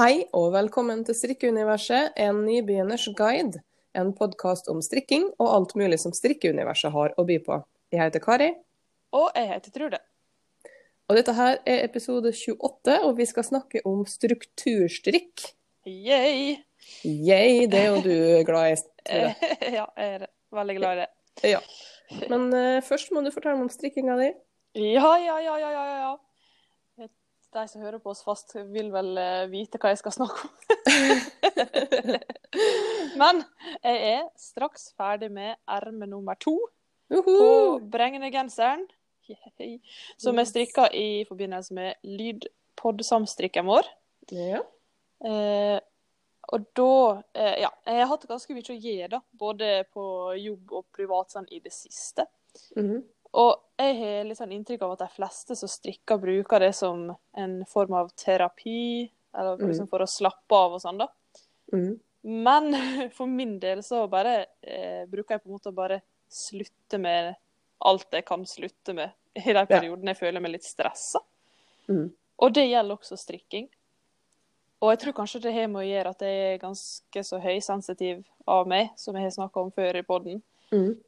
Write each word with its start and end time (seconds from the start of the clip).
Hei 0.00 0.22
og 0.32 0.54
velkommen 0.54 1.02
til 1.04 1.12
Strikkeuniverset, 1.12 2.14
en 2.16 2.38
nybegynners 2.46 3.02
guide. 3.18 3.58
En 3.92 4.14
podkast 4.16 4.70
om 4.72 4.78
strikking 4.80 5.26
og 5.34 5.50
alt 5.52 5.74
mulig 5.76 5.98
som 6.00 6.14
strikkeuniverset 6.16 6.88
har 6.94 7.12
å 7.20 7.24
by 7.28 7.36
på. 7.44 7.58
Jeg 7.92 8.00
heter 8.00 8.22
Kari. 8.24 8.46
Og 9.12 9.26
jeg 9.36 9.50
heter 9.50 9.74
Trude. 9.74 9.98
Og 11.04 11.18
dette 11.18 11.34
her 11.36 11.58
er 11.68 11.84
episode 11.84 12.32
28, 12.32 12.94
og 13.10 13.12
vi 13.18 13.26
skal 13.28 13.44
snakke 13.50 13.82
om 13.84 14.06
strukturstrikk. 14.08 15.44
Yay! 15.84 16.56
Yay, 17.04 17.68
det 17.68 17.82
er 17.82 17.90
jo 17.90 18.00
du 18.00 18.16
glad 18.48 18.70
i. 18.70 18.80
Trude. 19.04 19.52
ja, 19.82 19.84
jeg 19.84 20.16
er 20.16 20.26
veldig 20.62 20.78
glad 20.80 20.96
i 20.96 21.02
det. 21.02 21.10
Ja. 21.58 21.60
Men 22.32 22.48
uh, 22.56 22.80
først 22.88 23.12
må 23.12 23.20
du 23.20 23.28
fortelle 23.36 23.60
meg 23.60 23.68
om 23.68 23.76
strikkinga 23.76 24.16
di. 24.24 24.32
Ja, 24.80 25.12
ja, 25.20 25.36
ja, 25.44 25.60
ja, 25.60 25.76
ja, 25.76 25.86
ja. 26.06 26.16
De 27.50 27.64
som 27.66 27.82
hører 27.82 27.98
på 27.98 28.12
oss 28.12 28.22
fast, 28.22 28.54
vil 28.70 28.92
vel 28.94 29.16
eh, 29.18 29.48
vite 29.50 29.78
hva 29.82 29.90
jeg 29.90 29.98
skal 29.98 30.14
snakke 30.14 30.46
om. 30.46 30.52
Men 33.20 33.42
jeg 33.82 33.98
er 34.12 34.28
straks 34.38 34.92
ferdig 34.98 35.32
med 35.34 35.56
erme 35.66 36.06
nummer 36.10 36.38
to 36.38 36.56
på 37.10 37.18
Uhu. 37.26 37.80
Bregne-genseren. 37.90 38.86
Som 40.18 40.38
jeg 40.38 40.50
strikka 40.50 40.88
i 40.94 41.24
forbindelse 41.28 41.74
med 41.74 41.98
lydpod-samstrikken 42.06 43.66
vår. 43.66 43.86
Ja. 44.34 44.62
Eh, 45.26 45.78
og 46.50 46.66
da 46.74 46.92
eh, 47.34 47.56
Ja, 47.66 47.70
jeg 47.86 48.00
har 48.00 48.10
hatt 48.10 48.26
ganske 48.30 48.54
mye 48.54 48.74
å 48.74 48.78
gjøre, 48.78 49.10
da. 49.16 49.20
Både 49.30 49.72
på 49.90 50.04
jobb 50.38 50.76
og 50.80 50.86
privat 50.94 51.34
sånn 51.34 51.50
i 51.50 51.62
det 51.62 51.74
siste. 51.74 52.26
Mhm. 52.78 53.02
Og 53.38 53.50
jeg 53.78 53.96
har 54.00 54.26
litt 54.26 54.38
sånn 54.40 54.52
inntrykk 54.54 54.82
av 54.84 54.94
at 54.96 55.04
de 55.04 55.08
fleste 55.14 55.56
som 55.56 55.70
strikker, 55.70 56.18
bruker 56.20 56.62
det 56.62 56.72
som 56.76 57.08
en 57.38 57.56
form 57.70 57.94
av 58.00 58.10
terapi, 58.18 59.10
eller 59.36 59.56
for, 59.56 59.70
liksom 59.70 59.90
for 59.90 60.02
å 60.02 60.10
slappe 60.10 60.56
av 60.56 60.76
og 60.76 60.82
sånn, 60.82 60.98
da. 61.04 61.06
Mm. 61.72 61.92
Men 62.44 62.72
for 63.16 63.30
min 63.30 63.58
del 63.62 63.84
så 63.86 64.04
bare 64.10 64.34
eh, 64.60 65.06
bruker 65.08 65.36
jeg 65.36 65.44
på 65.44 65.50
en 65.50 65.58
måte 65.58 65.70
å 65.70 65.76
bare 65.76 66.00
slutte 66.30 66.98
med 67.02 67.34
alt 67.86 68.12
jeg 68.12 68.26
kan 68.28 68.42
slutte 68.46 68.94
med 68.94 69.14
i 69.38 69.54
de 69.54 69.62
periodene 69.66 70.12
jeg 70.12 70.20
føler 70.20 70.42
meg 70.42 70.56
litt 70.56 70.66
stressa. 70.66 71.22
Mm. 71.88 72.10
Og 72.40 72.56
det 72.56 72.66
gjelder 72.66 72.98
også 72.98 73.16
strikking. 73.20 73.68
Og 74.80 74.94
jeg 74.94 75.00
tror 75.02 75.16
kanskje 75.16 75.42
det 75.44 75.52
har 75.54 75.68
med 75.68 75.82
å 75.82 75.88
gjøre 75.88 76.12
at 76.14 76.22
jeg 76.24 76.44
er 76.48 76.60
ganske 76.60 77.22
så 77.26 77.40
høysensitiv 77.40 78.22
av 78.48 78.68
meg, 78.68 78.92
som 78.96 79.16
jeg 79.16 79.26
har 79.26 79.34
snakka 79.34 79.62
om 79.62 79.72
før 79.76 80.00
i 80.00 80.04
poden. 80.06 80.42
Mhm. 80.72 80.98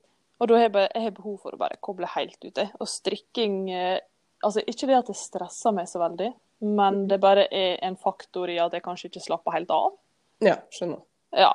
Og 0.42 0.48
da 0.50 0.56
har 0.58 0.64
jeg, 0.66 0.88
jeg 0.90 1.04
har 1.06 1.12
behov 1.14 1.36
for 1.44 1.54
å 1.54 1.58
bare 1.60 1.76
koble 1.84 2.08
helt 2.16 2.38
ut. 2.42 2.56
jeg. 2.58 2.72
Og 2.82 2.88
strikking 2.90 3.60
eh, 3.70 4.00
Altså 4.42 4.58
ikke 4.66 4.88
det 4.90 4.96
at 4.98 5.06
det 5.06 5.14
stresser 5.14 5.70
meg 5.70 5.86
så 5.86 6.00
veldig, 6.02 6.32
men 6.66 6.96
det 7.06 7.20
bare 7.22 7.44
er 7.54 7.76
en 7.86 7.94
faktor 7.94 8.50
i 8.50 8.56
at 8.58 8.72
jeg 8.74 8.82
kanskje 8.82 9.06
ikke 9.12 9.22
slapper 9.22 9.54
helt 9.54 9.70
av. 9.70 9.92
Ja, 10.42 10.56
skjønner. 10.74 10.98
Ja. 11.38 11.52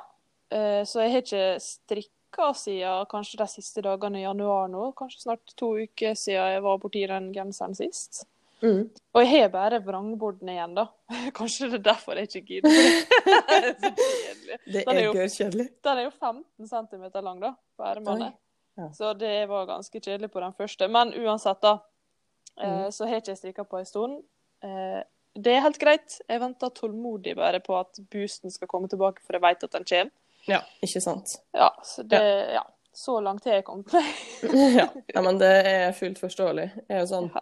Eh, 0.48 0.80
Så 0.88 1.02
jeg 1.04 1.12
har 1.12 1.20
ikke 1.20 1.42
strikka 1.60 2.48
siden 2.56 3.04
kanskje 3.12 3.42
de 3.42 3.48
siste 3.52 3.84
dagene 3.84 4.22
i 4.22 4.24
januar 4.24 4.72
nå. 4.72 4.86
Kanskje 4.96 5.20
snart 5.26 5.52
to 5.60 5.74
uker 5.76 6.16
siden 6.16 6.54
jeg 6.54 6.64
var 6.64 6.80
borti 6.80 7.04
den 7.12 7.28
genseren 7.36 7.76
sist. 7.76 8.22
Mm. 8.64 8.88
Og 8.88 9.20
jeg 9.22 9.34
har 9.34 9.52
bare 9.52 9.82
vrangborden 9.84 10.48
igjen, 10.48 10.72
da. 10.80 10.88
Kanskje 11.36 11.68
det 11.68 11.82
er 11.82 11.86
derfor 11.92 12.16
jeg 12.16 12.32
ikke 12.32 12.56
gidder. 12.56 12.72
Det 12.72 13.52
er 13.60 13.76
så 13.76 13.92
kjedelig. 13.92 14.64
Det 14.64 14.84
er 14.88 15.12
gørrkjedelig. 15.12 15.68
Den 15.84 16.00
er 16.00 16.08
jo 16.08 16.12
15 16.16 16.72
cm 16.72 17.04
lang, 17.20 17.44
da, 17.44 17.52
på 17.76 17.84
ermene. 17.92 18.32
Ja. 18.78 18.88
Så 18.94 19.12
det 19.18 19.48
var 19.50 19.66
ganske 19.66 20.00
kjedelig 20.00 20.30
på 20.32 20.40
den 20.40 20.54
første. 20.54 20.88
Men 20.88 21.10
uansett, 21.18 21.60
da. 21.64 21.78
Eh, 22.60 22.68
Mm. 22.86 22.90
så 22.94 23.06
har 23.06 23.20
ikke 23.20 23.32
jeg 23.34 23.38
strikka 23.42 23.64
på 23.68 23.78
en 23.78 23.86
stund. 23.86 24.22
Eh, 24.62 25.02
det 25.38 25.52
er 25.56 25.60
helt 25.62 25.78
greit. 25.78 26.20
Jeg 26.28 26.40
venter 26.40 26.70
tålmodig 26.74 27.36
bare 27.36 27.60
på 27.60 27.76
at 27.78 27.98
boosten 28.10 28.50
skal 28.50 28.68
komme 28.70 28.88
tilbake, 28.90 29.20
for 29.22 29.34
jeg 29.36 29.42
vet 29.42 29.64
at 29.64 29.70
den 29.76 29.84
kommer. 29.84 30.10
Ja, 30.48 30.60
ikke 30.82 31.00
sant. 31.02 31.36
Ja, 31.54 31.70
så 31.84 32.02
det 32.08 32.22
Ja. 32.54 32.64
Så 32.98 33.20
langt 33.22 33.44
har 33.44 33.52
jeg 33.60 33.64
kommet. 33.64 33.92
ja. 34.74 34.88
ja, 35.14 35.20
men 35.22 35.38
det 35.38 35.50
er 35.66 35.92
fullt 35.94 36.18
forståelig. 36.18 36.64
Jeg 36.88 36.96
er 36.96 37.00
jo 37.04 37.06
sånn, 37.06 37.28
Ja. 37.34 37.40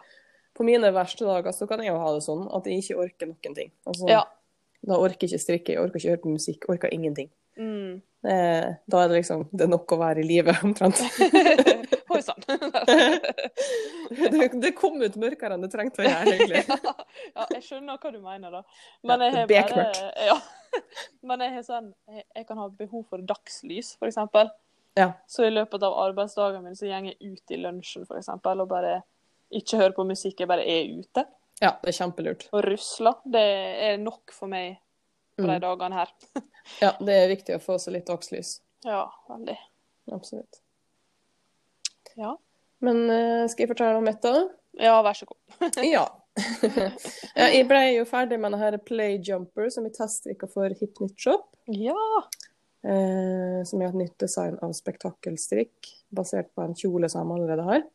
på 0.55 0.65
mine 0.65 0.91
verste 0.93 1.25
dager 1.25 1.53
så 1.53 1.66
kan 1.69 1.78
jeg 1.81 1.89
jo 1.94 1.99
ha 1.99 2.10
det 2.12 2.22
sånn 2.27 2.43
at 2.55 2.65
jeg 2.66 2.83
ikke 2.83 2.99
orker 3.00 3.27
noen 3.31 3.55
ting. 3.55 3.71
Altså, 3.87 4.09
ja. 4.10 4.22
Da 4.87 4.99
orker 5.00 5.16
jeg 5.25 5.31
ikke 5.33 5.41
strikke, 5.41 5.72
jeg 5.72 5.78
orker 5.81 5.97
ikke 5.97 6.10
høre 6.12 6.21
på 6.27 6.33
musikk, 6.34 6.69
orker 6.69 6.93
ingenting. 6.93 7.31
Mm. 7.56 8.03
Det, 8.26 8.37
da 8.91 9.00
er 9.04 9.10
det 9.10 9.20
liksom 9.20 9.44
det 9.53 9.66
er 9.66 9.70
nok 9.70 9.92
å 9.94 9.98
være 10.00 10.22
i 10.22 10.26
live, 10.26 10.50
omtrent. 10.66 10.98
Oi 12.16 12.19
sann. 12.25 12.41
det, 14.32 14.48
det 14.62 14.72
kom 14.75 14.98
ut 14.98 15.19
mørkere 15.22 15.54
enn 15.54 15.62
det 15.62 15.70
trengte 15.70 16.03
å 16.03 16.09
gjøre, 16.09 16.32
egentlig. 16.32 16.65
ja, 17.36 17.47
jeg 17.54 17.62
skjønner 17.69 18.00
hva 18.03 18.10
du 18.10 18.19
mener, 18.19 18.56
da. 18.56 18.65
Men 19.06 19.22
Ja, 19.22 19.31
jeg 19.31 19.62
har 19.62 19.70
bare 19.76 20.26
ja. 20.26 20.36
Men 21.22 21.44
jeg 21.47 21.54
har 21.54 21.66
sånn 21.69 21.92
jeg, 22.10 22.26
jeg 22.41 22.48
kan 22.48 22.59
ha 22.65 22.66
behov 22.82 23.06
for 23.12 23.22
dagslys, 23.31 23.94
eksempel. 24.03 24.50
Ja. 24.98 25.12
Så 25.31 25.47
i 25.47 25.53
løpet 25.54 25.86
av 25.86 25.94
arbeidsdagen 26.09 26.66
min 26.66 26.75
så 26.75 26.88
går 26.88 27.12
jeg 27.12 27.19
ut 27.22 27.54
i 27.54 27.60
lunsjen, 27.62 28.09
for 28.09 28.19
eksempel, 28.19 28.65
og 28.65 28.72
bare 28.75 28.98
ikke 29.54 29.78
hører 29.78 29.94
på 29.94 30.09
musikk, 30.09 30.41
jeg 30.42 30.50
bare 30.50 30.66
er 30.66 30.91
ute 30.98 31.22
ja, 31.62 31.70
det 31.81 31.88
er 31.88 31.97
kjempelurt. 31.97 32.48
og 32.53 32.65
rusler. 32.66 33.22
Det 33.25 33.44
er 33.86 34.03
nok 34.03 34.34
for 34.34 34.50
meg 34.50 34.76
på 35.36 35.44
de 35.47 35.56
Mm. 35.56 35.60
dagene 35.64 35.94
her. 36.02 36.12
Ja, 36.82 36.92
det 36.98 37.14
er 37.14 37.28
viktig 37.30 37.54
å 37.54 37.62
få 37.62 37.76
seg 37.78 37.92
litt 37.94 38.08
dagslys. 38.08 38.56
Ja, 38.84 39.04
veldig. 39.30 39.54
Absolutt. 40.12 40.58
Ja. 42.19 42.32
Men 42.82 43.04
eh, 43.10 43.44
skal 43.50 43.64
jeg 43.66 43.70
fortelle 43.70 43.98
om 44.00 44.04
mitt, 44.06 44.19
da? 44.24 44.48
Ja, 44.82 44.97
vær 45.06 45.14
så 45.19 45.28
god. 45.30 45.38
Ja. 45.86 46.06
ja. 47.38 47.47
Jeg 47.48 47.64
ble 47.70 47.78
jo 47.94 48.02
ferdig 48.08 48.36
med 48.42 48.52
denne 48.52 48.80
Playjumper 48.84 49.70
som 49.72 49.86
jeg 49.88 49.94
teststrikka 49.97 50.48
for 50.52 50.74
Hip 50.80 50.98
Nytt 51.00 51.16
Shop. 51.22 51.47
Ja. 51.72 51.94
Eh, 52.86 53.62
som 53.66 53.80
er 53.82 53.88
et 53.92 54.00
nytt 54.03 54.18
design 54.20 54.58
av 54.62 54.74
spektakkelstrikk, 54.76 55.92
basert 56.14 56.50
på 56.54 56.66
en 56.66 56.74
kjole 56.76 57.08
som 57.10 57.24
de 57.30 57.38
allerede 57.38 57.64
har. 57.70 57.86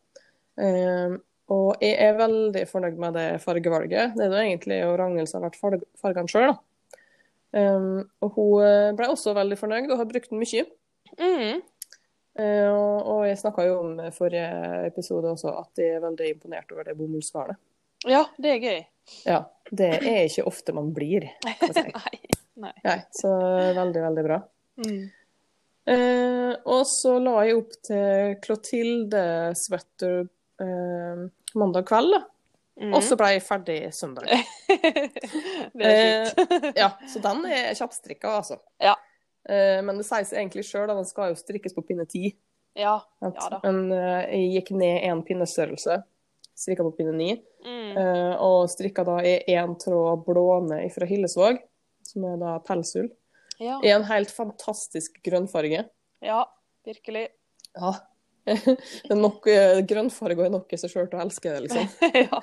Eh, 0.64 1.14
og 1.52 1.84
jeg 1.84 1.94
er 2.00 2.16
veldig 2.18 2.64
fornøyd 2.70 2.98
med 3.04 3.14
det 3.20 3.28
fargevalget. 3.44 4.16
Det 4.16 4.26
er 4.26 4.32
jo 4.34 4.42
egentlig 4.42 4.80
Ragnhild 4.98 5.28
som 5.30 5.42
har 5.44 5.50
vært 5.52 5.86
fargene 6.00 6.30
sjøl, 6.32 6.50
da. 6.54 6.58
Um, 7.52 8.00
og 8.24 8.36
hun 8.38 8.64
eh, 8.64 8.94
ble 8.96 9.10
også 9.12 9.34
veldig 9.36 9.58
fornøyd 9.60 9.90
og 9.90 9.98
har 10.00 10.08
brukt 10.08 10.30
den 10.32 10.40
mye. 10.40 10.64
Mm. 11.18 11.60
Uh, 12.32 12.70
og, 12.72 13.26
jeg 13.28 13.40
snakka 13.42 13.66
jo 13.68 13.74
om 13.82 13.98
forrige 14.16 14.46
episode 14.88 15.34
også 15.34 15.52
at 15.60 15.82
jeg 15.82 15.98
er 15.98 16.04
veldig 16.04 16.30
imponert 16.32 16.72
over 16.72 16.88
det 16.88 16.96
bomullsgarnet. 16.96 17.60
Ja, 18.08 18.24
det 18.40 18.54
er 18.54 18.62
gøy. 18.62 18.78
Ja, 19.28 19.42
det 19.70 19.90
er 20.00 20.22
ikke 20.24 20.46
ofte 20.48 20.74
man 20.74 20.90
blir, 20.96 21.28
kan 21.44 21.68
jeg 21.68 21.76
si. 21.76 21.84
Nei. 21.92 22.38
Nei. 22.62 22.72
Nei, 22.84 22.98
så 23.16 23.32
veldig, 23.76 24.00
veldig 24.06 24.24
bra. 24.26 24.38
Mm. 24.80 25.02
Uh, 25.82 26.52
og 26.70 26.84
så 26.86 27.16
la 27.18 27.40
jeg 27.48 27.58
opp 27.58 27.72
til 27.84 28.34
Clotilde 28.44 29.22
Sweater 29.58 30.20
uh, 30.62 31.24
mandag 31.58 31.88
kveld, 31.88 32.16
da. 32.16 32.22
Mm. 32.82 32.94
Og 32.98 33.02
så 33.06 33.14
ble 33.16 33.28
jeg 33.36 33.42
ferdig 33.46 33.76
søndag. 33.94 34.26
det 35.78 35.86
er 35.86 36.30
fint. 36.34 36.64
ja, 36.76 36.88
så 37.12 37.20
den 37.22 37.44
er 37.46 37.74
kjappstrikka, 37.78 38.32
altså. 38.40 38.56
Ja. 38.82 38.96
Eh, 39.48 39.78
men 39.86 40.00
det 40.00 40.06
sies 40.08 40.32
egentlig 40.34 40.64
sjøl, 40.66 40.88
den 40.90 41.06
skal 41.08 41.30
jo 41.32 41.38
strikkes 41.38 41.76
på 41.76 41.84
pinne 41.86 42.06
ti. 42.10 42.32
Ja. 42.78 42.96
Ja 43.22 43.30
da. 43.36 43.60
Men 43.66 43.92
eh, 43.94 44.32
jeg 44.34 44.50
gikk 44.56 44.72
ned 44.80 45.04
én 45.08 45.22
pinnestørrelse, 45.28 46.00
strikka 46.58 46.86
på 46.88 46.94
pinne 47.00 47.16
ni, 47.18 47.32
Mm. 47.62 47.92
eh, 47.94 48.32
og 48.42 48.64
strikka 48.72 49.04
da 49.06 49.20
i 49.22 49.36
én 49.54 49.76
tråd 49.78 50.24
blåne 50.26 50.80
fra 50.90 51.06
Hillesvåg, 51.06 51.60
som 52.02 52.24
er 52.26 52.40
da 52.40 52.56
pelsull, 52.66 53.06
Ja. 53.62 53.76
i 53.86 53.92
en 53.94 54.02
helt 54.08 54.32
fantastisk 54.34 55.20
grønnfarge. 55.22 55.84
ja, 56.26 56.40
virkelig. 56.84 57.28
Ja. 57.78 57.92
Det 58.44 59.10
er 59.10 59.18
nok, 59.18 59.46
eh, 59.46 59.80
grønnfarge 59.86 60.46
er 60.46 60.52
nok 60.52 60.72
i 60.74 60.78
seg 60.80 60.90
sjøl 60.90 61.08
til 61.10 61.18
å 61.20 61.24
elske 61.24 61.52
det, 61.52 61.60
liksom. 61.66 61.90
ja. 62.24 62.40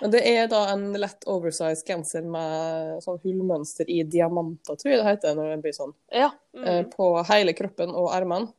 Men 0.00 0.12
det 0.12 0.20
er 0.28 0.48
da 0.50 0.64
en 0.72 0.88
lett 1.00 1.24
oversized 1.30 1.86
genser 1.88 2.26
med 2.26 2.98
sånn 3.04 3.20
hullmønster 3.22 3.88
i 3.88 4.02
diamanter, 4.04 4.76
tror 4.76 4.92
jeg 4.92 5.00
det 5.00 5.06
heter 5.08 5.36
når 5.38 5.52
det 5.54 5.60
blir 5.64 5.76
sånn. 5.76 5.94
ja. 6.12 6.32
eh, 6.58 6.80
Mm. 6.82 6.90
På 6.92 7.12
hele 7.30 7.54
kroppen 7.56 7.94
og 7.94 8.10
ermene. 8.12 8.50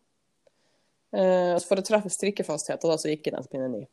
Eh, 1.12 1.58
for 1.68 1.82
å 1.82 1.84
treffe 1.86 2.10
strikkefastheten, 2.14 2.88
da, 2.88 2.96
så 2.98 3.12
gikk 3.12 3.28
den 3.28 3.44
til 3.44 3.52
pinne 3.52 3.68
9. 3.74 3.84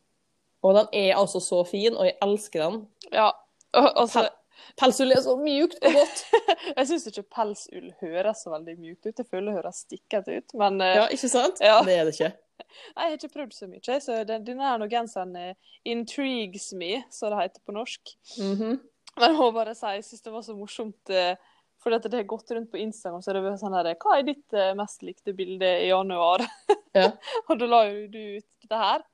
Og 0.67 0.75
den 0.75 0.89
er 1.01 1.17
altså 1.19 1.41
så 1.43 1.65
fin, 1.67 1.95
og 1.99 2.07
jeg 2.07 2.17
elsker 2.25 2.65
den. 2.65 2.83
ja. 3.13 3.33
Altså, 3.75 4.29
Pelsull 4.79 5.13
er 5.13 5.21
så 5.23 5.35
mjukt 5.39 5.77
og 5.85 5.95
godt. 5.95 6.21
jeg 6.79 6.87
syns 6.89 7.05
ikke 7.11 7.23
pelsull 7.37 7.91
høres 8.01 8.41
så 8.43 8.51
veldig 8.55 8.75
mjukt 8.79 9.07
ut. 9.07 9.13
Jeg 9.21 9.27
føler 9.29 9.51
det 9.53 9.57
høres 9.59 9.83
stikkete 9.85 10.39
ut. 10.41 10.55
Men 10.59 10.81
Ja, 10.83 11.05
ikke 11.15 11.31
sant? 11.31 11.61
Ja. 11.63 11.77
Det 11.87 11.95
er 11.95 12.09
det 12.09 12.15
ikke. 12.17 12.31
Jeg 12.69 13.03
har 13.05 13.17
ikke 13.17 13.33
prøvd 13.35 13.53
så 13.57 13.69
mye. 13.71 13.99
Så 14.05 14.17
den, 14.29 14.45
denne 14.47 14.67
her 14.69 14.85
genseren 14.93 15.35
eh, 15.37 15.55
intrigues 15.89 16.71
me, 16.79 17.03
som 17.11 17.33
det 17.33 17.43
heter 17.45 17.65
på 17.67 17.75
norsk. 17.77 18.15
Mhm. 18.39 18.79
Men 19.19 19.33
jeg 19.33 19.39
må 19.41 19.49
bare 19.57 19.75
si, 19.75 19.87
jeg 19.97 20.05
syns 20.07 20.23
det 20.23 20.33
var 20.33 20.45
så 20.47 20.55
morsomt. 20.55 21.11
eh, 21.11 21.35
For 21.83 21.91
det 21.95 22.11
har 22.13 22.25
gått 22.27 22.51
rundt 22.51 22.71
på 22.73 22.79
Instagram, 22.83 23.23
så 23.23 23.33
det 23.33 23.41
var 23.43 23.55
sånn 23.59 23.75
her 23.75 23.93
Hva 24.03 24.17
er 24.19 24.25
ditt 24.27 24.53
eh, 24.55 24.73
mest 24.79 25.03
likte 25.07 25.33
bilde 25.35 25.69
i 25.85 25.89
januar? 25.93 26.43
Ja. 26.95 27.13
og 27.49 27.59
da 27.61 27.67
la 27.71 27.85
jo 27.89 28.07
du 28.11 28.19
ut 28.39 28.47
dette 28.63 28.81
her. 28.83 29.05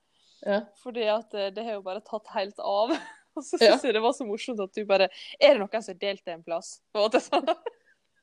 Ja. 0.45 0.61
Fordi 0.83 1.05
at 1.09 1.31
det 1.57 1.65
har 1.65 1.79
jo 1.79 1.85
bare 1.85 2.01
tatt 2.05 2.27
helt 2.35 2.59
av. 2.61 2.93
Og 3.37 3.43
så 3.43 3.59
Ja. 3.59 3.75
jeg 3.83 3.95
det 3.97 4.01
var 4.05 4.13
så 4.15 4.25
morsomt 4.29 4.61
at 4.63 4.73
du 4.77 4.85
bare 4.87 5.09
Er 5.41 5.57
det 5.57 5.59
noen 5.59 5.83
som 5.83 5.91
har 5.95 5.99
delt 5.99 6.23
det 6.25 6.35
en 6.37 6.45
plass? 6.47 6.77
Og 6.95 7.09
at 7.09 7.17
det 7.17 7.23
sånn. 7.25 7.49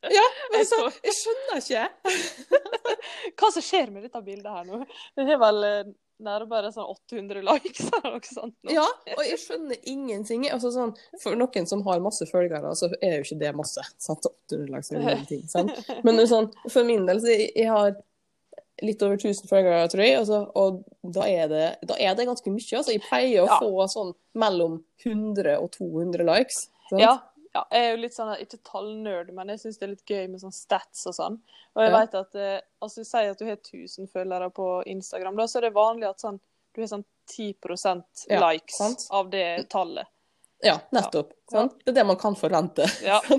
Ja, 0.09 0.24
men 0.53 0.63
så, 0.65 0.80
jeg 1.06 1.13
skjønner 1.13 1.59
ikke. 1.62 1.83
Hva 3.38 3.51
som 3.53 3.62
skjer 3.65 3.92
med 3.94 4.07
dette 4.07 4.21
bildet 4.25 4.50
her 4.50 4.65
nå? 4.65 4.80
Det 5.18 5.27
er 5.30 5.39
vel 5.42 5.59
eh, 5.68 5.92
nærmere 6.21 6.69
sånn 6.74 6.86
800 6.89 7.42
likes 7.45 7.88
eller 7.89 8.15
noe 8.15 8.27
sånt. 8.30 8.56
nå. 8.65 8.74
Ja, 8.75 8.86
og 9.15 9.24
jeg 9.25 9.39
skjønner 9.42 9.77
ingenting. 9.89 10.48
Altså, 10.53 10.71
sånn, 10.74 10.94
for 11.21 11.38
noen 11.38 11.69
som 11.69 11.83
har 11.88 12.01
masse 12.03 12.25
følgere, 12.30 12.74
så 12.77 12.89
er 13.01 13.19
jo 13.19 13.25
ikke 13.27 13.39
det 13.42 13.53
masse. 13.57 13.86
Sant? 14.01 14.25
800 14.50 14.69
likes 14.74 14.92
er 14.94 15.01
ingenting, 15.06 15.45
sant? 15.51 15.74
Men 16.07 16.21
sånn, 16.30 16.50
for 16.69 16.88
min 16.88 17.06
del, 17.09 17.21
så 17.24 17.33
jeg, 17.33 17.51
jeg 17.62 17.69
har 17.74 17.94
litt 18.81 19.04
over 19.06 19.19
1000 19.21 19.45
følgere, 19.50 19.86
tror 19.94 20.01
jeg, 20.01 20.18
altså, 20.18 20.39
og 20.57 20.80
da 21.13 21.25
er, 21.30 21.45
det, 21.51 21.65
da 21.86 21.97
er 22.01 22.15
det 22.18 22.25
ganske 22.30 22.50
mye. 22.54 22.69
Altså, 22.80 22.95
jeg 22.95 23.04
pleier 23.06 23.44
å 23.44 23.50
Ja. 23.51 23.57
få 23.62 23.86
sånn 23.94 24.13
mellom 24.42 24.80
100 25.06 25.59
og 25.62 25.69
200 25.77 26.25
likes. 26.25 26.63
Sant? 26.89 27.01
Ja, 27.04 27.12
ja, 27.53 27.65
jeg 27.71 27.86
er 27.86 27.89
jo 27.92 28.01
litt 28.01 28.15
sånn, 28.15 28.31
ikke 28.39 28.59
tallnerd, 28.68 29.33
men 29.36 29.50
jeg 29.51 29.59
syns 29.59 29.77
det 29.80 29.86
er 29.88 29.94
litt 29.95 30.06
gøy 30.07 30.27
med 30.31 30.42
sånn 30.44 30.53
stats 30.56 31.06
og 31.09 31.15
sånn. 31.18 31.39
Og 31.75 31.83
jeg 31.83 31.92
Ja. 31.92 32.00
vet 32.00 32.15
at 32.15 32.36
eh, 32.36 32.62
altså 32.81 33.03
Si 33.06 33.18
at 33.18 33.39
du 33.39 33.45
har 33.45 33.57
1000 33.57 34.07
følgere 34.07 34.50
på 34.56 34.83
Instagram, 34.88 35.36
da 35.36 35.44
så 35.48 35.57
er 35.59 35.68
det 35.68 35.74
vanlig 35.75 36.09
at 36.09 36.19
sånn, 36.24 36.39
du 36.74 36.81
har 36.81 36.88
sånn 36.88 37.06
10 37.27 37.56
Ja, 38.30 38.39
likes 38.51 38.80
ja, 38.80 38.89
av 39.12 39.30
det 39.30 39.69
tallet. 39.69 40.07
Ja, 40.61 40.77
nettopp. 40.93 41.33
Sant? 41.51 41.73
Det 41.83 41.91
er 41.91 41.95
det 41.99 42.03
man 42.07 42.17
kan 42.21 42.35
forvente. 42.37 42.85
Ja. 43.05 43.19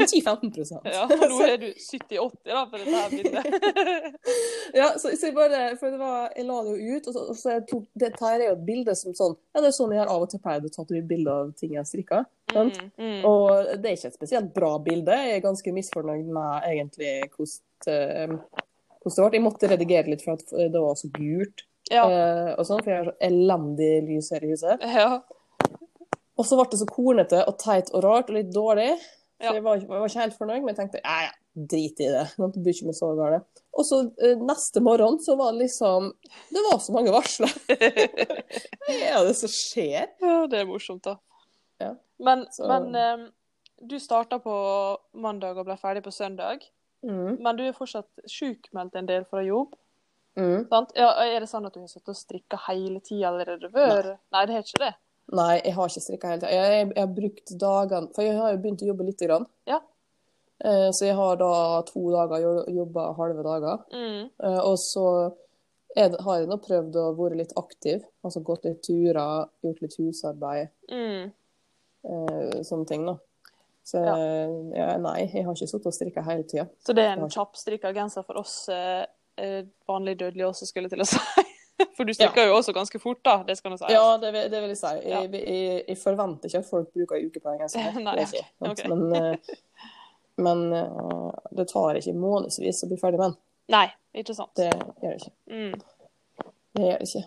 10-15 0.00 0.78
ja 0.88 1.02
nå 1.10 1.38
er 1.44 1.58
du 1.60 1.66
70-80 1.74 2.30
da, 2.46 2.62
for 2.70 2.78
dette 2.80 2.96
her 2.96 3.10
bildet. 3.10 4.14
Ja, 4.80 4.86
så, 4.98 5.10
så 5.18 5.28
jeg 5.28 5.34
bare, 5.34 5.62
for 5.80 5.92
det 5.92 5.98
var, 6.00 6.28
jeg 6.36 6.46
la 6.46 6.58
det 6.64 6.74
jo 6.76 6.96
ut, 6.96 7.08
og 7.10 7.16
så, 7.16 7.24
og 7.32 7.38
så 7.38 7.54
jeg 7.56 7.64
tok, 7.68 7.86
det 7.98 8.10
er 8.14 8.44
jo 8.44 8.52
et 8.54 8.66
bilde 8.68 8.94
som 8.96 9.16
sånn, 9.18 9.34
ja 9.50 9.64
det 9.64 9.72
er 9.72 9.76
sånn 9.76 9.94
jeg 9.94 10.02
har 10.02 10.12
av 10.12 10.24
og 10.24 10.30
til 10.30 10.42
pleid 10.44 10.68
å 10.68 10.70
ta 10.72 10.84
ut 10.86 11.08
bilde 11.10 11.34
av 11.34 11.50
ting 11.58 11.74
jeg 11.74 11.88
strikker. 11.90 12.28
Mm, 12.54 12.70
mm. 12.98 13.18
Og 13.28 13.74
det 13.82 13.90
er 13.90 13.98
ikke 13.98 14.12
et 14.12 14.20
spesielt 14.20 14.54
bra 14.54 14.70
bilde, 14.84 15.18
jeg 15.26 15.40
er 15.40 15.44
ganske 15.44 15.74
misfornøyd 15.74 16.30
med 16.38 16.70
egentlig 16.70 17.12
hvordan, 17.34 17.58
eh, 17.90 18.38
det 19.00 19.12
ble. 19.16 19.28
Jeg 19.34 19.44
måtte 19.44 19.72
redigere 19.74 20.12
litt 20.12 20.24
for 20.24 20.38
at 20.38 20.54
det 20.54 20.86
var 20.86 20.96
så 21.00 21.10
gult, 21.18 21.66
Ja. 21.90 22.04
Uh, 22.06 22.48
og 22.54 22.66
sånn, 22.68 22.82
for 22.84 22.92
jeg 22.92 23.00
har 23.00 23.08
så 23.08 23.16
elendig 23.26 23.94
lys 24.06 24.28
her 24.30 24.44
i 24.46 24.54
huset. 24.54 24.84
ja. 24.86 25.12
Og 26.40 26.46
så 26.48 26.56
ble 26.56 26.64
det 26.72 26.78
så 26.80 26.86
kornete 26.88 27.42
og 27.50 27.58
teit 27.60 27.90
og 27.92 28.00
rart 28.06 28.30
og 28.32 28.38
litt 28.38 28.48
dårlig, 28.54 28.94
så 29.40 29.52
jeg, 29.56 29.62
var, 29.64 29.76
jeg 29.80 29.88
var 29.88 30.08
ikke 30.08 30.20
helt 30.24 30.36
fornøyd, 30.38 30.60
men 30.64 30.72
jeg 30.72 30.78
tenkte, 30.78 31.00
ja, 31.04 31.26
ja, 31.26 31.32
drit 31.72 32.00
i 32.04 32.08
det, 32.12 32.22
Nå 32.40 32.48
blir 32.54 32.72
ikke 32.74 32.88
med 32.90 32.96
så 32.96 33.08
gale. 33.18 33.38
Og 33.76 33.86
så 33.88 33.98
eh, 34.24 34.36
neste 34.44 34.82
morgen 34.84 35.16
så 35.24 35.36
var 35.40 35.52
det 35.54 35.66
liksom, 35.66 36.10
det 36.52 36.62
var 36.66 36.80
så 36.84 36.92
mange 36.96 37.12
varsler. 37.14 37.52
Hva 38.88 38.96
er 38.96 39.28
det 39.28 39.36
som 39.38 39.52
skjer? 39.52 40.08
ja, 40.24 40.38
det 40.50 40.60
er 40.62 40.68
morsomt, 40.68 41.04
da. 41.06 41.16
Ja. 41.80 41.94
Men, 42.20 42.46
Så- 42.52 42.68
men 42.68 42.94
eh, 42.94 43.26
du 43.80 43.96
starta 44.00 44.38
på 44.44 44.54
mandag 45.16 45.56
og 45.60 45.64
ble 45.70 45.76
ferdig 45.80 46.02
på 46.04 46.12
søndag. 46.12 46.64
Mm. 47.04 47.38
Men 47.40 47.56
du 47.56 47.62
er 47.64 47.72
fortsatt 47.76 48.10
sjukmeldt 48.28 48.96
en 49.00 49.06
del 49.08 49.24
fra 49.24 49.40
jobb. 49.46 49.72
Mm. 50.38 50.68
sant? 50.70 50.92
Ja, 50.94 51.08
er 51.24 51.40
det 51.42 51.48
sånn 51.50 51.64
at 51.66 51.74
du 51.74 51.80
har 51.80 51.88
sittet 51.90 52.12
og 52.12 52.16
strikka 52.16 52.58
hele 52.68 53.00
tida 53.04 53.32
allerede 53.32 53.70
før? 53.72 54.12
Nei. 54.32 54.44
det 54.46 54.54
har 54.54 54.62
ikke 54.68 54.82
det. 54.84 54.92
Nei, 55.32 55.60
jeg 55.64 55.74
har 55.76 55.88
ikke 55.88 56.02
strikka 56.02 56.28
hele 56.32 56.40
tida. 56.42 56.50
Jeg, 56.52 56.70
jeg, 56.74 56.92
jeg 56.96 57.04
har 57.06 57.14
brukt 57.14 57.52
dagene 57.60 58.08
For 58.16 58.22
jeg 58.26 58.36
har 58.36 58.50
jo 58.52 58.58
begynt 58.64 58.82
å 58.82 58.88
jobbe 58.88 59.04
lite 59.06 59.26
grann. 59.28 59.46
Ja. 59.70 59.78
Eh, 60.64 60.88
Så 60.90 61.06
jeg 61.06 61.14
har 61.16 61.36
da 61.36 61.82
to 61.86 62.02
dager 62.10 62.42
jo- 62.42 62.64
jobba 62.80 63.12
halve 63.16 63.42
dager. 63.46 63.84
Mm. 63.94 64.30
Eh, 64.42 64.58
Og 64.64 64.76
så 64.78 65.04
er 65.96 66.16
har 66.22 66.38
jeg 66.40 66.48
nå 66.48 66.56
prøvd 66.62 66.94
å 66.96 67.16
være 67.18 67.36
litt 67.38 67.52
aktiv. 67.56 68.02
Altså 68.24 68.42
gått 68.42 68.64
litt 68.64 68.82
turer, 68.82 69.48
gjort 69.62 69.80
litt 69.82 69.96
husarbeid, 69.98 70.68
Mm. 70.90 71.32
eh, 72.04 72.60
sånne 72.62 72.86
ting, 72.86 73.06
da. 73.06 73.16
Så 73.84 73.98
Ja. 74.04 74.16
ja, 74.76 74.96
nei, 74.98 75.26
jeg 75.32 75.44
har 75.44 75.54
ikke 75.54 75.66
sittet 75.68 75.86
og 75.86 75.92
strikka 75.94 76.22
hele 76.24 76.42
tida. 76.44 76.68
Så 76.84 76.94
det 76.94 77.04
er 77.04 77.12
en 77.16 77.28
kjapp 77.28 77.52
kjappstrikka 77.54 77.92
genser 77.94 78.24
for 78.24 78.34
oss 78.38 78.68
eh, 78.68 79.06
eh, 79.38 79.62
dødelige 79.88 80.46
også, 80.46 80.66
skulle 80.66 80.88
jeg 80.88 80.90
til 80.90 81.00
å 81.00 81.06
si. 81.06 81.18
For 81.96 82.08
du 82.08 82.12
strikker 82.14 82.48
jo 82.48 82.56
også 82.58 82.74
ganske 82.76 83.00
fort, 83.02 83.20
da. 83.26 83.40
Det 83.46 83.56
skal 83.58 83.74
nå 83.74 83.78
sies. 83.80 83.92
Ja, 83.94 84.04
det, 84.20 84.32
det 84.52 84.62
vil 84.62 84.72
jeg 84.72 84.80
si. 84.80 84.92
Ja. 85.08 85.22
Jeg, 85.24 85.42
jeg, 85.42 85.80
jeg 85.88 85.98
forventer 86.00 86.50
ikke 86.50 86.62
at 86.62 86.70
folk 86.70 86.92
bruker 86.94 87.18
ei 87.18 87.26
uke 87.28 87.42
på 87.42 87.52
en 87.52 87.60
genser. 87.64 87.98
Nei, 88.04 88.14
Det 88.18 88.26
er 88.26 88.74
ikke. 88.74 88.88
Men, 88.92 89.04
eh, 89.16 89.56
men 90.40 90.64
eh, 90.76 91.26
det 91.58 91.68
tar 91.72 92.00
ikke 92.00 92.16
månedsvis 92.16 92.84
å 92.86 92.90
bli 92.90 93.00
ferdig 93.00 93.20
med 93.20 93.30
den. 93.30 93.36
Nei, 93.70 93.86
ikke 94.22 94.36
sant. 94.36 94.54
Det 94.58 94.70
gjør 94.70 95.12
det 95.12 95.18
ikke. 95.20 95.34
Mm. 95.50 96.48
Det 96.76 96.88
gjør 96.88 97.04
det 97.04 97.10
ikke. 97.10 97.26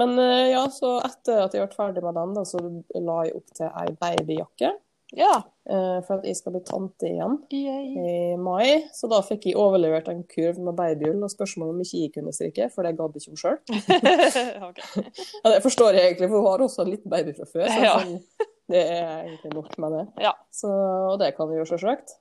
Men 0.00 0.16
eh, 0.18 0.46
ja, 0.54 0.62
så 0.72 0.94
etter 1.04 1.44
at 1.44 1.54
jeg 1.56 1.66
ble 1.66 1.76
ferdig 1.76 2.04
med 2.04 2.16
den, 2.16 2.32
da, 2.38 2.46
så 2.48 2.60
la 2.62 3.18
jeg 3.26 3.36
opp 3.38 3.56
til 3.58 3.68
ei 3.68 3.92
babyjakke. 4.00 4.72
Ja. 5.12 5.42
eh, 5.68 5.98
For 6.06 6.18
at 6.18 6.24
jeg 6.24 6.36
skal 6.38 6.54
bli 6.54 6.62
tante 6.64 7.08
igjen 7.10 7.34
Yay. 7.52 7.88
i 7.92 8.36
mai. 8.40 8.88
Så 8.96 9.10
da 9.12 9.18
fikk 9.26 9.44
jeg 9.50 9.58
overlevert 9.60 10.08
en 10.08 10.22
kurv 10.24 10.58
med 10.64 10.74
babyull 10.78 11.20
og 11.26 11.30
spørsmål 11.32 11.74
om 11.74 11.82
ikke 11.84 12.00
jeg 12.06 12.12
kunne 12.14 12.32
strikke, 12.32 12.70
for 12.72 12.86
det 12.88 12.94
gadd 12.96 13.18
ikke 13.20 13.34
hun 13.34 13.42
sjøl. 13.42 13.58
okay. 14.70 15.04
Ja, 15.44 15.52
det 15.52 15.60
forstår 15.66 15.98
jeg 15.98 16.06
egentlig, 16.12 16.30
for 16.32 16.38
hun 16.40 16.48
har 16.50 16.64
også 16.64 16.86
en 16.86 16.90
liten 16.94 17.12
baby 17.12 17.34
fra 17.36 17.48
før. 17.50 17.68
Så 17.68 17.82
Ja. 17.84 17.94
sånn, 18.00 18.22
det 18.72 18.82
er 18.88 19.26
egentlig 19.26 19.52
nok 19.54 19.72
med 19.84 19.96
det. 19.98 20.04
Ja. 20.24 20.32
Så, 20.50 20.70
og 21.12 21.18
det 21.20 21.34
kan 21.36 21.50
vi 21.50 21.60
jo 21.60 21.66
selvsagt. 21.68 22.16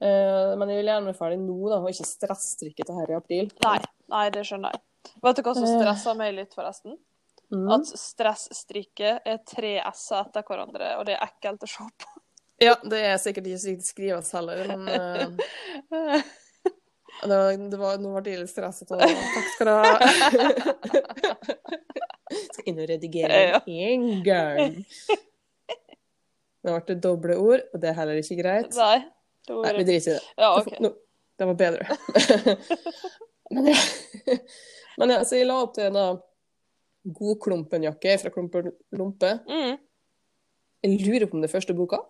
Eh, 0.00 0.54
men 0.60 0.68
jeg 0.72 0.80
vil 0.82 0.90
gjerne 0.90 1.08
være 1.10 1.18
ferdig 1.20 1.38
nå, 1.40 1.56
da, 1.72 1.78
og 1.80 1.88
ikke 1.92 2.04
stresstrikke 2.08 2.84
til 2.84 2.96
her 3.00 3.12
i 3.12 3.16
april. 3.16 3.50
Nei, 3.64 3.78
nei, 4.12 4.24
det 4.32 4.44
skjønner 4.48 4.72
jeg. 4.72 4.82
Vet 5.22 5.36
du 5.38 5.42
hva 5.46 5.52
som 5.56 5.68
stressa 5.68 6.12
meg 6.18 6.32
litt, 6.36 6.52
forresten? 6.56 6.96
Mm. 7.54 7.68
At 7.76 7.86
stressstrikke 7.86 9.18
er 9.22 9.42
tre 9.46 9.76
s-er 9.92 10.24
etter 10.26 10.46
hverandre, 10.46 10.96
og 10.98 11.06
det 11.06 11.14
er 11.14 11.28
ekkelt 11.28 11.66
å 11.66 11.70
se 11.70 11.90
på. 12.02 12.14
Ja, 12.56 12.72
det 12.88 13.02
er 13.04 13.18
sikkert 13.20 13.50
ikke 13.50 13.58
sikkert 13.60 13.84
skrives 13.84 14.30
heller, 14.32 14.62
men 14.70 14.86
uh, 14.88 16.22
det 17.20 17.28
var, 17.28 17.50
det 17.52 17.80
var, 17.80 17.98
nå 18.00 18.14
ble 18.16 18.32
jeg 18.32 18.40
litt 18.40 18.48
stresset. 18.48 18.94
Og 18.96 19.02
takk 19.02 19.50
skal 19.52 19.68
du 19.68 19.72
ha. 19.76 19.90
skal 22.56 22.70
inn 22.72 22.80
og 22.80 22.88
redigere 22.88 23.42
Ja. 23.50 23.60
en 23.60 24.06
gang. 24.24 24.78
Det 26.66 26.72
ble 26.72 26.80
det 26.88 26.96
doble 27.04 27.36
ord, 27.36 27.66
og 27.72 27.82
det 27.82 27.90
er 27.92 27.98
heller 28.00 28.22
ikke 28.22 28.38
greit. 28.40 28.72
Nei. 28.72 28.98
det 29.46 29.58
Nei, 29.60 29.74
vi 29.76 29.84
driter 29.90 30.10
i 30.10 30.16
det. 30.16 30.32
Ja, 30.40 30.48
OK. 30.56 30.72
no, 30.80 30.94
det 31.36 31.50
var 31.50 31.60
bedre. 31.60 31.84
men, 33.54 33.68
ja. 33.68 33.76
men 34.96 35.12
ja, 35.12 35.20
så 35.28 35.38
jeg 35.38 35.46
la 35.52 35.60
opp 35.62 35.76
til 35.76 35.92
en 35.92 36.00
da 37.06 37.36
Klumpenjakke 37.42 38.18
fra 38.22 38.30
Klumpen 38.34 38.72
Lompe. 38.98 39.38
Mm. 39.48 39.78
Jeg 40.86 41.00
lurer 41.06 41.26
på 41.30 41.36
om 41.38 41.42
det 41.42 41.50
er 41.50 41.56
første 41.56 41.74
boka. 41.76 42.02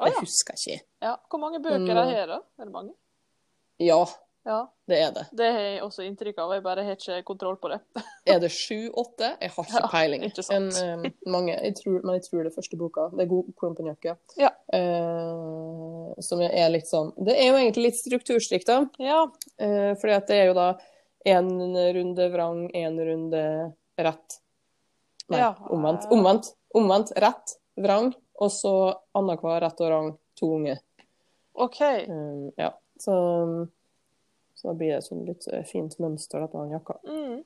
Jeg 0.00 0.10
ja. 0.12 0.20
husker 0.20 0.56
ikke. 0.58 0.82
ja. 1.04 1.14
Hvor 1.30 1.38
mange 1.40 1.60
bøker 1.62 1.78
Men, 1.86 1.96
har, 1.96 2.26
da? 2.26 2.40
Er 2.58 2.64
det 2.68 2.72
mange? 2.74 2.94
Ja, 3.78 4.04
Ja. 4.44 4.66
det 4.88 4.98
er 5.00 5.12
det. 5.14 5.22
Det 5.32 5.46
har 5.52 5.60
jeg 5.60 5.82
også 5.82 6.02
inntrykk 6.04 6.38
av. 6.42 6.52
Jeg 6.52 6.62
bare 6.64 6.82
har 6.84 6.96
ikke 6.98 7.22
kontroll 7.24 7.56
på 7.56 7.70
det. 7.72 7.78
Er 8.34 8.40
det 8.40 8.50
sju-åtte? 8.52 9.30
Jeg 9.40 9.50
har 9.54 9.64
ikke 9.64 9.80
Ja, 9.80 9.88
peiling. 9.92 10.24
ikke. 10.24 10.44
En, 10.52 10.66
um, 10.68 11.06
mange, 11.32 11.54
jeg 11.54 11.74
tror, 11.78 12.00
men 12.04 12.14
jeg 12.18 12.24
tror 12.26 12.42
det 12.42 12.50
er 12.52 12.56
første 12.56 12.76
boka. 12.80 13.06
Det 13.14 13.24
er 13.24 13.30
Godklumpen-jakke. 13.30 14.16
Ja. 14.40 14.50
Uh, 14.74 16.12
som 16.20 16.40
er 16.44 16.68
litt 16.72 16.88
sånn 16.90 17.12
Det 17.24 17.36
er 17.38 17.48
jo 17.52 17.56
egentlig 17.60 17.86
litt 17.90 18.00
strukturstrikt, 18.00 18.66
da. 18.68 18.82
Ja. 18.98 19.22
Uh, 19.60 19.94
fordi 20.00 20.16
at 20.18 20.28
det 20.28 20.40
er 20.42 20.50
jo 20.50 20.58
da 20.58 20.68
én 21.24 21.48
runde 21.96 22.28
vrang, 22.34 22.66
én 22.76 22.98
runde 23.00 23.42
rett. 23.96 24.40
Nei, 25.28 25.40
Ja. 25.40 25.54
omvendt. 25.70 26.06
Omvendt. 26.10 26.50
Omvendt. 26.74 27.12
Rett, 27.16 27.56
vrang, 27.76 28.12
og 28.40 28.50
så 28.52 28.74
annenhver 29.14 29.60
rett 29.60 29.80
og 29.80 29.90
rang 29.90 30.12
to 30.38 30.50
unge. 30.56 30.78
OK. 31.54 31.80
Um, 32.08 32.52
ja. 32.56 32.72
Så, 32.98 33.14
så 34.54 34.68
da 34.68 34.74
blir 34.74 34.94
det 34.94 35.02
sånn 35.06 35.24
litt 35.26 35.46
eh, 35.50 35.64
fint 35.66 35.96
mønster 36.02 36.42
dette 36.42 36.58
med 36.58 36.74
jakka. 36.74 36.98
Mm. 37.06 37.42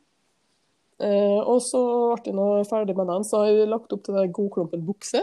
Uh, 0.99 1.41
og 1.47 1.61
så 1.63 1.81
ble 2.19 2.33
jeg 2.33 2.35
nå 2.35 2.47
ferdig 2.67 2.97
med 2.99 3.07
den, 3.07 3.25
så 3.25 3.45
har 3.45 3.53
jeg 3.53 3.69
lagt 3.71 3.93
opp 3.95 4.03
til 4.07 4.17
den 4.19 4.33
Godklumpen 4.35 4.83
bukse. 4.87 5.23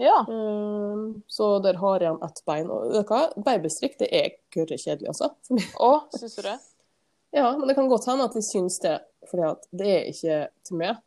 Ja. 0.00 0.20
Eh, 0.28 1.20
så 1.28 1.58
der 1.60 1.76
har 1.76 2.00
jeg 2.00 2.06
igjen 2.08 2.22
ett 2.24 2.42
bein. 2.48 2.70
Og 2.72 2.86
vet 2.88 3.04
du 3.04 3.12
hva? 3.12 3.20
Babystrikk 3.36 3.98
det 4.00 4.08
er 4.16 4.30
gørre 4.54 4.78
kjedelig, 4.80 5.10
altså. 5.12 5.28
Å, 5.76 5.90
syns 6.16 6.38
du 6.38 6.42
det? 6.46 6.56
Ja, 7.36 7.56
men 7.56 7.68
det 7.68 7.74
kan 7.78 7.88
godt 7.88 8.08
hende 8.10 8.26
at 8.26 8.34
de 8.34 8.42
syns 8.42 8.80
det, 8.82 8.96
fordi 9.30 9.44
at 9.46 9.66
det 9.70 9.88
er 9.94 10.08
ikke 10.10 10.38
til 10.66 10.78
meg. 10.80 10.98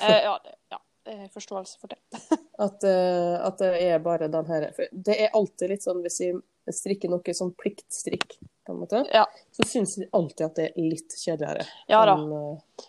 Eh, 0.00 0.20
ja, 0.24 0.34
det, 0.44 0.54
ja. 0.74 0.80
Det 1.08 1.14
er 1.14 1.28
forståelse 1.32 1.78
for 1.80 1.88
det. 1.88 1.98
At, 2.58 2.82
uh, 2.84 3.36
at 3.46 3.60
det 3.62 3.68
er 3.86 4.00
bare 4.02 4.26
den 4.28 4.48
her 4.50 4.64
for 4.74 4.90
Det 4.92 5.14
er 5.14 5.30
alltid 5.38 5.70
litt 5.70 5.84
sånn 5.86 6.00
hvis 6.02 6.16
vi 6.20 6.26
strikker 6.74 7.08
noe 7.08 7.34
sånn 7.38 7.52
pliktstrikk, 7.56 8.34
på 8.66 8.74
en 8.74 8.80
måte, 8.82 9.04
Ja. 9.14 9.22
så 9.54 9.64
syns 9.70 9.94
vi 10.00 10.08
alltid 10.12 10.44
at 10.48 10.58
det 10.58 10.66
er 10.72 10.88
litt 10.90 11.14
kjedeligere 11.16 11.64
Ja 11.88 12.02
da. 12.04 12.16
enn 12.18 12.34
uh, 12.34 12.82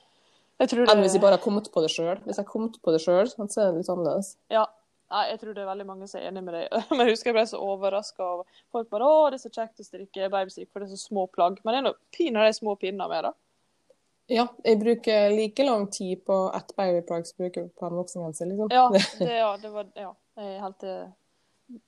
Jeg 0.59 0.71
tror 0.73 0.89
enn 0.91 1.03
hvis 1.05 1.15
jeg 1.15 1.23
bare 1.23 1.37
har 1.37 1.43
kommet 1.45 1.69
på 1.71 1.85
det 1.85 1.91
sjøl. 1.93 2.17
Hvis 2.25 2.35
jeg 2.41 2.43
har 2.43 2.49
kommet 2.49 2.75
på 2.83 2.91
det 2.91 2.99
sjøl, 3.05 3.29
så 3.29 3.45
er 3.45 3.69
det 3.69 3.83
litt 3.85 3.93
annerledes. 3.93 4.33
Ja. 4.51 4.65
Nei, 5.09 5.23
jeg 5.31 5.39
tror 5.41 5.55
det 5.57 5.61
er 5.63 5.69
veldig 5.71 5.85
mange 5.89 6.07
som 6.07 6.19
er 6.19 6.27
enig 6.29 6.43
med 6.45 6.53
deg. 6.53 6.73
Men 6.93 7.07
jeg 7.07 7.15
husker 7.15 7.31
jeg 7.31 7.37
ble 7.39 7.45
så 7.49 7.59
overraska 7.65 8.25
over 8.25 8.63
folk 8.73 8.89
bare 8.93 9.07
'Å, 9.09 9.29
det 9.31 9.39
er 9.39 9.45
så 9.47 9.53
kjekt 9.53 9.81
å 9.81 9.85
strikke 9.87 10.29
babystrikk, 10.29 10.69
for 10.71 10.83
det 10.83 10.89
er 10.89 10.97
så 10.97 11.09
små 11.09 11.25
plagg'. 11.33 11.61
Men 11.63 11.73
det 11.73 11.79
er 11.79 11.87
nå 11.87 11.93
pinadø 12.15 12.51
små 12.53 12.75
pinner 12.79 13.09
med, 13.09 13.29
da. 13.29 13.33
Ja, 14.29 14.45
jeg 14.61 14.77
bruker 14.83 15.31
like 15.33 15.65
lang 15.65 15.87
tid 15.89 16.21
på 16.25 16.35
ett 16.53 16.75
babyplagg 16.77 17.25
som 17.25 17.39
jeg 17.41 17.49
bruker 17.49 17.69
på 17.79 17.87
en 17.87 17.97
voksengenser, 17.97 18.45
liksom. 18.51 18.69
Ja, 18.71 18.85
det, 19.19 19.31
ja, 19.39 19.57
det 19.57 19.73
var 19.73 19.89
Ja. 19.97 20.13
Jeg 20.39 20.61
helt 20.63 20.83
eh, 20.87 21.07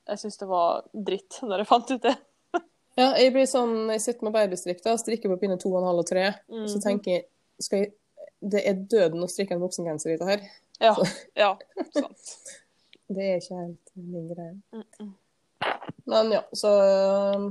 Jeg 0.10 0.20
syns 0.20 0.38
det 0.42 0.48
var 0.50 0.82
dritt 0.92 1.38
når 1.46 1.62
jeg 1.62 1.70
fant 1.70 1.92
ut 1.94 2.02
det. 2.10 2.16
Ja, 3.00 3.14
jeg 3.16 3.32
blir 3.32 3.46
sånn, 3.48 3.88
jeg 3.94 4.02
sitter 4.04 4.28
med 4.28 4.34
babystrikk 4.36 4.82
da, 4.84 4.98
strikker 5.00 5.32
på 5.32 5.38
pinne 5.40 5.56
to 5.62 5.70
og 5.72 5.78
en 5.80 5.88
halv 5.88 6.02
og 6.02 6.10
tre, 6.10 6.26
Mm. 6.52 6.66
så 6.68 6.82
tenker 6.84 7.12
jeg, 7.14 7.24
skal 7.62 7.86
jeg, 7.86 7.94
det 8.42 8.66
er 8.68 8.82
døden 8.92 9.24
å 9.24 9.30
strikke 9.32 9.56
en 9.56 9.62
voksengenser 9.64 10.12
i 10.12 10.18
det 10.20 10.28
her. 10.28 10.44
Ja. 10.82 10.92
ja 11.38 11.52
sant. 11.94 12.34
Det 13.12 13.28
er 13.28 13.42
ikke 13.42 13.60
helt 13.60 13.96
min 13.96 14.30
greie. 14.32 14.56
Mm, 14.72 14.86
mm. 15.00 15.14
Men 16.12 16.32
ja, 16.34 16.42
så 16.58 16.70
øh, 16.82 17.48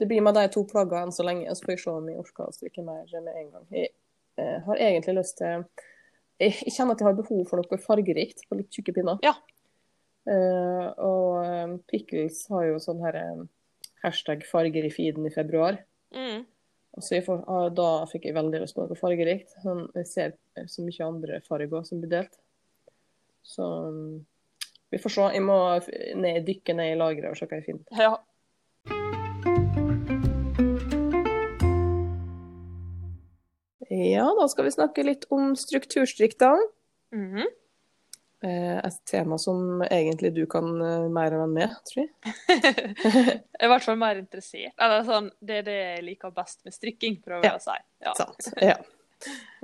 det 0.00 0.08
blir 0.10 0.24
med 0.24 0.36
de 0.38 0.46
to 0.52 0.64
plaggene 0.68 1.06
enn 1.06 1.14
så 1.14 1.26
lenge, 1.26 1.54
så 1.54 1.66
får 1.66 1.74
jeg 1.74 1.82
se 1.84 1.92
om 1.92 2.08
jeg 2.10 2.20
orker 2.20 2.46
å 2.48 2.54
strikke 2.54 2.84
mer 2.86 3.04
med 3.20 3.34
en 3.34 3.50
gang. 3.52 3.66
Jeg 3.74 3.90
eh, 4.40 4.56
har 4.66 4.86
egentlig 4.88 5.18
lyst 5.20 5.38
til 5.40 5.66
jeg, 6.42 6.54
jeg 6.66 6.74
kjenner 6.74 6.96
at 6.96 7.02
jeg 7.02 7.08
har 7.08 7.18
behov 7.18 7.44
for 7.48 7.60
noe 7.60 7.80
fargerikt 7.82 8.46
på 8.48 8.58
litt 8.58 8.74
tjukke 8.74 8.94
pinner. 8.96 9.20
Ja. 9.24 9.36
Eh, 10.24 10.86
og 11.04 11.44
eh, 11.44 11.76
Pickles 11.90 12.44
har 12.52 12.66
jo 12.70 12.80
sånn 12.82 13.02
her 13.04 13.18
eh, 13.20 13.44
hashtag 14.04 14.44
farger 14.48 14.86
i 14.86 14.92
feeden 14.92 15.28
i 15.28 15.34
februar. 15.34 15.78
Mm. 16.14 16.44
Så 17.02 17.18
får, 17.26 17.42
ah, 17.50 17.68
da 17.74 18.04
fikk 18.06 18.28
jeg 18.28 18.36
veldig 18.36 18.62
lyst 18.62 18.76
på 18.76 18.86
noe 18.86 18.98
fargerikt. 18.98 19.56
Sånn, 19.64 19.86
jeg 19.98 20.10
ser 20.10 20.36
så 20.70 20.84
mye 20.86 21.06
andre 21.08 21.40
farger 21.46 21.86
som 21.86 22.02
blir 22.02 22.12
delt. 22.12 22.36
Så 23.44 23.64
vi 24.94 25.02
får 25.02 25.14
se. 25.16 25.26
Jeg 25.36 25.44
må 25.44 25.58
ned, 26.22 26.40
dykke 26.46 26.76
ned 26.78 26.94
i 26.94 26.98
lageret 27.00 27.32
og 27.34 27.38
se 27.40 27.48
hva 27.50 27.58
jeg 27.60 27.66
finner. 27.68 27.98
Ja. 27.98 28.14
Ja, 33.88 34.34
da 34.40 34.46
skal 34.48 34.64
vi 34.64 34.72
snakke 34.74 35.04
litt 35.06 35.26
om 35.34 35.52
strukturstriktene. 35.58 36.70
Mm 37.14 37.28
Mhm. 37.34 37.46
Eh, 38.44 38.76
et 38.84 38.96
tema 39.08 39.38
som 39.38 39.80
egentlig 39.82 40.34
du 40.36 40.42
kan 40.46 40.66
eh, 40.82 41.06
mer 41.08 41.32
enn 41.32 41.52
meg, 41.54 41.70
tror 41.88 42.02
jeg. 42.02 42.10
Jeg 43.00 43.38
er 43.56 43.64
i 43.64 43.70
hvert 43.70 43.84
fall 43.86 43.96
mer 43.96 44.18
interessert. 44.20 44.74
Eller 44.76 45.06
sånn, 45.06 45.30
det 45.40 45.54
er 45.62 45.64
det 45.64 45.76
jeg 45.78 46.02
liker 46.04 46.34
best 46.36 46.60
med 46.66 46.74
strikking, 46.76 47.16
prøver 47.24 47.46
jeg 47.46 47.54
Ja. 47.54 47.56
å 47.56 47.62
si. 47.64 47.78
Ja. 48.04 48.12
Sant. 48.18 48.50
Ja. 48.60 48.76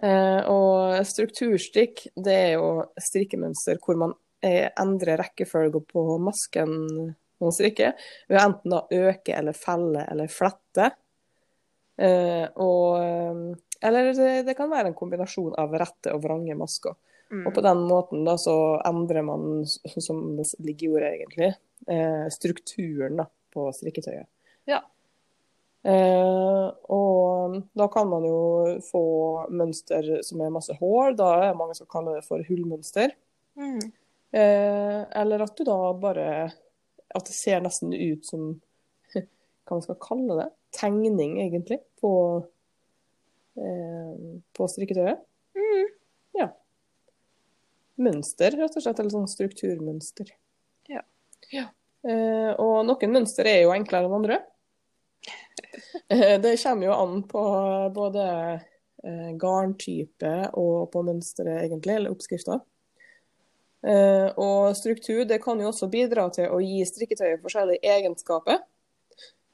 Eh, 0.00 0.48
og 0.48 0.96
strukturstrikk, 1.04 2.06
det 2.16 2.32
er 2.46 2.52
jo 2.54 2.70
strikkemønster 2.96 3.76
hvor 3.84 4.00
man 4.00 4.14
eh, 4.42 4.68
endrer 4.80 5.20
rekkefølge 5.20 5.82
på 5.90 6.04
masken 6.22 7.14
man 7.40 7.54
strikker, 7.56 7.94
ved 8.28 8.40
enten 8.40 8.74
å 8.76 8.86
øke 8.92 9.36
eller 9.36 9.56
felle 9.56 10.04
eller 10.12 10.28
flette. 10.32 10.90
Eh, 12.00 12.46
og, 12.60 13.00
eh, 13.00 13.86
eller 13.88 14.10
det, 14.16 14.32
det 14.48 14.56
kan 14.58 14.70
være 14.72 14.92
en 14.92 14.98
kombinasjon 14.98 15.56
av 15.60 15.72
rette 15.80 16.12
og 16.14 16.24
vrange 16.24 16.56
masker. 16.58 16.96
Mm. 17.30 17.44
Og 17.46 17.54
på 17.54 17.62
den 17.62 17.82
måten 17.86 18.24
da 18.26 18.34
så 18.40 18.54
endrer 18.86 19.22
man, 19.22 19.64
som 19.66 20.22
det 20.36 20.48
ligger 20.58 20.86
i 20.86 20.92
ordet 20.94 21.10
egentlig, 21.14 21.50
eh, 21.86 22.24
strukturen 22.34 23.20
da, 23.22 23.28
på 23.54 23.68
strikketøyet. 23.76 24.26
Ja. 24.68 24.82
Eh, 25.86 26.66
og 26.92 27.54
da 27.78 27.86
kan 27.92 28.10
man 28.10 28.26
jo 28.26 28.40
få 28.84 29.04
mønster 29.48 30.18
som 30.26 30.42
er 30.42 30.52
masse 30.52 30.76
hår. 30.80 31.14
Da 31.20 31.30
er 31.36 31.46
det 31.46 31.60
mange 31.60 31.78
som 31.78 31.88
kaller 31.90 32.18
det 32.18 32.26
for 32.26 32.44
hullmønster. 32.48 33.14
Mm. 33.60 33.92
Eh, 34.32 35.00
eller 35.20 35.42
at 35.42 35.56
du 35.58 35.64
da 35.66 35.92
bare 35.98 36.52
At 37.10 37.26
det 37.26 37.34
ser 37.34 37.64
nesten 37.64 37.90
ut 37.90 38.22
som 38.26 38.52
Hva 39.66 39.74
man 39.74 39.82
skal 39.82 39.98
kalle 40.02 40.36
det? 40.38 40.48
Tegning, 40.78 41.40
egentlig, 41.42 41.80
på, 41.98 42.12
eh, 43.58 44.12
på 44.54 44.68
strikketøyet. 44.70 45.18
Mm. 45.58 45.88
Ja. 46.38 46.46
Mønster, 47.98 48.54
rett 48.54 48.78
og 48.78 48.84
slett. 48.84 49.02
Eller 49.02 49.10
sånn 49.10 49.26
strukturmønster. 49.32 50.30
Ja. 50.94 51.02
Ja. 51.50 51.66
Eh, 52.06 52.52
og 52.54 52.84
noen 52.86 53.16
mønster 53.18 53.50
er 53.50 53.64
jo 53.64 53.74
enklere 53.74 54.06
enn 54.06 54.14
andre. 54.20 54.38
Det 56.06 56.54
kommer 56.62 56.86
jo 56.86 56.94
an 56.94 57.18
på 57.26 57.42
både 57.98 58.24
garntype 59.42 60.34
og 60.54 60.92
på 60.94 61.02
mønsteret, 61.10 61.64
egentlig, 61.66 61.98
eller 61.98 62.14
oppskrifta. 62.14 62.60
Eh, 63.86 64.28
og 64.36 64.76
struktur 64.76 65.24
det 65.24 65.38
kan 65.42 65.60
jo 65.60 65.70
også 65.70 65.88
bidra 65.92 66.26
til 66.34 66.52
å 66.52 66.58
gi 66.60 66.82
strikketøyet 66.84 67.40
forskjellige 67.44 67.94
egenskaper. 67.96 68.60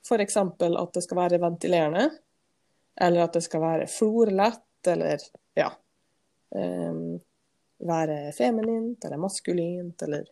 F.eks. 0.06 0.37
at 0.38 0.95
det 0.95 1.02
skal 1.02 1.18
være 1.18 1.40
ventilerende, 1.42 2.09
eller 3.00 3.26
at 3.26 3.38
det 3.38 3.42
skal 3.47 3.62
være 3.62 3.88
florlett, 3.90 4.62
eller 4.87 5.23
ja 5.59 5.73
eh, 6.54 7.00
Være 7.87 8.30
feminint 8.33 9.04
eller 9.04 9.21
maskulint, 9.21 10.02
eller 10.06 10.25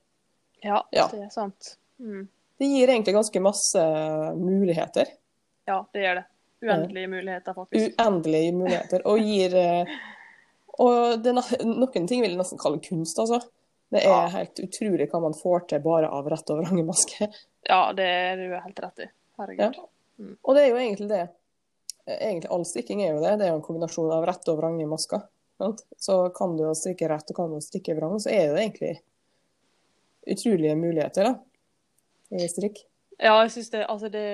Ja, 0.63 0.79
Ja. 0.91 1.09
det 1.13 1.27
er 1.27 1.33
sant. 1.35 1.75
Mm. 1.99 2.29
Det 2.59 2.67
gir 2.71 2.89
egentlig 2.89 3.15
ganske 3.15 3.41
masse 3.43 3.83
muligheter. 4.39 5.11
Ja, 5.67 5.83
det 5.93 6.01
gjør 6.07 6.15
det. 6.15 6.25
Uendelige 6.65 7.09
muligheter, 7.09 7.55
faktisk. 7.55 7.99
Uendelige 7.99 8.53
muligheter. 8.57 9.03
Og 9.11 9.19
gir 9.21 9.57
eh, 9.61 9.99
Og 10.79 11.21
det, 11.23 11.31
er 11.31 11.67
noen 11.69 12.09
ting 12.09 12.23
vil 12.23 12.33
jeg 12.33 12.39
nesten 12.41 12.59
kalle 12.59 12.81
kunst, 12.83 13.19
altså. 13.23 13.43
Det 13.95 14.03
er 14.03 14.11
Ja. 14.11 14.27
helt 14.33 14.59
utrolig 14.59 15.07
hva 15.11 15.21
man 15.23 15.37
får 15.39 15.69
til 15.71 15.83
bare 15.85 16.09
av 16.11 16.27
rett 16.27 16.51
og 16.51 16.65
vrange 16.65 16.83
maske. 16.85 17.29
Ja, 17.63 17.93
det 17.95 18.05
er 18.05 18.37
du 18.41 18.55
helt 18.59 18.81
rett 18.83 19.05
i. 19.05 19.11
Herregud. 19.39 19.79
Og 20.43 20.55
det 20.57 20.65
er 20.65 20.69
jo 20.73 20.81
egentlig 20.81 21.09
det. 21.09 21.29
Egentlig 22.07 22.51
all 22.51 22.65
strikking 22.67 23.03
er 23.05 23.15
jo 23.15 23.23
det. 23.23 23.39
Det 23.39 23.47
er 23.47 23.53
jo 23.53 23.61
en 23.61 23.65
kombinasjon 23.65 24.11
av 24.13 24.27
rett 24.27 24.51
og 24.51 24.59
vrang 24.59 24.81
i 24.83 24.89
Sant? 25.55 25.85
Så 25.97 26.35
kan 26.35 26.57
du 26.57 26.65
jo 26.65 26.75
strikke 26.75 27.09
rett 27.09 27.31
og 27.31 27.37
kan 27.37 27.53
du 27.55 27.61
strikke 27.63 27.95
vrang, 27.97 28.19
så 28.19 28.33
er 28.35 28.51
det 28.51 28.65
egentlig 28.65 29.01
utrolige 30.27 30.75
muligheter 30.77 31.29
da, 31.29 31.35
i 32.35 32.49
strikk. 32.51 32.83
Ja, 33.21 33.37
jeg 33.45 33.53
synes 33.55 33.71
det, 33.71 33.85
altså 33.87 34.11
det 34.11 34.25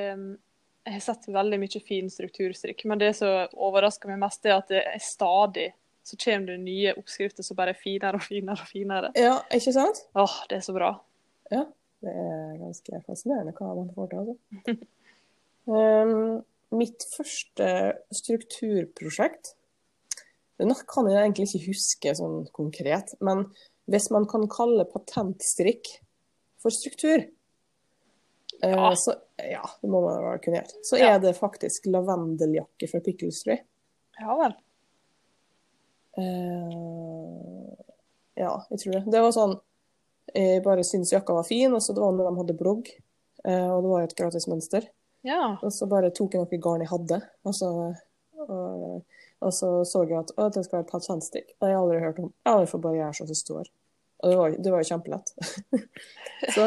Jeg 0.86 0.94
har 0.94 1.00
sett 1.04 1.26
veldig 1.28 1.58
mye 1.60 1.80
fin 1.84 2.08
strukturstrikk, 2.08 2.86
men 2.88 2.98
det 2.98 3.12
som 3.18 3.50
overrasker 3.52 4.08
meg 4.08 4.22
mest, 4.22 4.46
er 4.48 4.56
at 4.56 4.70
det 4.72 4.80
er 4.80 5.02
stadig 5.04 5.66
så 6.10 6.18
kommer 6.20 6.52
det 6.52 6.58
nye 6.64 6.92
oppskrifter 6.98 7.46
som 7.46 7.56
bare 7.58 7.72
er 7.74 7.80
finere 7.80 8.18
og 8.20 8.24
finere 8.26 8.58
og 8.64 8.68
finere. 8.70 9.10
Ja, 9.18 9.36
ikke 9.54 9.72
sant? 9.76 10.02
Åh, 10.18 10.36
det 10.50 10.58
er 10.60 10.64
så 10.66 10.74
bra. 10.76 10.90
Ja, 11.50 11.64
det 12.04 12.12
er 12.14 12.58
ganske 12.60 13.00
fascinerende 13.06 13.54
hva 13.58 13.72
man 13.78 13.90
får 13.96 14.10
til, 14.12 14.20
altså. 14.22 14.76
um, 15.70 16.44
mitt 16.78 17.02
første 17.16 17.70
strukturprosjekt 18.14 19.54
Det 20.60 20.68
kan 20.92 21.08
jeg 21.10 21.18
egentlig 21.24 21.48
ikke 21.48 21.66
huske 21.72 22.12
sånn 22.18 22.42
konkret, 22.56 23.14
men 23.24 23.46
hvis 23.90 24.10
man 24.14 24.26
kan 24.30 24.44
kalle 24.52 24.84
patentstrikk 24.86 25.88
for 26.60 26.70
struktur, 26.74 27.22
eh, 28.62 28.74
Ja. 28.76 28.90
så 28.94 29.14
ja, 29.40 29.62
det 29.80 29.88
må 29.90 30.02
man 30.04 30.20
vel 30.22 30.38
kunne 30.44 30.60
gjøre. 30.60 30.84
Så 30.84 30.98
Ja. 31.00 31.14
er 31.14 31.18
det 31.24 31.32
faktisk 31.38 31.86
lavendeljakke 31.88 32.88
fra 32.90 33.00
Pickles, 33.00 33.42
tror 33.42 33.56
jeg. 33.56 33.64
Ja 34.20 34.36
vel. 34.36 34.54
Eh, 36.18 37.74
ja, 38.40 38.54
jeg 38.70 38.80
tror 38.82 38.96
det. 38.96 39.02
Det 39.12 39.20
var 39.22 39.34
sånn 39.34 39.58
Jeg 40.34 40.62
bare 40.62 40.84
syntes 40.86 41.10
jakka 41.12 41.34
var 41.34 41.46
fin, 41.46 41.72
og 41.74 41.82
så 41.82 41.94
det 41.94 42.02
var 42.02 42.12
når 42.14 42.28
de 42.28 42.38
hadde 42.38 42.58
blogg. 42.58 42.90
eh, 43.44 43.66
og 43.66 43.82
det 43.82 43.90
var 43.90 44.02
jo 44.02 44.08
et 44.08 44.16
gratismønster. 44.18 44.86
Ja. 45.26 45.56
Og 45.62 45.72
så 45.74 45.88
bare 45.90 46.12
tok 46.14 46.36
jeg 46.36 46.44
noe 46.44 46.60
garn 46.62 46.84
jeg 46.84 46.90
hadde, 46.92 47.18
og 47.44 47.56
så, 47.56 47.70
og, 48.46 49.02
og 49.40 49.52
så 49.52 49.72
så 49.84 50.04
jeg 50.06 50.20
at 50.20 50.30
å, 50.36 50.46
det 50.54 50.62
skal 50.64 50.80
være 50.80 50.88
patentstick. 50.92 51.50
Det 51.56 51.66
har 51.66 51.74
jeg 51.74 51.80
aldri 51.80 51.98
hørt 52.04 52.22
om. 52.22 52.30
Ja, 52.46 52.54
vi 52.62 52.70
får 52.70 52.82
bare 52.86 53.00
gjøre 53.00 53.18
sånn 53.18 53.26
som 53.26 53.32
det 53.34 53.40
står. 53.40 53.72
Og 54.20 54.30
det 54.30 54.38
var, 54.38 54.56
det 54.64 54.72
var 54.72 54.84
jo 54.84 54.90
kjempelett. 54.92 55.34
så, 56.54 56.66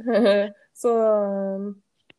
så, 0.82 0.94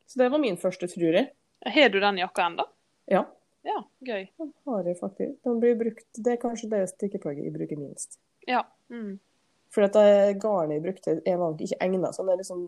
så 0.06 0.22
det 0.22 0.30
var 0.30 0.44
min 0.46 0.62
første, 0.62 0.92
tror 0.92 1.18
jeg. 1.20 1.32
Har 1.74 1.90
du 1.90 2.00
den 2.04 2.22
jakka 2.22 2.46
ennå? 2.52 2.68
Ja, 3.12 3.26
Ja, 3.68 3.78
gøy. 4.06 4.28
De 4.38 4.48
har 4.66 4.86
det 4.88 4.96
faktisk. 5.00 5.36
De 5.46 5.56
blir 5.62 5.76
brukt, 5.78 6.08
det 6.18 6.34
er 6.34 6.42
kanskje 6.42 6.70
det 6.72 6.86
strikkeplagget 6.96 7.46
jeg 7.46 7.56
bruker 7.56 7.80
minst. 7.80 8.18
Ja. 8.50 8.64
Mm. 8.90 9.20
For 9.72 9.86
at 9.86 9.98
garnet 10.42 10.80
jeg 10.80 10.86
brukte, 10.86 11.18
er 11.26 11.38
vanligvis 11.40 11.76
ikke 11.76 11.86
egnet. 11.86 12.16
Så 12.16 12.26
den 12.26 12.34
er 12.34 12.42
liksom 12.42 12.64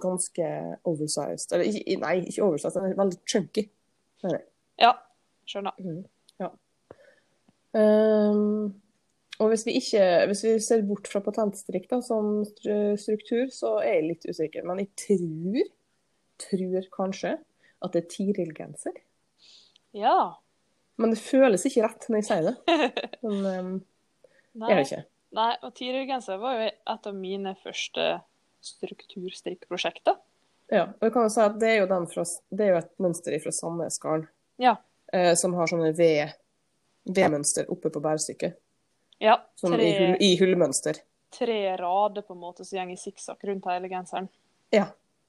ganske 0.00 0.50
oversized. 0.84 1.52
Eller 1.52 1.70
ikke, 1.70 1.96
nei, 2.02 2.16
ikke 2.26 2.44
oversized, 2.44 2.80
den 2.80 2.92
er 2.92 3.00
veldig 3.00 3.20
chunky. 3.28 3.64
Det 4.22 4.32
er. 4.32 4.44
Ja, 4.80 4.92
skjønner. 5.48 5.78
Mm. 5.80 6.04
Ja. 6.42 6.50
Um, 7.76 8.74
og 9.36 9.50
hvis 9.52 9.66
vi 9.66 9.74
ikke 9.76 10.04
Hvis 10.30 10.44
vi 10.44 10.52
ser 10.64 10.84
bort 10.88 11.08
fra 11.12 11.20
patentstrikk 11.20 11.90
da, 11.90 12.00
som 12.04 12.44
struktur, 12.46 13.48
så 13.52 13.76
er 13.82 13.98
jeg 13.98 14.06
litt 14.10 14.28
usikker. 14.28 14.64
Men 14.68 14.84
jeg 14.84 14.92
tror, 15.02 15.72
tror 16.46 16.88
kanskje, 16.94 17.36
at 17.84 17.92
det 17.92 18.04
er 18.04 18.10
Tiril-genser. 18.14 18.96
Ja. 19.96 20.36
Men 21.00 21.12
det 21.12 21.20
føles 21.20 21.64
ikke 21.68 21.84
rett 21.86 22.06
når 22.08 22.22
jeg 22.22 22.28
sier 22.28 22.46
det. 22.50 22.54
Men 23.26 23.44
um, 23.46 23.74
Nei. 24.56 24.70
er 24.70 24.78
det 24.80 24.86
ikke. 24.86 25.02
Nei, 25.36 25.50
og 25.66 25.74
Tiril-genser 25.76 26.40
var 26.40 26.56
jo 26.60 26.68
et 26.70 27.08
av 27.10 27.16
mine 27.16 27.52
første 27.60 28.06
strukturstrikkprosjekter. 28.64 30.16
Ja, 30.72 30.86
og 30.96 31.04
jeg 31.04 31.12
kan 31.14 31.26
jo 31.26 31.32
si 31.34 31.42
at 31.44 31.58
det 31.60 31.68
er 31.70 31.76
jo, 31.82 31.88
den 31.90 32.06
fra, 32.10 32.24
det 32.50 32.64
er 32.64 32.72
jo 32.72 32.78
et 32.80 32.92
mønster 33.02 33.36
fra 33.42 33.52
Sandnes 33.54 33.98
garn. 34.02 34.24
Ja. 34.58 34.76
eh, 35.12 35.34
som 35.38 35.54
har 35.54 35.68
sånne 35.68 35.92
V 35.94 36.06
V-mønster 37.06 37.68
oppe 37.70 37.90
på 37.94 38.00
bærestykket. 38.02 38.56
Ja. 39.22 39.36
Sånn 39.60 39.76
i, 39.78 39.92
hull, 39.94 40.16
i 40.20 40.32
hullmønster. 40.40 40.98
tre 41.36 41.76
rader 41.78 42.24
på 42.26 42.34
en 42.34 42.40
måte 42.40 42.64
som 42.64 42.80
går 42.80 42.96
i 42.96 42.98
sikksakk 42.98 43.44
rundt 43.46 43.68
hele 43.70 43.88
genseren. 43.92 44.26
Ja. 44.74 44.88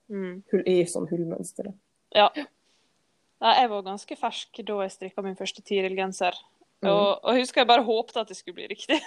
Mm. 0.09 0.41
Hull, 0.51 0.63
I 0.65 0.79
sånn 0.89 1.05
hullmønster. 1.11 1.69
Ja. 2.15 2.31
Nei, 3.43 3.53
jeg 3.61 3.69
var 3.69 3.85
ganske 3.85 4.17
fersk 4.17 4.61
da 4.65 4.77
jeg 4.83 4.93
strikka 4.95 5.23
min 5.25 5.37
første 5.37 5.61
Tiril-genser. 5.65 6.37
Mm. 6.81 6.89
Og, 6.91 7.23
og 7.25 7.37
husker 7.39 7.63
jeg 7.63 7.69
bare 7.69 7.85
håpte 7.85 8.21
at 8.21 8.29
det 8.29 8.37
skulle 8.37 8.59
bli 8.59 8.67
riktig. 8.69 8.99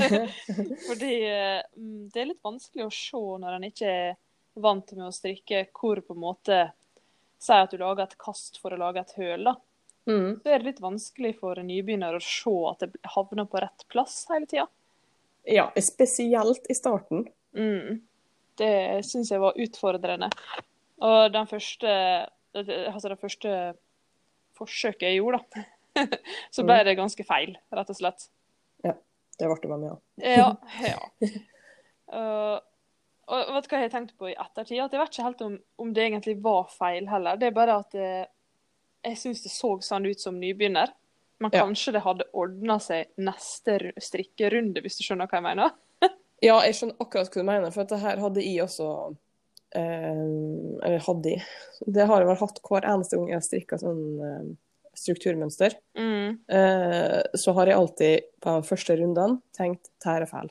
Fordi 0.88 1.14
eh, 1.28 1.62
mm, 1.76 2.10
det 2.12 2.22
er 2.22 2.28
litt 2.28 2.44
vanskelig 2.44 2.86
å 2.86 2.92
se 2.92 3.22
når 3.40 3.56
en 3.56 3.66
ikke 3.70 3.94
er 3.94 4.18
vant 4.60 4.92
med 4.96 5.06
å 5.06 5.14
strikke, 5.14 5.64
hvor 5.76 6.02
på 6.04 6.16
en 6.16 6.22
måte 6.26 6.60
Si 7.40 7.56
at 7.56 7.72
du 7.72 7.78
lager 7.80 8.04
et 8.04 8.18
kast 8.20 8.58
for 8.60 8.74
å 8.76 8.76
lage 8.76 9.00
et 9.00 9.14
høl, 9.16 9.46
da. 9.48 9.54
Mm. 10.04 10.42
Så 10.42 10.50
er 10.50 10.58
det 10.60 10.66
litt 10.66 10.82
vanskelig 10.84 11.30
for 11.38 11.56
en 11.56 11.70
nybegynner 11.70 12.18
å 12.18 12.20
se 12.20 12.52
at 12.68 12.84
det 12.84 13.12
havner 13.14 13.46
på 13.48 13.62
rett 13.64 13.86
plass 13.88 14.26
hele 14.28 14.48
tida. 14.50 14.66
Ja, 15.48 15.70
spesielt 15.80 16.68
i 16.68 16.76
starten. 16.76 17.24
Mm. 17.56 18.02
Det 18.60 18.74
syns 19.08 19.32
jeg 19.32 19.40
var 19.40 19.56
utfordrende. 19.56 20.28
Og 21.00 21.32
den 21.32 21.48
første, 21.48 21.94
altså 22.54 23.12
det 23.12 23.20
første 23.20 23.54
forsøket 24.58 25.06
jeg 25.08 25.20
gjorde, 25.20 25.40
da, 25.54 25.64
så 26.54 26.64
ble 26.66 26.80
det 26.86 26.98
ganske 26.98 27.24
feil, 27.26 27.54
rett 27.74 27.92
og 27.92 27.98
slett. 27.98 28.28
Ja. 28.86 28.96
Det 29.40 29.48
ble 29.48 29.56
det 29.62 29.70
med 29.70 29.84
meg, 29.84 29.94
ja. 30.20 30.34
Ja. 30.36 30.48
ja. 30.92 31.30
Uh, 32.10 32.58
og 33.30 33.52
vet 33.54 33.66
du 33.66 33.70
hva 33.70 33.78
jeg 33.78 33.86
har 33.86 33.92
tenkt 33.94 34.16
på 34.18 34.28
i 34.28 34.34
ettertid? 34.34 34.80
At 34.82 34.92
jeg 34.92 35.00
vet 35.00 35.12
ikke 35.14 35.26
helt 35.28 35.44
om, 35.46 35.52
om 35.80 35.92
det 35.94 36.06
egentlig 36.08 36.34
var 36.42 36.66
feil 36.74 37.06
heller. 37.08 37.38
Det 37.38 37.48
er 37.48 37.54
bare 37.56 37.76
at 37.84 37.94
det, 37.94 38.08
jeg 39.06 39.20
syns 39.20 39.44
det 39.44 39.52
så 39.54 39.76
sånn 39.84 40.08
ut 40.10 40.20
som 40.20 40.40
nybegynner. 40.40 40.92
Men 41.40 41.54
Ja. 41.54 41.62
kanskje 41.64 41.94
det 41.96 42.02
hadde 42.04 42.26
ordna 42.36 42.76
seg 42.82 43.14
neste 43.16 43.94
strikkerunde, 43.96 44.82
hvis 44.84 44.98
du 44.98 45.06
skjønner 45.06 45.30
hva 45.30 45.40
jeg 45.40 45.46
mener? 45.46 45.76
Ja, 46.40 46.58
jeg 46.64 46.72
skjønner 46.76 46.96
akkurat 47.00 47.28
hva 47.28 47.42
du 47.42 47.46
mener, 47.46 47.72
for 47.72 47.84
dette 47.84 47.96
det 47.98 48.04
her 48.04 48.20
hadde 48.22 48.42
jeg 48.44 48.62
også 48.64 48.86
eh, 48.90 49.16
Eller 49.76 50.98
hadde 51.06 51.30
jeg. 51.36 51.42
Det 51.86 52.06
har 52.08 52.20
jeg 52.22 52.28
vel 52.30 52.40
hatt 52.42 52.60
hver 52.66 52.86
eneste 52.90 53.16
gang 53.18 53.28
jeg 53.30 53.38
har 53.38 53.46
strikka 53.46 53.78
sånn 53.80 54.02
eh, 54.26 54.48
strukturmønster. 54.98 55.76
Mm. 55.98 56.38
Eh, 56.50 57.18
så 57.38 57.54
har 57.56 57.70
jeg 57.70 57.78
alltid 57.78 58.26
på 58.42 58.56
de 58.58 58.68
første 58.68 58.96
rundene 58.98 59.40
tenkt 59.56 59.88
det 60.02 60.10
her 60.10 60.26
er 60.26 60.30
feil. 60.30 60.50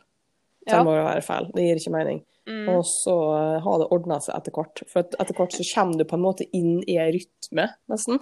Det 0.66 0.76
Ja. 0.76 0.84
må 0.86 0.94
være 0.96 1.24
feil. 1.26 1.50
Det 1.56 1.64
gir 1.66 1.80
ikke 1.82 1.96
mening. 1.96 2.24
Mm. 2.50 2.70
Og 2.74 2.84
så 2.88 3.16
eh, 3.36 3.60
har 3.66 3.80
det 3.82 3.88
ordna 3.94 4.20
seg 4.24 4.36
etter 4.38 4.52
hvert. 4.56 4.84
For 4.90 5.04
etter 5.04 5.36
hvert 5.38 5.54
så 5.58 5.66
kommer 5.74 5.98
du 6.00 6.06
på 6.10 6.18
en 6.18 6.24
måte 6.26 6.48
inn 6.56 6.80
i 6.88 6.96
en 6.98 7.12
rytme, 7.14 7.68
nesten. 7.92 8.20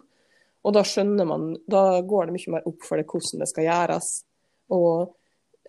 Og 0.66 0.74
da 0.76 0.82
skjønner 0.84 1.26
man 1.30 1.52
Da 1.70 2.02
går 2.02 2.28
det 2.28 2.34
mye 2.36 2.52
mer 2.58 2.66
opp 2.68 2.82
for 2.84 2.98
det 3.00 3.06
hvordan 3.08 3.40
det 3.44 3.48
skal 3.54 3.68
gjøres. 3.70 4.10
Og 4.76 5.14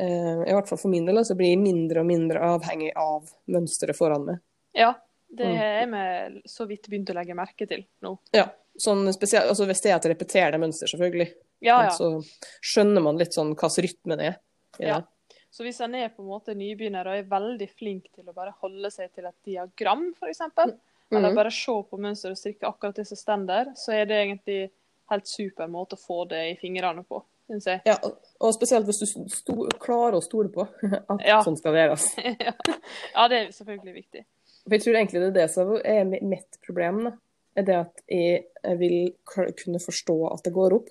eh, 0.00 0.42
i 0.48 0.54
hvert 0.56 0.66
fall 0.70 0.78
for 0.80 0.90
min 0.90 1.06
del 1.06 1.20
så 1.24 1.36
blir 1.38 1.52
jeg 1.52 1.60
mindre 1.62 2.00
og 2.02 2.06
mindre 2.08 2.40
avhengig 2.56 2.90
av 2.98 3.28
mønsteret 3.52 3.94
foran 3.98 4.24
meg. 4.26 4.40
Ja, 4.74 4.94
det 5.30 5.46
har 5.46 5.82
er 5.82 5.86
vi 6.32 6.42
så 6.48 6.66
vidt 6.66 6.88
begynt 6.88 7.10
å 7.10 7.14
legge 7.14 7.34
merke 7.36 7.66
til 7.68 7.84
nå. 8.02 8.18
Ja, 8.32 8.46
sånn 8.78 9.06
spesielt, 9.12 9.48
altså 9.50 9.66
Hvis 9.66 9.80
det 9.82 9.90
er 9.92 9.96
et 9.96 10.10
repeterende 10.16 10.58
mønster, 10.60 10.86
selvfølgelig, 10.88 11.32
Ja, 11.60 11.82
ja. 11.84 11.90
så 11.90 12.22
skjønner 12.62 13.02
man 13.02 13.18
litt 13.18 13.32
sånn 13.34 13.54
hvilken 13.54 13.82
rytme 13.84 14.16
det 14.16 14.26
er. 14.26 14.36
Ja. 14.78 14.86
Ja. 14.88 15.00
Så 15.50 15.64
hvis 15.64 15.80
en 15.80 15.94
er 15.94 16.08
på 16.10 16.22
en 16.22 16.28
måte 16.28 16.54
nybegynner 16.54 17.06
og 17.08 17.16
er 17.16 17.22
veldig 17.28 17.68
flink 17.78 18.04
til 18.14 18.24
å 18.28 18.34
bare 18.34 18.52
holde 18.60 18.90
seg 18.92 19.12
til 19.14 19.24
et 19.26 19.34
diagram, 19.44 20.12
f.eks., 20.14 20.40
eller 21.10 21.30
Mhm. 21.30 21.34
bare 21.36 21.50
se 21.50 21.72
på 21.72 21.98
mønsteret 21.98 22.32
og 22.32 22.36
strikke 22.36 22.68
akkurat 22.68 22.94
det 22.94 23.06
som 23.06 23.16
står 23.16 23.46
der, 23.46 23.64
så 23.74 23.92
er 23.92 24.04
det 24.04 24.16
egentlig 24.26 24.70
helt 25.10 25.26
super 25.26 25.66
måte 25.66 25.96
å 25.96 26.06
få 26.06 26.28
det 26.28 26.42
i 26.52 26.54
fingrene 26.60 27.02
på. 27.08 27.22
Ja, 27.86 27.96
og- 28.02 28.52
spesielt 28.54 28.84
hvis 28.84 29.00
du 29.46 29.68
klarer 29.80 30.12
å 30.18 30.22
stole 30.22 30.50
på 30.50 30.68
at 31.10 31.20
Ja. 31.26 31.40
sånn 31.42 31.56
skal 31.56 31.72
det 31.72 31.88
gjøres. 31.88 32.14
ja. 32.40 32.52
ja, 33.16 33.28
det 33.28 33.38
er 33.38 33.48
selvfølgelig 33.52 33.94
viktig. 34.04 34.24
For 34.68 34.76
jeg 34.76 34.84
tror 34.84 35.00
egentlig 35.00 35.22
det 35.22 35.28
er 35.30 35.38
det 35.40 35.48
som 35.50 35.74
er 35.80 36.04
mitt 36.06 36.60
problem. 36.66 37.00
Da. 37.08 37.12
Er 37.58 37.66
det 37.66 37.76
at 37.80 38.02
jeg 38.12 38.44
jeg 38.68 38.78
vil 38.78 39.12
kunne 39.28 39.80
forstå 39.80 40.16
at 40.32 40.44
det 40.44 40.54
går 40.56 40.76
opp. 40.80 40.90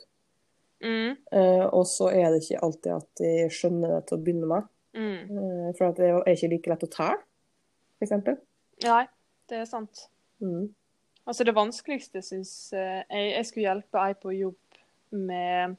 Mm, 0.84 1.18
Uh, 1.34 1.66
og 1.74 1.88
så 1.90 2.12
er 2.14 2.30
det 2.30 2.44
ikke 2.44 2.60
alltid 2.64 2.92
at 2.94 3.22
jeg 3.24 3.52
skjønner 3.52 3.96
det 3.96 4.02
til 4.08 4.18
å 4.18 4.22
begynne 4.22 4.50
med. 4.52 4.68
mm. 4.94 5.38
Uh, 5.38 5.70
for 5.78 5.88
at 5.90 5.98
det 5.98 6.10
er 6.12 6.36
ikke 6.36 6.50
like 6.52 6.70
lett 6.70 6.86
å 6.86 6.90
telle, 6.94 7.18
f.eks. 7.98 8.14
Nei, 8.86 9.04
det 9.50 9.58
er 9.58 9.66
sant. 9.66 10.04
Mm. 10.40 10.68
Altså 11.28 11.44
det 11.44 11.56
vanskeligste 11.58 12.22
syns 12.22 12.52
jeg 12.72 13.06
Jeg 13.10 13.46
skulle 13.48 13.66
hjelpe 13.66 14.04
ei 14.06 14.14
på 14.16 14.36
jobb 14.38 14.78
med 15.18 15.74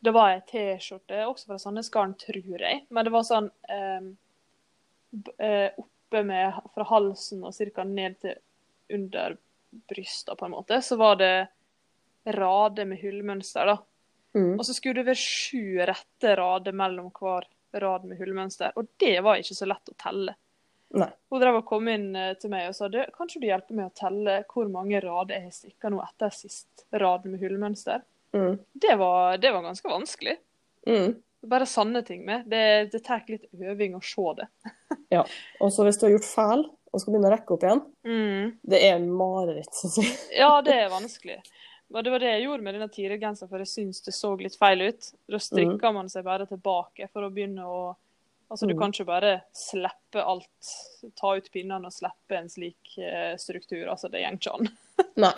Det 0.00 0.12
var 0.14 0.36
ei 0.36 0.44
T-skjorte, 0.48 1.26
også 1.26 1.50
fra 1.50 1.58
Sandnesgarden, 1.58 2.14
tror 2.14 2.62
jeg. 2.62 2.84
Men 2.90 3.04
det 3.04 3.12
var 3.12 3.26
sånn 3.26 3.50
um, 3.50 4.06
eh, 5.38 5.82
oppe 6.12 6.22
med 6.28 6.52
fra 6.74 6.84
halsen 6.84 7.44
og 7.44 7.54
ca. 7.56 7.84
ned 7.84 8.18
til 8.20 8.36
under 8.92 9.36
brysta, 9.88 10.36
på 10.36 10.44
en 10.44 10.50
måte. 10.52 10.82
Så 10.82 10.96
var 10.96 11.16
det 11.16 11.48
rader 12.24 12.84
med 12.84 13.00
hullmønster, 13.00 13.66
da. 13.66 13.78
Mm. 14.34 14.58
Og 14.58 14.66
så 14.66 14.74
skulle 14.76 15.00
det 15.00 15.08
være 15.08 15.20
sju 15.20 15.80
rette 15.88 16.36
rader 16.36 16.76
mellom 16.76 17.10
hver 17.16 17.48
rad 17.80 18.04
med 18.04 18.20
hullmønster. 18.20 18.76
Og 18.76 18.88
det 19.00 19.16
var 19.24 19.40
ikke 19.40 19.56
så 19.56 19.68
lett 19.68 19.88
å 19.92 19.96
telle. 19.96 20.36
Nei. 20.92 21.08
Hun 21.32 21.40
drev 21.40 21.62
og 21.62 21.68
kom 21.68 21.88
inn 21.88 22.10
eh, 22.16 22.34
til 22.36 22.52
meg 22.52 22.68
og 22.68 22.76
sa 22.76 22.88
du, 22.92 22.98
kanskje 23.16 23.40
du 23.40 23.46
hjelper 23.48 23.76
meg 23.78 23.88
å 23.88 23.96
telle 23.96 24.42
hvor 24.50 24.68
mange 24.68 25.00
rader 25.00 25.38
jeg 25.38 25.46
har 25.46 25.54
strikka 25.56 25.92
nå 25.92 26.02
etter 26.04 26.34
sist 26.36 26.84
rad 26.92 27.24
med 27.24 27.40
hullmønster. 27.40 28.04
Mm. 28.36 28.58
Det 28.76 28.96
var, 29.00 29.38
det 29.40 29.54
var 29.56 29.64
ganske 29.64 29.88
vanskelig. 29.88 30.36
Mm. 30.84 31.14
Bare 31.48 31.66
sanne 31.66 32.04
ting 32.04 32.26
med. 32.28 32.44
Det, 32.52 32.92
det 32.92 33.00
tar 33.06 33.24
litt 33.28 33.48
øving 33.56 33.96
å 33.96 34.04
se 34.04 34.26
det. 34.42 34.50
Og 35.60 35.72
så 35.74 35.84
hvis 35.86 35.98
du 36.00 36.06
har 36.06 36.14
gjort 36.16 36.28
feil 36.30 36.64
og 36.92 37.00
skal 37.00 37.14
begynne 37.14 37.30
å 37.30 37.34
rekke 37.36 37.54
opp 37.56 37.62
igjen, 37.66 37.82
Mm. 38.04 38.52
det 38.68 38.80
er 38.90 38.98
mareritt. 39.04 39.72
synes 39.74 39.96
jeg. 40.02 40.12
Ja, 40.42 40.60
det 40.64 40.74
er 40.76 40.88
vanskelig. 40.92 41.38
Og 41.92 42.04
det 42.04 42.10
var 42.12 42.18
det 42.24 42.30
jeg 42.32 42.44
gjorde 42.46 42.64
med 42.64 42.74
denne 42.74 42.88
Tire-genseren, 42.88 43.48
for 43.50 43.58
jeg 43.60 43.68
syntes 43.68 44.00
det 44.04 44.14
så 44.16 44.30
litt 44.40 44.56
feil 44.56 44.80
ut. 44.88 45.10
Da 45.28 45.36
strikka 45.40 45.90
man 45.92 46.08
seg 46.08 46.24
bare 46.24 46.46
tilbake 46.48 47.08
for 47.12 47.22
å 47.28 47.32
begynne 47.32 47.64
å 47.68 47.82
Altså, 48.52 48.66
du 48.68 48.74
Mm. 48.74 48.80
kan 48.82 48.90
ikke 48.92 49.06
bare 49.08 49.30
slippe 49.56 50.20
alt, 50.20 50.66
ta 51.16 51.30
ut 51.38 51.46
pinnene 51.54 51.86
og 51.88 51.92
slippe 51.94 52.36
en 52.36 52.50
slik 52.52 52.98
eh, 53.00 53.32
struktur. 53.40 53.86
Altså, 53.88 54.10
det 54.12 54.20
går 54.20 54.36
ikke 54.36 54.52
an. 54.52 54.68
Nei. 55.24 55.30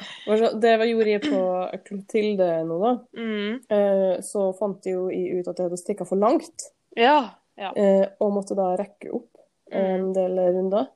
Det 0.58 0.72
jeg 0.80 0.88
gjorde 0.90 1.12
jeg 1.12 1.22
på 1.22 1.42
Klotilde 1.86 2.48
nå, 2.66 2.78
da. 2.82 2.90
Mm. 3.14 3.60
Eh, 3.70 4.16
så 4.20 4.48
fant 4.58 4.82
jeg 4.82 4.96
jo 4.96 5.06
ut 5.06 5.46
at 5.46 5.56
jeg 5.62 5.68
hadde 5.68 5.78
stikka 5.78 6.04
for 6.10 6.18
langt, 6.18 6.66
Ja. 6.98 7.30
ja. 7.56 7.70
eh, 7.76 8.08
og 8.18 8.32
måtte 8.34 8.56
da 8.58 8.72
rekke 8.82 9.14
opp 9.14 9.30
en 9.80 10.12
del 10.16 10.38
runder. 10.56 10.92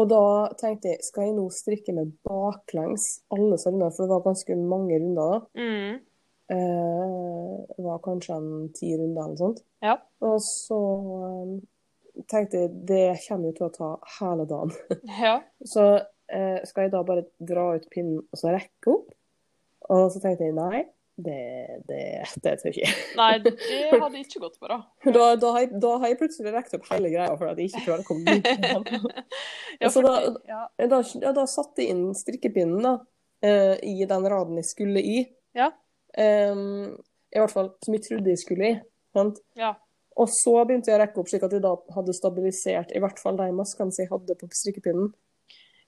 Og 0.00 0.08
da 0.08 0.22
tenkte 0.60 0.94
jeg, 0.94 1.04
skal 1.04 1.28
jeg 1.28 1.36
nå 1.36 1.48
strikke 1.52 1.92
meg 1.96 2.14
baklengs 2.24 3.20
alle 3.34 3.58
disse 3.58 3.68
for 3.68 4.06
det 4.06 4.14
var 4.14 4.24
ganske 4.24 4.56
mange 4.56 5.00
runder 5.02 5.34
da. 5.34 5.42
Mm. 5.58 6.00
Eh, 6.52 7.58
det 7.76 7.84
var 7.84 8.00
kanskje 8.04 8.38
en 8.38 8.72
ti 8.76 8.94
runder 8.96 9.26
eller 9.26 9.40
sånt. 9.40 9.60
Ja. 9.84 9.98
Og 10.24 10.38
så 10.44 10.80
eh, 11.28 12.24
tenkte 12.28 12.64
jeg, 12.64 12.72
det 12.88 13.04
kommer 13.26 13.50
jo 13.50 13.58
til 13.58 13.68
å 13.68 13.74
ta 13.76 13.90
hele 14.18 14.48
dagen. 14.48 14.72
ja. 15.26 15.36
Så 15.60 15.86
eh, 16.00 16.58
skal 16.68 16.88
jeg 16.88 16.94
da 16.96 17.04
bare 17.08 17.28
dra 17.52 17.68
ut 17.76 17.88
pinnen 17.92 18.22
og 18.24 18.40
så 18.40 18.54
rekke 18.56 18.96
opp? 18.96 19.12
Og 19.92 20.08
så 20.14 20.22
tenkte 20.22 20.48
jeg 20.48 20.56
nei, 20.56 20.86
det, 21.16 21.82
det, 21.88 21.98
det 22.42 22.52
tror 22.62 22.72
jeg 22.72 22.86
ikke. 22.86 22.94
Nei, 23.18 23.32
det 23.44 23.52
hadde 24.02 24.20
ikke 24.22 24.40
gått 24.46 24.58
bra. 24.62 24.78
Da, 25.04 25.26
da, 25.36 25.50
har 25.52 25.60
jeg, 25.66 25.70
da 25.82 25.90
har 26.00 26.08
jeg 26.12 26.18
plutselig 26.22 26.52
rekt 26.54 26.74
opp 26.78 26.88
hele 26.90 27.10
greia 27.12 27.34
for 27.36 27.50
at 27.52 27.58
jeg 27.60 27.68
ikke 27.70 27.84
klarer 27.84 28.04
å 28.04 28.08
komme 28.08 28.36
dit. 28.38 28.48
Ja, 29.80 29.88
Altså, 29.88 30.02
da- 30.04 30.34
ja. 30.48 30.62
Da, 30.88 31.00
da 31.36 31.44
satte 31.50 31.82
jeg 31.84 31.94
inn 31.94 32.10
strikkepinnen 32.16 32.82
da, 32.84 32.94
eh, 33.44 33.76
i 33.82 34.04
den 34.08 34.26
raden 34.30 34.56
jeg 34.60 34.68
skulle 34.70 35.00
i. 35.02 35.22
Ja. 35.56 35.70
Um, 36.16 36.92
I 37.32 37.40
hvert 37.40 37.52
fall 37.54 37.70
som 37.84 37.94
jeg 37.96 38.04
trodde 38.08 38.30
jeg 38.34 38.40
skulle 38.42 38.68
i. 38.68 38.74
Sant? 39.16 39.40
Ja. 39.58 39.74
Og 40.20 40.28
så 40.28 40.52
begynte 40.68 40.90
jeg 40.92 40.98
å 40.98 41.02
rekke 41.02 41.20
opp 41.22 41.30
slik 41.32 41.44
at 41.46 41.54
jeg 41.56 41.62
da 41.64 41.72
hadde 41.96 42.12
stabilisert 42.16 42.90
i 42.92 43.00
hvert 43.00 43.20
fall 43.20 43.38
de 43.40 43.46
maskene 43.56 43.94
jeg 43.96 44.10
hadde 44.10 44.36
på 44.40 44.48
strikkepinnen. 44.52 45.12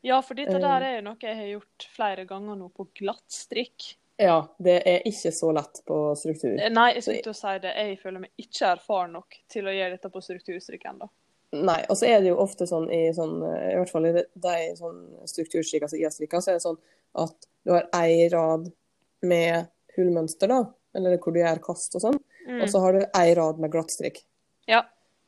ja, 0.04 0.20
for 0.24 0.36
dette 0.36 0.56
Um. 0.56 0.62
der 0.64 0.82
er 0.84 0.94
jo 0.98 1.02
noe 1.10 1.20
jeg 1.20 1.36
har 1.36 1.50
gjort 1.54 1.86
flere 1.96 2.24
ganger 2.28 2.56
nå 2.60 2.70
på 2.76 2.88
glattstrikk. 3.00 3.94
Ja, 4.16 4.36
det 4.62 4.76
er 4.86 5.02
ikke 5.08 5.32
så 5.34 5.50
lett 5.56 5.80
på 5.88 5.96
struktur. 6.18 6.54
Eh, 6.60 6.70
Nei, 6.70 6.92
jeg 6.94 7.02
skulle 7.02 7.22
til 7.26 7.32
å 7.32 7.38
si 7.38 7.54
det. 7.64 7.72
Jeg 7.74 7.98
føler 7.98 8.22
meg 8.22 8.30
ikke 8.44 8.68
erfaren 8.76 9.12
nok 9.16 9.38
til 9.50 9.66
å 9.66 9.74
gjøre 9.74 9.96
dette 9.96 10.10
på 10.14 10.22
strukturstrikk 10.22 10.86
ennå. 10.92 11.08
Nei, 11.54 11.80
og 11.90 11.98
så 11.98 12.06
er 12.10 12.20
det 12.22 12.30
jo 12.32 12.38
ofte 12.42 12.66
sånn 12.66 12.86
i 12.94 13.08
sånn, 13.14 13.34
eh, 13.46 13.72
i 13.72 13.76
hvert 13.78 13.90
fall 13.90 14.06
i 14.06 14.12
de, 14.14 14.54
sånn 14.78 15.00
strukturstrikker 15.30 15.90
som 15.90 15.98
jeg 15.98 16.06
har 16.08 16.14
strikka, 16.14 16.40
så 16.42 16.50
er 16.52 16.58
det 16.58 16.64
sånn 16.66 16.78
at 17.24 17.46
du 17.64 17.74
har 17.74 17.86
ei 17.94 18.28
rad 18.32 18.70
med 19.22 19.68
hullmønster, 19.96 20.50
da, 20.50 20.64
eller 20.98 21.18
hvor 21.22 21.34
du 21.34 21.38
gjør 21.42 21.62
kast 21.62 21.94
og 21.98 22.02
sånn, 22.08 22.20
Mm. 22.44 22.58
og 22.60 22.68
så 22.68 22.80
har 22.82 22.92
du 22.92 23.04
ei 23.16 23.34
rad 23.34 23.58
med 23.58 23.70
glattstrikk. 23.72 24.18
Ja. 24.68 24.82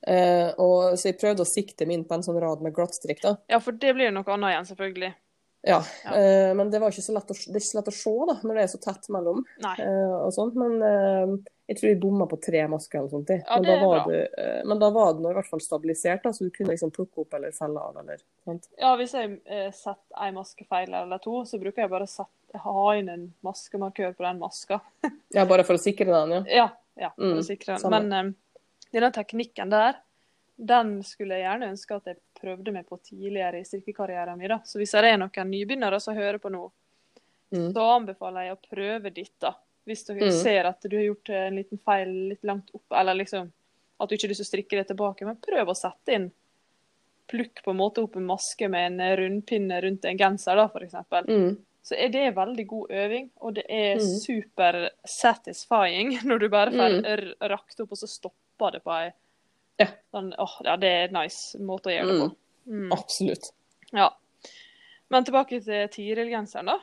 Eh, 0.06 0.50
og 0.58 0.98
så 0.98 1.08
jeg 1.08 1.18
prøvde 1.18 1.40
å 1.46 1.48
sikte 1.48 1.86
meg 1.86 1.94
inn 1.94 2.04
på 2.04 2.14
en 2.14 2.22
sånn 2.26 2.38
rad 2.42 2.60
med 2.60 2.74
glattstrikk, 2.74 3.22
da. 3.22 3.36
ja, 3.48 3.58
for 3.58 3.72
det 3.72 3.94
blir 3.94 4.10
jo 4.10 4.18
noe 4.18 4.34
annet 4.34 4.52
igjen, 4.52 4.66
selvfølgelig. 4.76 5.14
Ja, 5.66 5.80
Ja. 6.04 6.14
eh, 6.14 6.52
men 6.54 6.70
det 6.70 6.78
var 6.78 6.92
ikke 6.94 7.02
så 7.02 7.14
lett 7.16 7.30
å, 7.32 7.34
det 7.34 7.56
er 7.56 7.62
ikke 7.62 7.72
så 7.72 7.78
lett 7.80 7.88
å 7.90 7.94
se 7.96 8.10
da, 8.30 8.34
når 8.46 8.54
det 8.54 8.62
er 8.62 8.70
så 8.70 8.78
tett 8.84 9.08
mellom. 9.10 9.40
Eh, 9.82 10.14
og 10.22 10.32
sånt, 10.36 10.54
Men 10.54 10.76
eh, 10.86 11.32
jeg 11.66 11.78
tror 11.80 11.88
vi 11.90 11.96
bomma 12.04 12.28
på 12.30 12.38
tre 12.38 12.60
masker 12.70 13.00
eller 13.00 13.10
sånt. 13.10 13.32
Ja, 13.34 13.56
men, 13.58 13.66
da 13.66 13.76
var 13.82 14.04
det, 14.06 14.20
eh, 14.38 14.60
men 14.64 14.78
da 14.78 14.90
var 14.94 15.16
det 15.18 15.32
i 15.32 15.34
hvert 15.40 15.50
fall 15.50 15.64
stabilisert, 15.64 16.22
da, 16.22 16.30
så 16.30 16.46
du 16.46 16.52
kunne 16.54 16.70
liksom 16.76 16.92
plukke 16.94 17.24
opp 17.24 17.34
eller 17.34 17.50
felle 17.56 17.82
av. 17.82 17.98
eller 17.98 18.22
sant? 18.46 18.68
Ja, 18.78 18.94
hvis 19.00 19.16
jeg 19.18 19.40
eh, 19.44 19.72
setter 19.74 20.22
ei 20.22 20.30
maske 20.38 20.68
feil 20.70 20.94
eller 20.94 21.18
to, 21.18 21.40
så 21.44 21.58
bruker 21.58 21.82
jeg 21.82 21.90
bare 21.90 22.06
å 22.06 22.28
ha 22.62 22.86
inn 22.96 23.08
en 23.10 23.26
maskemarkør 23.44 24.14
på 24.16 24.22
den 24.28 24.38
maska. 24.38 24.80
Ja, 25.34 25.44
Bare 25.50 25.64
for 25.66 25.74
å 25.74 25.82
sikre 25.82 26.06
den, 26.14 26.30
ja. 26.38 26.42
Ja, 26.62 26.68
ja 26.96 27.10
for 27.16 27.26
Mm, 27.34 27.40
å 27.42 27.46
sikre 27.50 27.74
den. 27.74 27.82
samme. 27.82 28.00
Men 28.06 28.12
eh, 28.36 28.62
denne 28.94 29.10
teknikken 29.12 29.74
der, 29.74 29.98
den 30.58 31.02
skulle 31.04 31.34
jeg 31.36 31.44
gjerne 31.44 31.70
ønske 31.70 31.96
at 31.96 32.04
jeg 32.06 32.16
prøvde 32.40 32.72
meg 32.72 32.86
på 32.88 32.96
tidligere 33.04 33.60
i 33.60 33.64
styrkekarrieren 33.64 34.38
min. 34.38 34.48
da. 34.48 34.58
Så 34.64 34.78
hvis 34.78 34.92
det 34.92 35.04
er 35.04 35.18
noen 35.18 35.50
nybegynnere 35.50 36.00
som 36.00 36.14
hører 36.16 36.38
på 36.38 36.50
nå, 36.50 36.70
Mm. 37.52 37.72
så 37.72 37.82
anbefaler 37.96 38.42
jeg 38.48 38.56
å 38.56 38.74
prøve 38.74 39.10
dette. 39.14 39.54
Hvis 39.86 40.04
du 40.06 40.14
Mm. 40.14 40.32
ser 40.32 40.64
at 40.66 40.80
du 40.82 40.96
har 40.96 41.04
gjort 41.14 41.28
en 41.30 41.54
liten 41.54 41.78
feil 41.78 42.08
litt 42.30 42.42
langt 42.42 42.70
opp, 42.74 42.82
eller 42.90 43.14
liksom 43.14 43.52
at 44.00 44.08
du 44.08 44.14
ikke 44.16 44.24
har 44.26 44.28
lyst 44.34 44.42
til 44.42 44.58
å 44.58 44.64
strikke 44.64 44.76
det 44.82 44.88
tilbake, 44.88 45.24
men 45.24 45.36
prøv 45.36 45.68
å 45.68 45.76
sette 45.76 46.08
inn 46.12 46.32
plukk 47.28 47.62
på 47.64 47.70
en 47.70 47.76
måte 47.76 48.02
opp 48.02 48.16
en 48.16 48.26
maske 48.26 48.68
med 48.68 49.00
en 49.00 49.16
rundpinne 49.16 49.80
rundt 49.82 50.04
en 50.04 50.18
genser, 50.18 50.56
da, 50.56 50.66
f.eks. 50.68 50.94
Mm. 51.28 51.56
Så 51.84 51.94
er 51.96 52.08
det 52.08 52.34
veldig 52.34 52.66
god 52.66 52.88
øving, 52.90 53.30
og 53.40 53.54
det 53.54 53.64
er 53.68 53.94
Mm. 53.96 54.18
super 54.20 54.90
satisfying 55.04 56.10
når 56.26 56.38
du 56.40 56.48
bare 56.48 56.70
får 56.70 57.02
Mm. 57.02 57.34
rakt 57.48 57.80
opp, 57.80 57.92
og 57.92 57.98
så 57.98 58.08
stopper 58.08 58.72
det 58.72 58.82
på 58.84 58.90
ei 58.92 59.12
Ja. 59.78 59.86
Den, 60.14 60.32
åh, 60.38 60.54
ja, 60.64 60.76
det 60.76 60.88
er 60.88 61.08
en 61.08 61.14
nice 61.22 61.58
måte 61.60 61.90
å 61.90 61.94
gjøre 61.94 62.06
det 62.12 62.20
på. 62.22 62.36
Mm. 62.70 62.92
Absolutt. 62.92 63.50
Ja. 63.92 64.10
Men 65.10 65.24
tilbake 65.24 65.60
til 65.62 65.88
Tiril-genseren, 65.92 66.66
da. 66.66 66.78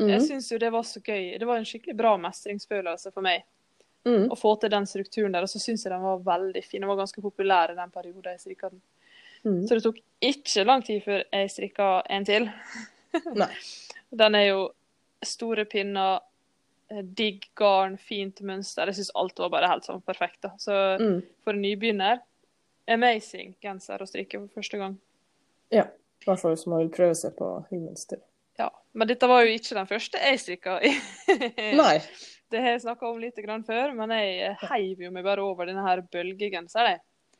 Jeg 0.00 0.20
Mm. 0.20 0.26
syns 0.28 0.50
jo 0.52 0.58
det 0.58 0.70
var 0.72 0.82
så 0.82 1.00
gøy. 1.02 1.38
Det 1.38 1.46
var 1.46 1.56
en 1.58 1.64
skikkelig 1.64 1.96
bra 1.96 2.16
mestringsfølelse 2.16 3.12
for 3.12 3.20
meg 3.22 3.42
Mm. 4.06 4.28
å 4.30 4.36
få 4.38 4.58
til 4.60 4.70
den 4.70 4.86
strukturen 4.86 5.32
der. 5.32 5.42
Og 5.42 5.48
så 5.48 5.58
syns 5.60 5.84
jeg 5.84 5.90
den 5.92 6.00
var 6.02 6.18
veldig 6.20 6.64
fin. 6.64 6.80
Den 6.80 6.88
var 6.88 6.96
ganske 6.96 7.20
populær 7.20 7.70
i 7.70 7.74
den 7.74 7.90
perioden 7.90 8.22
jeg 8.22 8.38
strikka 8.40 8.70
den. 8.70 8.80
Mm. 9.44 9.66
Så 9.66 9.74
det 9.74 9.82
tok 9.82 9.96
ikke 10.22 10.64
lang 10.66 10.82
tid 10.82 11.02
før 11.04 11.24
jeg 11.32 11.50
strikka 11.50 12.02
en 12.08 12.24
til. 12.24 12.50
Den 14.16 14.34
er 14.34 14.46
jo 14.48 14.70
store 15.24 15.64
pinner, 15.64 16.20
digg 17.14 17.44
garn, 17.58 17.96
fint 18.00 18.40
mønster. 18.40 18.86
Jeg 18.86 18.94
syns 18.96 19.10
alt 19.14 19.38
var 19.38 19.50
bare 19.50 19.68
helt 19.68 19.84
sånn 19.84 20.02
perfekt. 20.02 20.40
da. 20.42 20.50
Så 20.58 20.98
Mm. 20.98 21.22
for 21.44 21.52
en 21.52 21.62
nybegynner, 21.62 22.20
amazing 22.90 23.54
genser 23.62 24.02
å 24.02 24.08
strikke 24.08 24.40
for 24.40 24.60
første 24.60 24.80
gang. 24.80 24.98
Ja. 25.74 25.86
I 26.18 26.26
hvert 26.26 26.40
fall 26.42 26.54
hvis 26.56 26.66
man 26.66 26.82
vil 26.82 26.90
prøve 26.92 27.14
seg 27.16 27.36
på 27.38 27.48
hyggmønster. 27.70 28.18
Ja. 28.58 28.72
Men 28.98 29.08
dette 29.10 29.28
var 29.30 29.44
jo 29.46 29.52
ikke 29.54 29.76
den 29.76 29.88
første 29.88 30.18
jeg 30.18 30.40
strikka 30.42 30.78
i. 30.82 30.90
Nei. 31.78 32.00
Det 32.50 32.62
har 32.64 32.74
jeg 32.74 32.82
snakka 32.86 33.06
om 33.10 33.20
litt 33.22 33.38
grann 33.44 33.62
før, 33.64 33.92
men 33.96 34.12
jeg 34.16 34.56
heiv 34.64 35.04
jo 35.04 35.12
meg 35.14 35.26
bare 35.26 35.44
over 35.44 35.68
denne 35.68 35.84
her 35.84 36.02
bølgegenseren. 36.10 36.98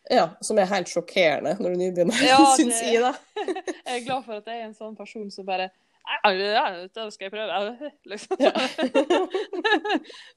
Ja, 0.08 0.28
som 0.40 0.60
er 0.60 0.68
helt 0.70 0.88
sjokkerende 0.88 1.56
når 1.58 1.66
du 1.66 1.74
er 1.74 1.80
nybegynner, 1.82 2.22
Ja, 2.24 2.38
syns 2.58 2.78
jeg, 2.84 3.02
da. 3.02 3.12
Jeg 3.88 4.02
er 4.02 4.06
glad 4.06 4.24
for 4.24 4.38
at 4.38 4.48
jeg 4.48 4.60
er 4.60 4.66
en 4.68 4.76
sånn 4.76 4.96
person 4.96 5.28
som 5.32 5.46
bare 5.48 5.70
ja, 6.08 6.62
dette 6.72 7.04
skal 7.12 7.26
jeg 7.26 7.32
prøve. 7.34 7.88
Liksom. 8.08 8.38
Ja. 8.40 8.52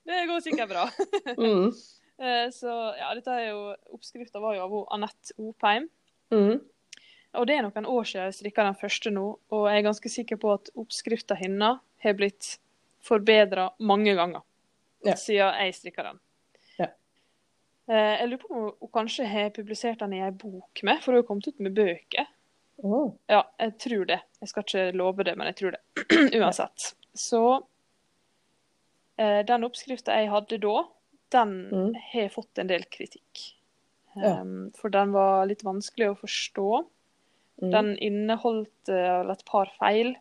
det 0.07 0.17
går 0.27 0.41
sikkert 0.43 0.71
bra. 0.71 0.83
Mm. 1.37 1.69
Eh, 2.21 2.49
Så 2.53 2.69
ja, 2.99 3.09
dette 3.17 3.33
er 3.33 3.47
jo 3.49 3.61
Oppskrifta 3.95 4.39
var 4.43 4.55
jo 4.55 4.65
av 4.67 4.75
Anette 4.97 5.33
Opheim. 5.41 5.87
Mm. 6.31 6.59
Og 7.39 7.47
det 7.47 7.55
er 7.57 7.63
noen 7.65 7.87
år 7.87 8.03
siden 8.07 8.27
jeg 8.27 8.35
strikka 8.37 8.65
den 8.67 8.75
første 8.79 9.11
nå, 9.15 9.23
og 9.55 9.67
jeg 9.71 9.79
er 9.81 9.85
ganske 9.87 10.09
sikker 10.11 10.37
på 10.39 10.51
at 10.53 10.69
oppskrifta 10.75 11.35
hennes 11.39 11.79
har 12.03 12.13
blitt 12.19 12.57
forbedra 13.01 13.69
mange 13.79 14.13
ganger 14.19 14.41
Ja. 15.05 15.15
siden 15.15 15.55
jeg 15.63 15.73
strikka 15.77 16.03
den. 16.09 16.19
Ja. 16.79 16.87
Eh, 17.87 18.17
Jeg 18.19 18.29
lurer 18.29 18.41
på 18.43 18.51
om 18.51 18.73
hun 18.81 18.89
kanskje 18.93 19.25
har 19.31 19.49
publisert 19.55 19.99
den 20.03 20.13
i 20.13 20.21
ei 20.21 20.29
bok 20.31 20.83
med, 20.83 20.99
for 21.01 21.11
hun 21.13 21.21
har 21.23 21.27
kommet 21.27 21.47
ut 21.47 21.59
med 21.59 21.73
bøker. 21.73 22.27
Oh. 22.83 23.13
Ja, 23.29 23.43
jeg 23.59 23.77
tror 23.79 24.05
det. 24.05 24.19
Jeg 24.41 24.49
skal 24.49 24.63
ikke 24.63 24.91
love 24.97 25.23
det, 25.23 25.37
men 25.37 25.47
jeg 25.47 25.55
tror 25.55 25.71
det. 25.71 25.81
Uansett. 26.41 26.93
Så 27.15 27.63
eh, 29.17 29.41
den 29.45 29.63
oppskrifta 29.63 30.15
jeg 30.19 30.29
hadde 30.31 30.57
da, 30.63 30.83
den 31.31 31.51
Mm. 31.71 31.93
har 32.11 32.29
fått 32.29 32.57
en 32.61 32.67
del 32.67 32.83
kritikk. 32.91 33.41
Ja. 34.15 34.41
Um, 34.41 34.71
for 34.75 34.89
den 34.91 35.11
var 35.15 35.45
litt 35.47 35.63
vanskelig 35.63 36.09
å 36.11 36.17
forstå. 36.19 36.65
Mm. 37.61 37.71
Den 37.71 37.91
inneholdt 37.97 38.89
uh, 38.89 39.29
et 39.31 39.45
par 39.47 39.69
feil. 39.79 40.15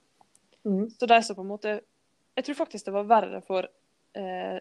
Mm. 0.64 0.90
Så 0.92 1.06
de 1.08 1.22
som 1.22 1.36
på 1.36 1.42
en 1.42 1.48
måte 1.54 1.80
Jeg 2.36 2.44
tror 2.44 2.54
faktisk 2.54 2.84
det 2.86 2.92
var 2.94 3.08
verre 3.08 3.40
for 3.42 3.66
uh, 4.16 4.58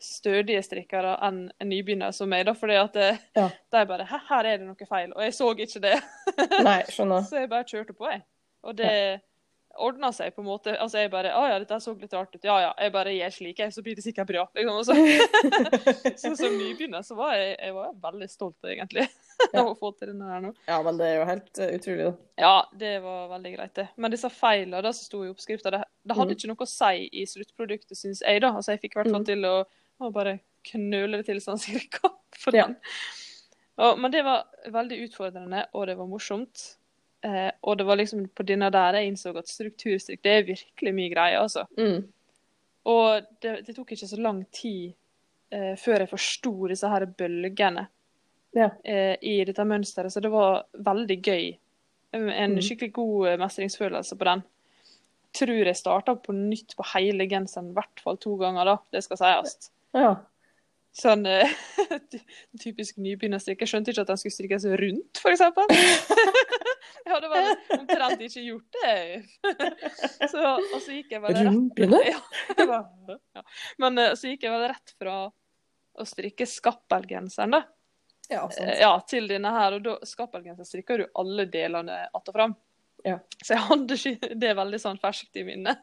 stødige 0.00 0.62
strikkere 0.64 1.16
enn 1.26 1.50
en 1.60 1.68
nybegynner 1.68 2.12
som 2.16 2.28
meg, 2.32 2.46
da. 2.46 2.54
Fordi 2.56 2.74
at 2.80 2.92
det, 2.96 3.10
Ja. 3.36 3.48
de 3.72 3.84
bare 3.86 4.06
Hæ, 4.08 4.18
her 4.28 4.44
er 4.46 4.58
det 4.58 4.66
noe 4.66 4.86
feil. 4.88 5.12
Og 5.14 5.22
jeg 5.22 5.34
så 5.36 5.50
ikke 5.54 5.80
det. 5.84 5.98
Nei. 6.64 6.80
Så 6.88 7.36
jeg 7.38 7.50
bare 7.50 7.64
kjørte 7.68 7.92
på, 7.94 8.08
jeg. 8.10 8.22
Og 8.64 8.76
det 8.76 9.20
ordna 9.78 10.12
seg 10.12 10.34
på 10.34 10.42
en 10.42 10.46
måte. 10.48 10.72
Altså 10.80 10.98
jeg 11.02 11.10
bare 11.10 11.32
Å 11.34 11.42
ja, 11.48 11.58
dette 11.58 11.78
så 11.80 11.94
litt 11.98 12.12
rart 12.14 12.34
ut. 12.34 12.44
Ja 12.44 12.56
ja, 12.62 12.70
jeg 12.78 12.92
bare 12.94 13.12
gjør 13.14 13.32
slik, 13.36 13.58
jeg, 13.58 13.72
så 13.74 13.82
blir 13.82 13.96
det 13.98 14.04
sikkert 14.04 14.28
bra. 14.28 14.44
Liksom. 14.54 14.84
Så, 14.84 14.94
så 16.22 16.32
som 16.36 16.56
nybegynner 16.58 17.02
så 17.06 17.16
var 17.18 17.34
jeg, 17.38 17.56
jeg 17.60 17.74
var 17.76 17.92
veldig 18.06 18.28
stolt, 18.30 18.58
egentlig, 18.70 19.06
av 19.52 19.70
å 19.72 19.74
få 19.78 19.90
til 19.98 20.12
denne 20.12 20.30
her 20.30 20.44
nå. 20.46 20.52
Ja, 20.68 20.78
men 20.86 20.98
det 21.00 21.08
er 21.10 21.16
jo 21.20 21.26
helt 21.30 21.60
uh, 21.62 21.66
utrolig, 21.78 22.06
da. 22.10 22.14
Ja, 22.44 22.54
det 22.84 22.92
var 23.04 23.28
veldig 23.34 23.52
greit, 23.56 23.74
det. 23.78 23.88
Men 23.96 24.14
disse 24.14 24.30
feilene 24.32 24.92
som 24.94 25.08
sto 25.08 25.24
i 25.26 25.30
oppskrifta, 25.32 25.72
det, 25.74 25.82
det 26.04 26.16
hadde 26.18 26.34
Mm. 26.34 26.38
ikke 26.38 26.52
noe 26.52 26.66
å 26.66 26.70
si 26.70 27.08
i 27.22 27.26
sluttproduktet, 27.30 27.96
syns 27.98 28.22
jeg. 28.24 28.40
da. 28.44 28.52
Altså, 28.58 28.72
Jeg 28.74 28.80
fikk 28.86 28.96
i 28.96 29.00
hvert 29.02 29.10
fall 29.12 29.22
Mm. 29.24 29.28
til 29.32 29.44
å, 29.50 29.56
å 30.00 30.10
bare 30.14 30.38
knøle 30.70 31.18
det 31.20 31.26
til 31.26 31.40
sånn 31.44 31.58
cirka. 31.60 32.10
For 32.38 32.54
Ja. 32.56 32.66
den. 32.66 32.76
Og, 33.78 33.98
men 33.98 34.10
det 34.14 34.22
var 34.24 34.44
veldig 34.70 35.00
utfordrende, 35.08 35.64
og 35.74 35.86
det 35.90 35.96
var 35.98 36.06
morsomt. 36.06 36.76
Eh, 37.24 37.50
og 37.64 37.78
det 37.80 37.86
var 37.88 37.96
liksom 37.96 38.26
på 38.36 38.44
denne 38.44 38.68
der 38.74 38.98
jeg 38.98 39.08
innså 39.08 39.32
at 39.40 39.48
strukturstrikk 39.48 40.20
det 40.26 40.32
er 40.38 40.42
virkelig 40.50 40.92
mye 40.94 41.12
greie, 41.14 41.38
altså. 41.40 41.62
Mm. 41.78 42.02
Og 42.92 43.24
det, 43.40 43.54
det 43.66 43.74
tok 43.78 43.94
ikke 43.96 44.08
så 44.10 44.18
lang 44.20 44.42
tid 44.52 44.92
eh, 45.54 45.72
før 45.80 46.04
jeg 46.04 46.10
forsto 46.10 46.52
disse 46.68 46.88
her 46.92 47.06
bølgene 47.06 47.86
Ja. 48.54 48.68
eh, 48.84 49.16
i 49.24 49.38
dette 49.48 49.64
mønsteret, 49.64 50.12
så 50.12 50.20
det 50.20 50.30
var 50.30 50.66
veldig 50.76 51.20
gøy. 51.24 51.54
En 52.14 52.28
Mm. 52.54 52.60
skikkelig 52.62 52.92
god 52.94 53.28
eh, 53.32 53.38
mestringsfølelse 53.40 54.16
på 54.20 54.24
den. 54.28 54.44
Tror 55.34 55.64
jeg 55.66 55.74
starta 55.80 56.14
på 56.14 56.30
nytt 56.36 56.76
på 56.78 56.84
hele 56.92 57.24
genseren, 57.26 57.72
i 57.72 57.74
hvert 57.74 58.04
fall 58.04 58.16
to 58.22 58.36
ganger, 58.38 58.64
da. 58.68 58.76
Det 58.92 59.02
skal 59.02 59.16
sies. 59.18 59.70
ja. 59.96 60.12
Sånn 60.94 61.24
eh, 61.26 61.50
typisk 62.62 63.00
nybegynnerstrikk. 63.02 63.64
Jeg 63.64 63.72
skjønte 63.72 63.90
ikke 63.90 64.04
at 64.04 64.12
den 64.12 64.20
skulle 64.20 64.36
strikkes 64.36 64.64
rundt, 64.78 65.18
f.eks. 65.18 65.40
jeg 67.04 67.12
hadde 67.14 67.30
bare 67.32 67.54
omtrent 67.78 68.24
ikke 68.26 68.44
gjort 68.48 68.78
det. 68.80 68.96
så, 70.32 70.42
og 70.56 70.76
så 70.80 70.98
gikk 70.98 71.14
jeg 71.16 71.24
bare 71.24 71.46
rett 71.46 71.78
ja, 72.58 72.80
ja. 73.34 73.44
Men 73.82 74.02
eh, 74.02 74.12
så 74.18 74.32
gikk 74.32 74.46
jeg 74.46 74.54
vel 74.54 74.68
rett 74.74 74.94
fra 74.98 75.16
å 75.94 76.06
strikke 76.08 76.46
skappelgenseren, 76.48 77.54
da. 77.58 77.64
Ja, 78.28 78.44
Eh, 78.44 78.50
sant. 78.50 78.70
Ja, 78.80 79.00
til 79.00 79.28
denne 79.28 79.50
her. 79.52 79.76
Og 79.76 79.82
da 79.84 79.98
skappelgenser 80.06 80.64
strikker 80.68 80.98
du 80.98 81.06
alle 81.14 81.44
delene 81.44 82.08
att 82.12 82.28
og 82.28 82.34
fram. 82.34 82.54
Ja. 83.04 83.18
Så 83.44 83.52
jeg 83.52 83.60
hadde 83.66 83.96
ikke 84.00 84.28
det 84.40 84.50
veldig 84.56 84.78
sånn 84.80 84.98
ferskt 85.02 85.36
i 85.36 85.42
minnet. 85.44 85.78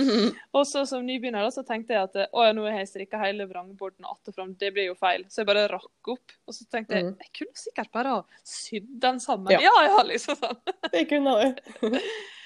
Mhm. 0.00 0.30
Og 0.56 0.62
så 0.64 0.86
som 0.88 1.02
nybegynner 1.04 1.44
da, 1.44 1.50
så 1.52 1.60
tenkte 1.68 1.92
jeg 1.92 2.06
at 2.08 2.14
å 2.32 2.44
ja, 2.46 2.52
nå 2.56 2.62
har 2.64 2.78
jeg 2.80 2.88
strikka 2.88 3.18
hele 3.20 3.44
vrangborden 3.50 4.06
att 4.08 4.34
fram, 4.34 4.54
det 4.56 4.70
blir 4.72 4.86
jo 4.88 4.94
feil. 4.96 5.26
Så 5.28 5.42
jeg 5.42 5.46
bare 5.50 5.66
rakk 5.68 6.08
opp. 6.14 6.32
Og 6.48 6.54
så 6.56 6.64
tenkte 6.72 6.96
jeg 6.96 7.04
Mhm. 7.04 7.18
jeg 7.20 7.30
kunne 7.36 7.54
sikkert 7.54 7.92
bare 7.92 8.08
ha 8.14 8.24
sydd 8.42 8.88
den 9.00 9.20
sammen. 9.20 9.52
Ja. 9.52 9.60
Ja 9.60 9.82
ja, 9.90 10.02
liksom 10.08 10.36
sånn. 10.40 10.56
Det 10.90 11.04
kunne 11.08 11.36
du. 11.36 12.00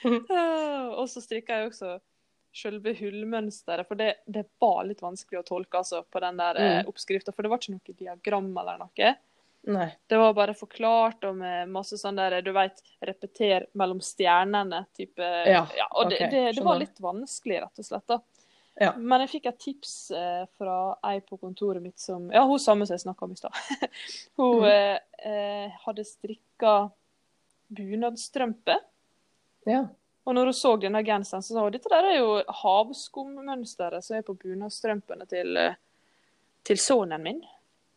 Ah, 0.31 0.89
Og 0.99 1.09
så 1.11 1.21
strikka 1.23 1.57
jeg 1.59 1.71
også 1.73 1.99
selve 2.59 2.93
hullmønsteret, 2.99 3.87
for 3.87 3.95
det, 3.99 4.17
det 4.27 4.45
var 4.61 4.85
litt 4.89 5.01
vanskelig 5.05 5.41
å 5.43 5.47
tolke 5.47 5.79
altså, 5.79 6.03
på 6.11 6.21
den 6.21 6.37
der 6.41 6.57
eh, 6.59 6.83
Mm. 6.83 6.89
oppskrifta. 6.91 7.33
For 7.35 7.43
det 7.43 7.51
var 7.53 7.59
ikke 7.59 7.75
noe 7.77 7.95
diagram 7.95 8.49
eller 8.59 8.79
noe. 8.79 9.15
Nei. 9.69 9.89
Det 10.07 10.17
var 10.17 10.35
bare 10.35 10.55
forklart 10.57 11.25
og 11.29 11.37
med 11.41 11.69
masse 11.73 11.99
sånn 12.01 12.17
der, 12.17 12.39
du 12.43 12.53
veit, 12.57 12.79
repeter 13.05 13.67
mellom 13.77 14.01
stjernene. 14.05 14.85
Type, 14.97 15.25
Ja, 15.49 15.67
og 15.91 16.13
det, 16.13 16.29
det, 16.33 16.45
det 16.57 16.65
var 16.65 16.79
litt 16.81 17.01
vanskelig, 17.03 17.63
rett 17.65 17.83
og 17.83 17.89
slett. 17.89 18.07
da. 18.09 18.21
Ja. 18.79 18.93
Men 18.95 19.25
jeg 19.25 19.33
fikk 19.33 19.49
et 19.51 19.59
tips 19.59 19.95
eh, 20.15 20.45
fra 20.59 20.77
ei 21.11 21.19
på 21.27 21.37
kontoret 21.41 21.83
mitt 21.83 21.99
som 21.99 22.29
Ja, 22.31 22.45
hun 22.47 22.61
samme 22.63 22.87
som 22.87 22.95
jeg 22.95 23.03
snakka 23.03 23.27
om 23.27 23.35
i 23.35 23.39
stad. 23.41 23.57
hun 24.39 24.63
mm. 24.63 24.69
eh, 24.71 25.33
eh, 25.33 25.81
hadde 25.83 26.07
strikka 26.07 26.75
bunadstrømpe. 27.75 28.79
Ja. 29.67 29.83
Og 30.29 30.37
når 30.37 30.53
hun 30.53 30.57
så 30.57 30.77
denne 30.79 31.03
genseren, 31.03 31.43
så 31.43 31.57
sa 31.57 31.65
hun 31.67 31.75
dette 31.75 31.91
der 31.91 32.07
er 32.13 32.19
jo 32.21 32.39
havskummønsteret 32.63 34.05
som 34.05 34.19
er 34.19 34.27
på 34.27 34.37
bunadstrømpene 34.39 35.27
til, 35.27 35.59
eh, 35.59 35.79
til 36.63 36.79
sønnen 36.79 37.25
min. 37.25 37.43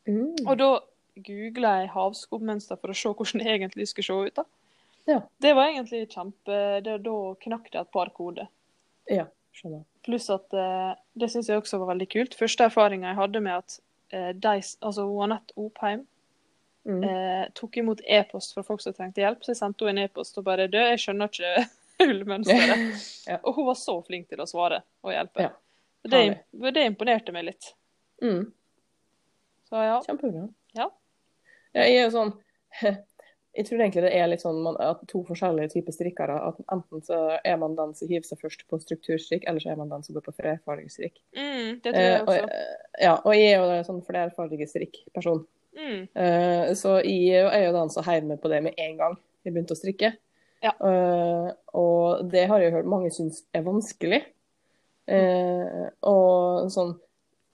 Mm. 0.09 0.47
Og 0.47 0.55
da 0.57 0.71
googla 1.25 1.75
jeg 1.81 1.91
havskummønster 1.93 2.79
for 2.81 2.93
å 2.93 2.97
se 2.97 3.11
hvordan 3.13 3.43
det 3.43 3.53
egentlig 3.55 3.87
skulle 3.91 4.05
se 4.07 4.29
ut. 4.31 4.35
da. 4.35 4.45
Ja. 5.09 5.19
Det 5.41 5.53
var 5.57 5.71
egentlig 5.71 6.03
kjempe 6.13 6.57
det, 6.85 6.97
Da 7.03 7.15
knakk 7.41 7.71
det 7.71 7.79
et 7.81 7.91
par 7.91 8.09
koder. 8.15 8.47
Ja, 9.09 9.25
skjønner. 9.57 9.83
Pluss 10.05 10.29
at 10.33 10.53
eh, 10.53 10.93
det 11.17 11.29
syns 11.33 11.49
jeg 11.49 11.57
også 11.61 11.79
var 11.81 11.93
veldig 11.93 12.07
kult. 12.09 12.37
Første 12.37 12.63
erfaringa 12.69 13.09
jeg 13.11 13.19
hadde 13.21 13.41
med 13.41 13.57
at 13.57 13.79
eh, 14.13 14.31
de, 14.33 14.55
altså 14.81 15.07
Anette 15.23 15.53
Opheim 15.57 16.07
Mm. 16.81 17.03
eh, 17.05 17.43
tok 17.53 17.75
imot 17.77 17.99
e-post 18.09 18.55
fra 18.55 18.63
folk 18.65 18.81
som 18.81 18.93
trengte 18.97 19.21
hjelp, 19.21 19.43
så 19.45 19.51
jeg 19.51 19.57
sendte 19.59 19.85
henne 19.85 20.01
en 20.01 20.07
e-post 20.09 20.37
og 20.39 20.47
bare 20.47 20.65
'Du, 20.67 20.79
jeg 20.81 20.97
skjønner 20.97 21.29
ikke 21.29 21.67
hullmønsteret'. 22.01 23.03
Ja. 23.29 23.37
Og 23.43 23.53
hun 23.53 23.67
var 23.67 23.75
så 23.77 23.93
flink 24.01 24.29
til 24.29 24.41
å 24.41 24.47
svare 24.49 24.79
og 25.03 25.11
hjelpe. 25.13 25.43
Ja. 25.45 25.51
Det, 26.01 26.21
det 26.73 26.85
imponerte 26.89 27.31
meg 27.31 27.45
litt. 27.51 27.67
Mm. 28.23 28.51
Så 29.69 29.75
ja. 29.85 29.99
Kjempebra. 30.07 30.47
Ja. 30.73 30.87
Ja, 31.75 31.85
jeg 31.87 32.01
er 32.01 32.05
jo 32.09 32.13
sånn 32.15 32.33
Jeg 33.51 33.65
tror 33.67 33.81
egentlig 33.83 34.05
det 34.05 34.13
er 34.15 34.29
litt 34.31 34.39
sånn 34.45 34.61
man, 34.63 34.77
at 34.79 35.01
to 35.11 35.25
forskjellige 35.27 35.73
typer 35.73 35.91
strikkere. 35.91 36.37
At 36.47 36.59
enten 36.71 37.01
så 37.03 37.17
er 37.43 37.57
man 37.59 37.73
den 37.75 37.89
som 37.97 38.07
hiver 38.07 38.23
seg 38.23 38.39
først 38.39 38.61
på 38.71 38.79
strukturstrikk, 38.79 39.43
eller 39.43 39.59
så 39.59 39.73
er 39.73 39.79
man 39.81 39.91
den 39.91 40.05
som 40.05 40.15
går 40.15 40.23
på 40.23 40.33
flerfargestrikk. 40.37 41.17
Mm, 41.35 41.81
det 41.83 41.91
tror 41.91 41.97
jeg 41.99 42.13
Eh, 42.13 42.21
og, 42.21 42.29
også. 42.31 42.45
eh, 42.47 43.03
ja, 43.03 43.17
og 43.17 43.35
jeg 43.35 43.49
er 43.49 43.57
jo 43.59 43.73
en 43.75 43.83
sånn 43.89 43.99
flerfarge 44.07 44.67
strikkperson. 44.71 45.43
Mm. 45.75 45.99
Eh, 46.23 46.71
så 46.79 46.93
jeg 47.03 47.43
er 47.43 47.65
jo 47.65 47.75
den 47.75 47.91
som 47.91 48.07
heiv 48.07 48.23
meg 48.31 48.39
på 48.39 48.51
det 48.55 48.61
med 48.69 48.79
en 48.87 48.95
gang 49.03 49.19
jeg 49.43 49.51
begynte 49.51 49.75
å 49.75 49.81
strikke. 49.81 50.13
Ja. 50.63 50.71
Eh, 50.87 51.51
og 51.75 52.31
det 52.31 52.47
har 52.47 52.63
jeg 52.63 52.71
hørt 52.77 52.87
mange 52.87 53.11
syns 53.11 53.43
er 53.51 53.67
vanskelig. 53.67 54.21
Eh, 55.11 55.87
og 56.07 56.71
sånn 56.71 56.95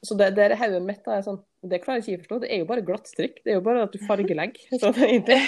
Så 0.05 0.13
det, 0.17 0.27
det 0.37 0.57
hodet 0.59 0.81
mitt 0.85 1.07
er 1.09 1.23
sånn 1.25 1.39
Det 1.65 1.79
klarer 1.81 2.03
jeg 2.03 2.05
ikke 2.05 2.19
å 2.19 2.23
forstå. 2.25 2.39
Det 2.43 2.49
er 2.53 2.59
jo 2.61 2.67
bare 2.69 2.83
glattstrikk. 2.85 3.39
Det 3.43 3.51
er 3.51 3.55
jo 3.57 3.63
bare 3.65 3.85
at 3.87 3.95
du 3.95 4.03
fargelegger. 4.05 4.77
Sånn, 4.77 4.97
egentlig. 5.07 5.39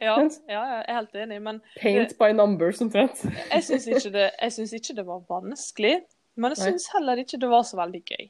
ja, 0.00 0.14
ja, 0.54 0.62
jeg 0.72 0.84
er 0.86 0.94
helt 0.96 1.18
enig, 1.24 1.40
men 1.44 1.58
Paint 1.80 2.14
by 2.20 2.30
numbers, 2.36 2.80
omtrent. 2.84 3.20
jeg 3.52 3.66
syns 3.66 3.88
ikke, 3.90 4.14
det- 4.14 4.78
ikke 4.80 4.96
det 4.96 5.04
var 5.06 5.20
vanskelig. 5.28 5.98
Men 6.38 6.54
jeg 6.54 6.60
syns 6.62 6.86
heller 6.94 7.18
ikke 7.18 7.38
det 7.42 7.48
var 7.50 7.64
så 7.66 7.76
veldig 7.80 8.00
gøy. 8.06 8.26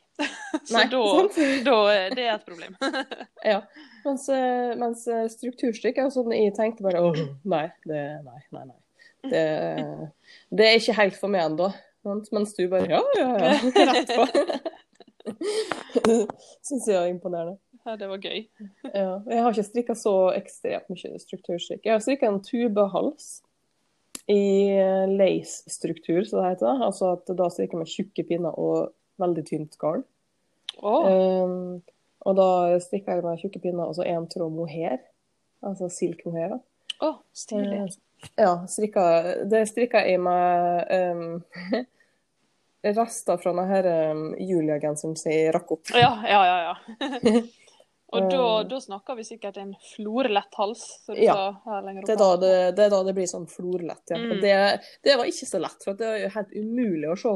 Så 0.64 0.72
Nei, 0.72 0.84
da, 0.88 1.00
da 1.66 1.74
Det 2.16 2.22
er 2.24 2.30
et 2.38 2.46
problem. 2.48 2.76
Ja. 3.44 3.58
Mens, 4.06 4.24
eh, 4.32 4.70
mens 4.80 5.02
eh, 5.12 5.26
strukturstrikk 5.28 6.00
er 6.00 6.08
jo 6.08 6.14
sånn 6.14 6.32
jeg 6.32 6.54
tenkte 6.56 6.86
bare 6.86 7.02
åh, 7.04 7.18
nei, 7.44 7.66
det, 7.84 8.00
nei, 8.24 8.40
nei, 8.56 8.64
nei. 8.64 8.78
Det, 9.28 9.44
det 10.56 10.68
er 10.70 10.80
ikke 10.80 10.96
helt 11.02 11.20
for 11.20 11.28
meg 11.34 11.44
ennå. 11.50 11.68
Mens 12.32 12.56
du 12.56 12.64
bare 12.72 12.88
ja, 12.88 13.02
ja, 13.18 13.28
ja. 13.44 13.92
Rett 13.92 14.14
på. 14.16 14.24
Syns 16.66 16.86
jeg 16.88 16.96
er 16.96 17.10
imponerende. 17.10 17.58
Ja, 17.86 17.96
det 17.96 18.08
var 18.10 18.20
gøy. 18.20 18.46
Ja. 18.84 19.20
Jeg 19.28 19.42
har 19.44 19.52
ikke 19.54 19.66
strikka 19.66 19.96
så 19.96 20.14
ekstremt 20.36 20.90
mye 20.92 21.20
strukturstrikk. 21.22 21.84
Jeg 21.86 21.94
har 21.94 22.02
strikka 22.04 22.28
en 22.28 22.40
tubehals 22.44 23.28
i 24.28 24.68
eh, 24.74 25.06
lace-struktur, 25.08 26.24
som 26.28 26.42
det 26.42 26.50
heter. 26.50 26.82
Altså 26.84 27.14
at 27.16 27.30
da 27.38 27.48
strikker 27.52 27.80
med 27.80 27.88
tjukke 27.88 28.26
pinner 28.28 28.58
og 28.60 28.92
veldig 29.22 29.46
tynt 29.48 29.78
garn. 29.80 30.04
Oh. 30.78 31.06
Um, 31.08 31.78
og 32.28 32.36
da 32.38 32.50
strikker 32.82 33.18
jeg 33.18 33.24
med 33.24 33.40
tjukke 33.40 33.62
pinner 33.62 33.88
og 33.88 33.96
så 33.96 34.04
én 34.06 34.28
tråd 34.30 34.52
mohair. 34.52 35.00
Altså 35.64 35.88
silk 35.90 36.26
mohair. 36.28 36.58
Oh, 37.00 37.22
stilig. 37.34 37.86
Uh, 37.88 38.04
Ja, 38.34 38.66
strikka, 38.66 39.02
det 39.44 39.66
strikka 39.70 40.02
jeg 40.06 40.20
med 40.20 40.90
um, 40.90 41.42
rester 42.82 43.40
fra 43.42 43.52
denne 43.56 44.10
um, 44.12 44.26
Julia-genseren 44.38 45.16
som 45.18 45.32
jeg 45.32 45.52
rakk 45.54 45.72
opp. 45.78 45.94
Ja, 45.94 46.12
ja, 46.28 46.42
ja. 46.46 46.58
ja. 46.68 47.42
Og 48.08 48.30
da, 48.30 48.60
Eh. 48.60 48.68
da 48.68 48.80
snakker 48.80 49.18
vi 49.18 49.24
sikkert 49.24 49.56
en 49.60 49.74
florlett 49.94 50.54
hals, 50.56 50.84
Ja. 51.12 51.60
Det 52.06 52.14
er, 52.14 52.36
det, 52.40 52.52
det 52.76 52.84
er 52.86 52.90
da 52.94 53.02
det 53.04 53.14
blir 53.18 53.28
sånn 53.28 53.44
florlett. 53.50 54.04
Ja. 54.08 54.16
Mm. 54.16 54.40
Det, 54.40 54.54
det 55.04 55.16
var 55.20 55.28
ikke 55.28 55.48
så 55.50 55.60
lett, 55.60 55.84
for 55.84 55.98
det 55.98 56.08
er 56.08 56.32
helt 56.32 56.54
umulig 56.56 57.10
å 57.12 57.18
se 57.20 57.34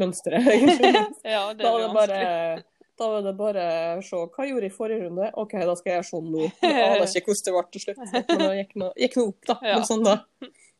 mønsteret. 0.00 0.48
egentlig. 0.54 0.94
Ja, 1.34 1.52
det 1.52 1.64
Da 1.64 1.72
var 1.74 1.84
det 1.84 1.94
bare 1.94 2.62
da 2.98 3.06
var 3.12 3.22
det 3.22 3.32
bare 3.38 3.64
å 3.94 4.00
se 4.02 4.18
hva 4.18 4.42
jeg 4.42 4.50
gjorde 4.50 4.66
i 4.66 4.74
forrige 4.74 5.04
runde. 5.04 5.28
OK, 5.38 5.52
da 5.54 5.74
skal 5.78 5.92
jeg 5.92 5.98
gjøre 6.00 6.06
sånn 6.08 6.32
nå. 6.34 6.48
Jeg 6.64 6.80
aner 6.82 7.04
ikke 7.20 7.30
hvordan 7.30 7.44
det 7.46 7.52
ble 7.54 7.62
til 7.76 7.84
slutt, 7.84 8.00
men 8.00 8.40
det 8.40 8.48
gikk 8.56 8.72
nå 8.74 8.88
nå 8.88 9.26
opp, 9.28 9.44
da. 9.46 9.56
Ja. 9.68 9.76
Sånn 9.86 10.02
da. 10.02 10.16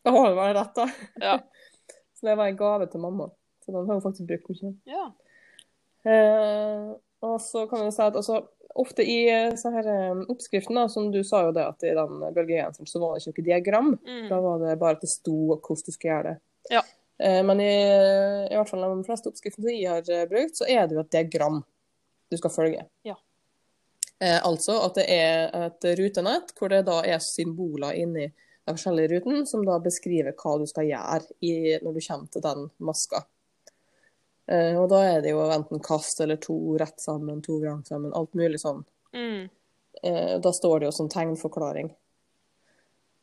Da 0.03 0.15
har 0.17 0.27
det 0.27 0.39
vært 0.41 0.57
rett, 0.57 0.81
da. 0.81 0.89
Ja. 1.23 1.37
Så 2.19 2.27
det 2.27 2.35
var 2.41 2.51
en 2.51 2.59
gave 2.59 2.89
til 2.91 3.05
mamma. 3.05 3.29
Så 3.69 3.75
den 3.75 3.85
har 3.85 3.99
hun 3.99 4.05
faktisk 4.05 4.29
brukt 4.31 4.63
mye. 4.65 4.75
ja. 4.89 5.11
Eh, 6.09 6.97
og 7.21 7.41
så 7.43 7.67
kan 7.67 7.83
vi 7.83 7.91
si 7.93 8.03
at 8.03 8.17
altså, 8.17 8.39
ofte 8.79 9.03
i 9.03 9.17
eh, 9.29 9.55
så 9.59 9.73
her 9.75 9.89
eh, 9.91 10.21
oppskriften, 10.31 10.79
da, 10.79 10.87
som 10.89 11.11
du 11.13 11.19
sa 11.27 11.43
jo 11.49 11.55
det 11.57 11.65
at 11.67 11.83
i 11.85 11.95
den 11.97 12.21
bølgegenseren, 12.23 12.87
så 12.87 13.03
var 13.03 13.17
det 13.17 13.25
ikke 13.27 13.43
noe 13.43 13.49
diagram. 13.49 13.91
Mm. 14.07 14.29
Da 14.31 14.39
var 14.45 14.63
det 14.63 14.77
bare 14.81 14.97
at 14.97 15.03
det 15.05 15.11
sto 15.11 15.37
hvordan 15.57 15.83
du 15.85 15.91
skulle 15.93 16.13
gjøre 16.15 16.31
det. 16.31 16.37
Ja. 16.77 16.85
Eh, 17.19 17.41
men 17.45 17.61
i, 17.61 17.73
i 18.47 18.55
hvert 18.55 18.71
fall 18.71 18.87
de 18.87 19.07
fleste 19.09 19.33
oppskriftene 19.33 19.67
som 19.67 19.75
jeg 19.75 19.91
har 19.91 20.13
eh, 20.15 20.29
brukt, 20.31 20.61
så 20.61 20.69
er 20.71 20.87
det 20.87 20.99
jo 20.99 21.03
et 21.03 21.15
diagram 21.17 21.63
du 22.31 22.39
skal 22.39 22.55
følge. 22.55 22.85
Ja. 23.09 23.17
Eh, 24.23 24.39
altså 24.39 24.79
at 24.85 25.01
det 25.01 25.09
er 25.11 25.51
et 25.69 25.89
rutenett 25.99 26.55
hvor 26.59 26.71
det 26.71 26.85
da 26.87 27.01
er 27.07 27.23
symboler 27.23 27.99
inni 27.99 28.29
den 28.29 28.77
forskjellige 28.77 29.17
ruten 29.17 29.47
som 29.49 29.65
da 29.67 29.79
beskriver 29.83 30.37
hva 30.39 30.59
du 30.61 30.67
skal 30.69 30.87
gjøre 30.87 31.25
i, 31.41 31.53
når 31.83 31.97
du 31.97 32.01
kommer 32.05 32.31
til 32.31 32.45
den 32.45 32.67
maska. 32.85 33.25
Eh, 34.49 34.75
og 34.81 34.89
da 34.89 35.03
er 35.05 35.23
det 35.25 35.35
jo 35.35 35.45
enten 35.53 35.81
kast 35.85 36.21
eller 36.25 36.39
to 36.41 36.57
rett 36.81 37.01
sammen, 37.01 37.43
to 37.45 37.59
vrang 37.61 37.83
sammen, 37.85 38.15
alt 38.17 38.33
mulig 38.39 38.61
sånn. 38.63 38.81
Mm. 39.13 39.49
Eh, 40.03 40.35
da 40.41 40.53
står 40.55 40.81
det 40.81 40.89
jo 40.89 40.95
som 40.97 41.11
tegnforklaring. 41.13 41.91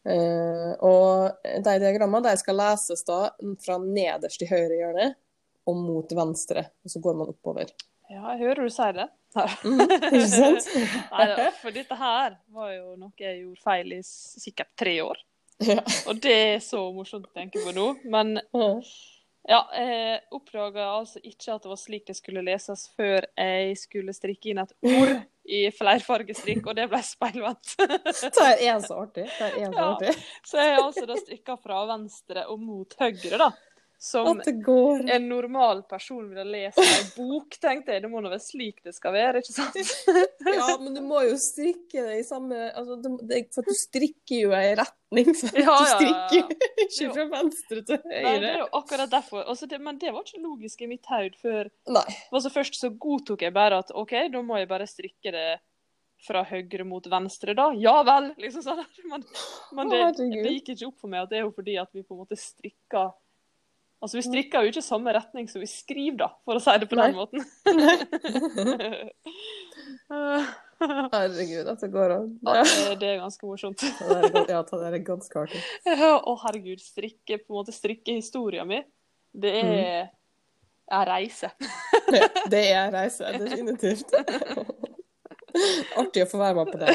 Eh, 0.06 0.72
og 0.86 1.50
de 1.66 1.76
diagrammene 1.82 2.30
de 2.30 2.38
skal 2.38 2.60
leses 2.60 3.02
da 3.08 3.20
fra 3.66 3.80
nederst 3.82 4.44
i 4.46 4.50
høyre 4.52 4.78
hjørne 4.78 5.08
og 5.66 5.80
mot 5.82 6.12
venstre, 6.14 6.68
og 6.86 6.94
så 6.94 7.02
går 7.02 7.18
man 7.18 7.32
oppover. 7.34 7.72
ja, 8.12 8.22
jeg 8.36 8.42
hører 8.44 8.68
du 8.68 8.74
sier 8.74 8.98
det. 9.02 9.12
Mm, 9.66 9.82
ikke 9.84 10.28
sant? 10.32 10.68
Nei, 11.12 11.50
for 11.60 11.76
dette 11.76 11.96
her 12.00 12.38
var 12.56 12.70
jo 12.72 12.94
noe 12.96 13.12
jeg 13.20 13.42
gjorde 13.42 13.66
feil 13.66 13.90
i 13.98 13.98
sikkert 14.06 14.70
tre 14.80 14.94
år. 15.04 15.18
Ja. 15.66 15.82
Og 16.08 16.22
det 16.24 16.36
er 16.54 16.62
så 16.64 16.86
morsomt 16.96 17.28
å 17.28 17.34
tenke 17.36 17.60
på 17.66 17.74
nå. 17.76 17.90
Men 18.08 18.38
ja, 18.40 18.70
jeg 19.48 20.22
oppdaga 20.34 20.86
altså 20.98 21.20
ikke 21.22 21.54
at 21.54 21.62
det 21.66 21.70
var 21.70 21.78
slik 21.78 22.08
det 22.08 22.16
skulle 22.18 22.42
leses 22.46 22.88
før 22.98 23.28
jeg 23.38 23.76
skulle 23.78 24.14
strikke 24.18 24.50
inn 24.54 24.62
et 24.64 24.72
ord 24.90 25.12
i 25.46 25.60
flerfargestrikk, 25.70 26.66
og 26.66 26.74
det 26.80 26.88
ble 26.90 26.98
speilvendt. 27.06 27.76
Det 27.78 28.66
er 28.66 28.80
så 28.82 28.96
artig. 29.04 29.28
Det 29.30 29.46
er 29.46 29.54
så 29.54 29.62
Ja. 29.62 29.84
artig. 29.92 30.14
Så 30.50 30.58
jeg 30.58 30.72
har 30.74 30.82
altså 30.88 31.06
da 31.06 31.18
strikka 31.20 31.56
fra 31.62 31.84
venstre 31.92 32.48
og 32.50 32.64
mot 32.66 32.96
høyre, 32.98 33.38
da. 33.38 33.52
Som 34.06 34.42
en 34.46 35.24
normal 35.30 35.80
person 35.90 36.28
ville 36.30 36.44
lest 36.46 36.78
en 36.78 37.08
bok, 37.16 37.56
tenkte 37.58 37.96
jeg. 37.96 38.04
Det 38.04 38.10
må 38.12 38.22
nå 38.22 38.30
være 38.30 38.44
slik 38.44 38.84
det 38.86 38.94
skal 38.94 39.16
være, 39.16 39.42
ikke 39.42 39.56
sant? 39.56 39.80
Ja, 40.60 40.76
men 40.78 40.94
du 40.94 41.02
må 41.02 41.24
jo 41.26 41.34
strikke 41.42 42.04
det 42.06 42.20
i 42.20 42.26
samme 42.28 42.68
altså, 42.78 43.00
det, 43.02 43.40
For 43.56 43.66
du 43.66 43.74
strikker 43.74 44.44
jo 44.44 44.54
i 44.54 44.76
retning, 44.78 45.32
så 45.34 45.50
Ja, 45.58 45.74
du 45.74 45.90
strikker 45.96 46.38
ja, 46.38 46.46
ja. 46.46 46.86
ikke 46.86 47.10
fra 47.16 47.28
venstre 47.34 47.82
til 47.90 48.06
Nei, 48.12 48.36
det 48.44 48.52
er 48.52 48.62
jo 48.62 48.70
akkurat 48.78 49.16
derfor. 49.16 49.42
Altså, 49.42 49.72
det, 49.74 49.82
men 49.82 49.98
det 50.02 50.14
var 50.14 50.22
ikke 50.22 50.44
logisk 50.46 50.86
i 50.86 50.92
mitt 50.94 51.10
hode 51.10 51.42
før. 51.42 51.74
Nei. 51.98 52.06
Altså, 52.30 52.54
først 52.54 52.78
så 52.78 52.94
godtok 52.94 53.48
jeg 53.48 53.58
bare 53.58 53.82
at 53.82 53.96
OK, 53.98 54.14
da 54.30 54.46
må 54.46 54.62
jeg 54.62 54.70
bare 54.70 54.90
strikke 54.90 55.34
det 55.34 55.50
fra 56.26 56.46
høyre 56.46 56.86
mot 56.88 57.10
venstre, 57.10 57.58
da. 57.58 57.72
Ja 57.82 57.98
vel! 58.06 58.36
liksom 58.42 58.64
sånn. 58.66 58.86
Men, 59.10 59.26
men 59.76 59.92
det, 59.92 60.02
det 60.22 60.58
gikk 60.60 60.76
ikke 60.76 60.90
opp 60.94 61.02
for 61.02 61.12
meg 61.12 61.26
at 61.26 61.34
det 61.34 61.42
er 61.42 61.48
jo 61.48 61.54
fordi 61.58 61.82
at 61.82 61.90
vi 61.94 62.06
på 62.06 62.16
en 62.16 62.22
måte 62.22 62.38
strikker 62.40 63.14
Altså, 64.04 64.18
vi 64.20 64.26
strikker 64.26 64.62
jo 64.62 64.70
ikke 64.70 64.82
i 64.84 64.86
samme 64.86 65.14
retning 65.16 65.48
som 65.50 65.62
vi 65.64 65.68
skriver, 65.70 66.18
da, 66.20 66.28
for 66.46 66.60
å 66.60 66.62
si 66.62 66.74
det 66.82 66.88
på 66.92 66.98
den 67.00 67.16
Nei. 67.16 67.18
måten. 67.18 67.40
Herregud, 71.16 71.70
at 71.72 71.82
det 71.82 71.90
går 71.94 72.14
an. 72.18 72.28
Ja, 72.44 72.64
det- 73.00 73.10
er 73.10 73.22
ganske 73.24 73.48
morsomt. 73.48 73.82
ja, 73.82 74.22
det 74.28 74.52
er 74.52 75.00
ganske 75.00 75.40
artig. 75.40 75.62
Å, 75.88 76.36
herregud. 76.44 76.84
Strikke, 76.84 77.40
på 77.40 77.54
en 77.54 77.58
måte 77.62 77.74
strikkehistoria 77.74 78.66
mi, 78.68 78.84
det 79.34 79.54
er 79.64 80.12
en 80.92 81.06
reise. 81.10 81.50
Ja, 82.12 82.28
det 82.52 82.64
er 82.70 82.92
reise, 82.94 83.32
definitivt. 83.40 84.12
Artig 86.02 86.26
å 86.26 86.30
få 86.30 86.38
være 86.42 86.56
med 86.60 86.72
på 86.74 86.78
det. 86.82 86.92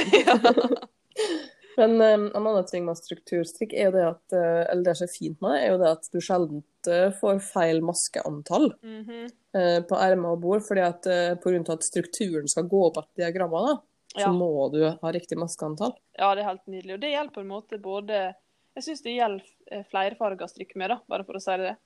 Men 1.81 1.95
um, 1.97 2.27
en 2.37 2.47
annen 2.47 2.67
ting 2.69 2.85
med 2.85 2.99
strukturstrikk 2.99 3.73
er 3.73 3.89
jo 3.89 3.93
det 3.95 4.03
at 4.05 4.35
eh, 4.37 4.65
eller 4.69 4.85
det 4.91 4.95
som 4.99 5.07
er 5.07 5.13
fint 5.15 5.39
med 5.41 5.55
det, 5.55 5.61
er 5.63 5.71
jo 5.73 5.79
det 5.81 5.93
at 5.95 6.09
du 6.13 6.19
sjelden 6.21 6.61
eh, 6.89 7.11
får 7.21 7.41
feil 7.43 7.81
maskeantall 7.83 8.73
Mhm. 8.83 9.31
eh, 9.55 9.81
på 9.83 9.97
ermer 9.99 10.33
og 10.33 10.41
bord, 10.41 10.63
fordi 10.63 10.81
at 10.87 11.07
eh, 11.07 11.35
pga. 11.37 11.73
at 11.73 11.83
strukturen 11.83 12.49
skal 12.49 12.65
gå 12.65 12.87
opp 12.87 12.97
etter 12.99 13.25
diagrammet, 13.33 13.67
da, 13.67 13.75
så 14.15 14.27
Ja. 14.27 14.33
må 14.33 14.71
du 14.73 14.85
ha 14.91 15.13
riktig 15.13 15.37
maskeantall. 15.39 15.95
Ja, 16.19 16.35
det 16.35 16.43
er 16.45 16.49
helt 16.49 16.67
nydelig. 16.67 16.95
Og 16.95 17.01
det 17.01 17.13
gjelder 17.13 17.33
på 17.33 17.41
en 17.41 17.49
måte 17.49 17.81
både 17.81 18.35
Jeg 18.77 18.85
syns 18.85 19.03
det 19.03 19.17
gjelder 19.19 19.43
eh, 19.73 19.83
flerfarga 19.91 20.47
strikk 20.49 20.77
med, 20.77 20.89
da, 20.91 21.01
bare 21.09 21.25
for 21.25 21.35
å 21.35 21.41
si 21.43 21.57
det. 21.57 21.77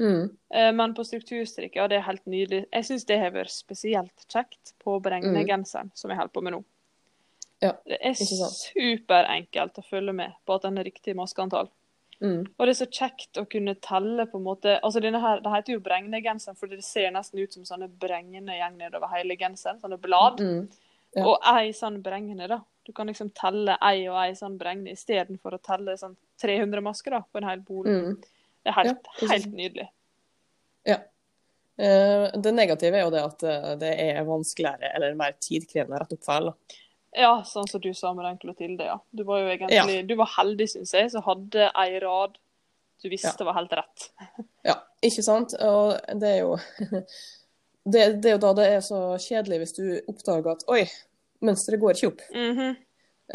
Mm. 0.00 0.30
Eh, 0.54 0.72
Men 0.72 0.94
på 0.94 1.02
strukturstrikk, 1.04 1.74
ja, 1.74 1.88
det 1.88 1.96
er 1.98 2.02
helt 2.06 2.24
nydelig. 2.26 2.66
Jeg 2.72 2.84
syns 2.84 3.04
det 3.04 3.18
har 3.18 3.30
vært 3.32 3.50
spesielt 3.50 4.24
kjekt 4.28 4.72
på 4.78 5.00
Bregne-genseren, 5.02 5.90
som 5.94 6.10
jeg 6.10 6.16
holder 6.18 6.32
på 6.32 6.42
med 6.42 6.52
nå. 6.52 6.64
Ja, 7.60 7.72
Det 7.84 7.98
er 8.00 8.14
superenkelt 8.14 9.78
å 9.80 9.84
følge 9.84 10.14
med 10.14 10.32
på 10.46 10.54
at 10.54 10.62
den 10.62 10.78
er 10.78 10.84
riktig 10.84 11.16
maskeantall. 11.16 11.68
Mm. 12.18 12.40
Og 12.50 12.66
det 12.66 12.72
er 12.72 12.78
så 12.80 12.88
kjekt 12.90 13.38
å 13.38 13.44
kunne 13.46 13.76
telle 13.78 14.24
på 14.26 14.40
en 14.40 14.42
måte 14.42 14.72
Altså 14.82 14.98
denne 14.98 15.20
her, 15.22 15.38
Det 15.38 15.52
heter 15.52 15.76
jo 15.76 15.82
bregnegenseren, 15.84 16.56
for 16.58 16.66
det 16.66 16.80
ser 16.82 17.12
nesten 17.14 17.38
ut 17.38 17.54
som 17.54 17.66
sånne 17.68 17.86
bregne 17.88 18.42
gjeng 18.42 18.78
nedover 18.80 19.12
hele 19.12 19.36
genseren. 19.38 19.78
Sånne 19.82 20.00
blad. 20.02 20.42
Mm. 20.42 20.64
Ja. 21.16 21.24
Og 21.24 21.46
ei 21.54 21.70
sånn 21.76 22.00
bregne, 22.04 22.48
da. 22.50 22.60
Du 22.84 22.92
kan 22.96 23.08
liksom 23.10 23.30
telle 23.36 23.76
ei 23.84 24.08
og 24.08 24.18
ei 24.22 24.34
sånn 24.36 24.58
bregne 24.58 24.96
istedenfor 24.96 25.56
å 25.56 25.62
telle 25.62 25.94
sånn 26.00 26.16
300 26.42 26.82
masker 26.84 27.16
da, 27.16 27.22
på 27.22 27.40
en 27.40 27.48
hel 27.48 27.62
bol. 27.64 27.86
Mm. 27.86 28.18
Det 28.18 28.72
er 28.72 28.76
helt, 28.80 29.08
Ja, 29.22 29.30
helt 29.32 29.54
nydelig. 29.54 29.88
Ja. 30.88 30.98
Eh, 31.78 32.26
det 32.34 32.52
negative 32.52 32.98
er 32.98 33.04
jo 33.06 33.14
det 33.14 33.22
at 33.22 33.44
eh, 33.46 33.72
det 33.78 33.92
er 34.02 34.24
vanskeligere 34.26 34.90
eller 34.96 35.14
mer 35.18 35.36
tidkrevende 35.38 35.98
å 35.98 36.02
rette 36.02 36.18
opp 36.18 36.26
feil. 36.26 36.50
da. 36.50 36.78
Ja, 37.16 37.38
sånn 37.48 37.68
som 37.70 37.80
du 37.80 37.92
sa 37.96 38.12
med 38.14 38.26
den 38.26 38.36
Clotilde, 38.42 38.84
ja. 38.84 38.98
Du 39.10 39.24
var 39.24 39.40
jo 39.40 39.48
egentlig 39.54 40.02
Du 40.08 40.14
var 40.18 40.28
heldig, 40.36 40.66
syns 40.68 40.92
jeg, 40.94 41.10
som 41.14 41.24
hadde 41.24 41.70
ei 41.72 41.96
rad 42.04 42.36
du 43.02 43.08
visste 43.08 43.44
var 43.44 43.54
helt 43.54 43.72
rett. 43.72 44.10
Ja, 44.68 44.74
ikke 45.04 45.22
sant? 45.22 45.54
Og 45.54 45.94
det 46.20 46.32
er 46.34 46.40
jo 46.42 46.56
det, 47.92 48.02
det 48.22 48.32
er 48.32 48.36
jo 48.36 48.42
da 48.42 48.52
det 48.58 48.66
er 48.74 48.82
så 48.84 49.00
kjedelig 49.22 49.62
hvis 49.62 49.76
du 49.78 49.84
oppdager 50.10 50.52
at 50.56 50.66
oi, 50.70 50.82
mønsteret 51.44 51.80
går 51.82 51.96
ikke 51.96 52.10
opp. 52.12 52.24
Mhm. 52.34 52.74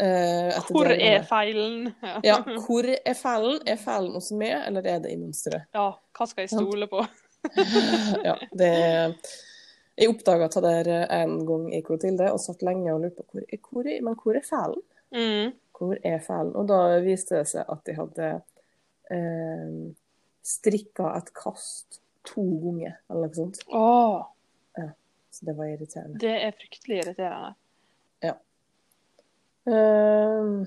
eh, 0.04 0.50
etter 0.52 0.76
Hvor 0.76 0.92
er 0.92 1.24
feilen? 1.28 1.78
Ja. 2.02 2.18
Ja, 2.30 2.38
hvor 2.66 2.90
er 2.92 3.18
feilen? 3.18 3.62
Er 3.66 3.80
feilen 3.80 4.18
hos 4.18 4.30
meg, 4.36 4.58
eller 4.68 4.90
er 4.94 5.00
det 5.04 5.14
i 5.14 5.20
mønsteret? 5.20 5.70
ja, 5.74 5.88
hva 6.18 6.28
skal 6.28 6.44
jeg 6.46 6.54
stole 6.54 6.90
på? 6.92 7.06
Ja, 8.24 8.38
det 8.56 8.70
Jeg 9.96 10.10
oppdaga 10.10 10.48
det 10.48 10.62
der 10.64 11.06
en 11.14 11.46
gang 11.46 11.68
i 11.74 11.80
det, 11.82 12.30
og 12.32 12.40
satt 12.42 12.62
lenge 12.66 12.92
og 12.94 13.02
lurte 13.04 13.22
på 13.22 13.38
hvor, 13.38 13.44
hvor, 13.70 13.86
er- 13.86 14.02
men 14.02 14.14
hvor 14.18 14.34
er 14.36 14.42
feilen? 14.46 14.82
Mm. 15.14 15.52
Hvor 15.78 15.98
er 16.02 16.18
feilen? 16.18 16.54
Og 16.56 16.66
da 16.68 16.80
viste 17.04 17.36
det 17.38 17.48
seg 17.48 17.64
at 17.70 17.84
de 17.86 17.94
hadde 17.94 18.30
eh, 19.10 19.76
strikka 20.42 21.12
et 21.16 21.30
kast 21.34 22.00
to 22.26 22.42
ganger, 22.64 22.96
eller 23.10 23.28
noe 23.28 23.34
sånt. 23.38 23.60
Åh, 23.70 24.24
Så 25.34 25.44
det 25.46 25.54
var 25.58 25.66
irriterende. 25.66 26.18
det 26.22 26.30
er 26.44 26.52
fryktelig 26.54 27.00
irriterende. 27.04 27.54
Eh, 29.66 30.66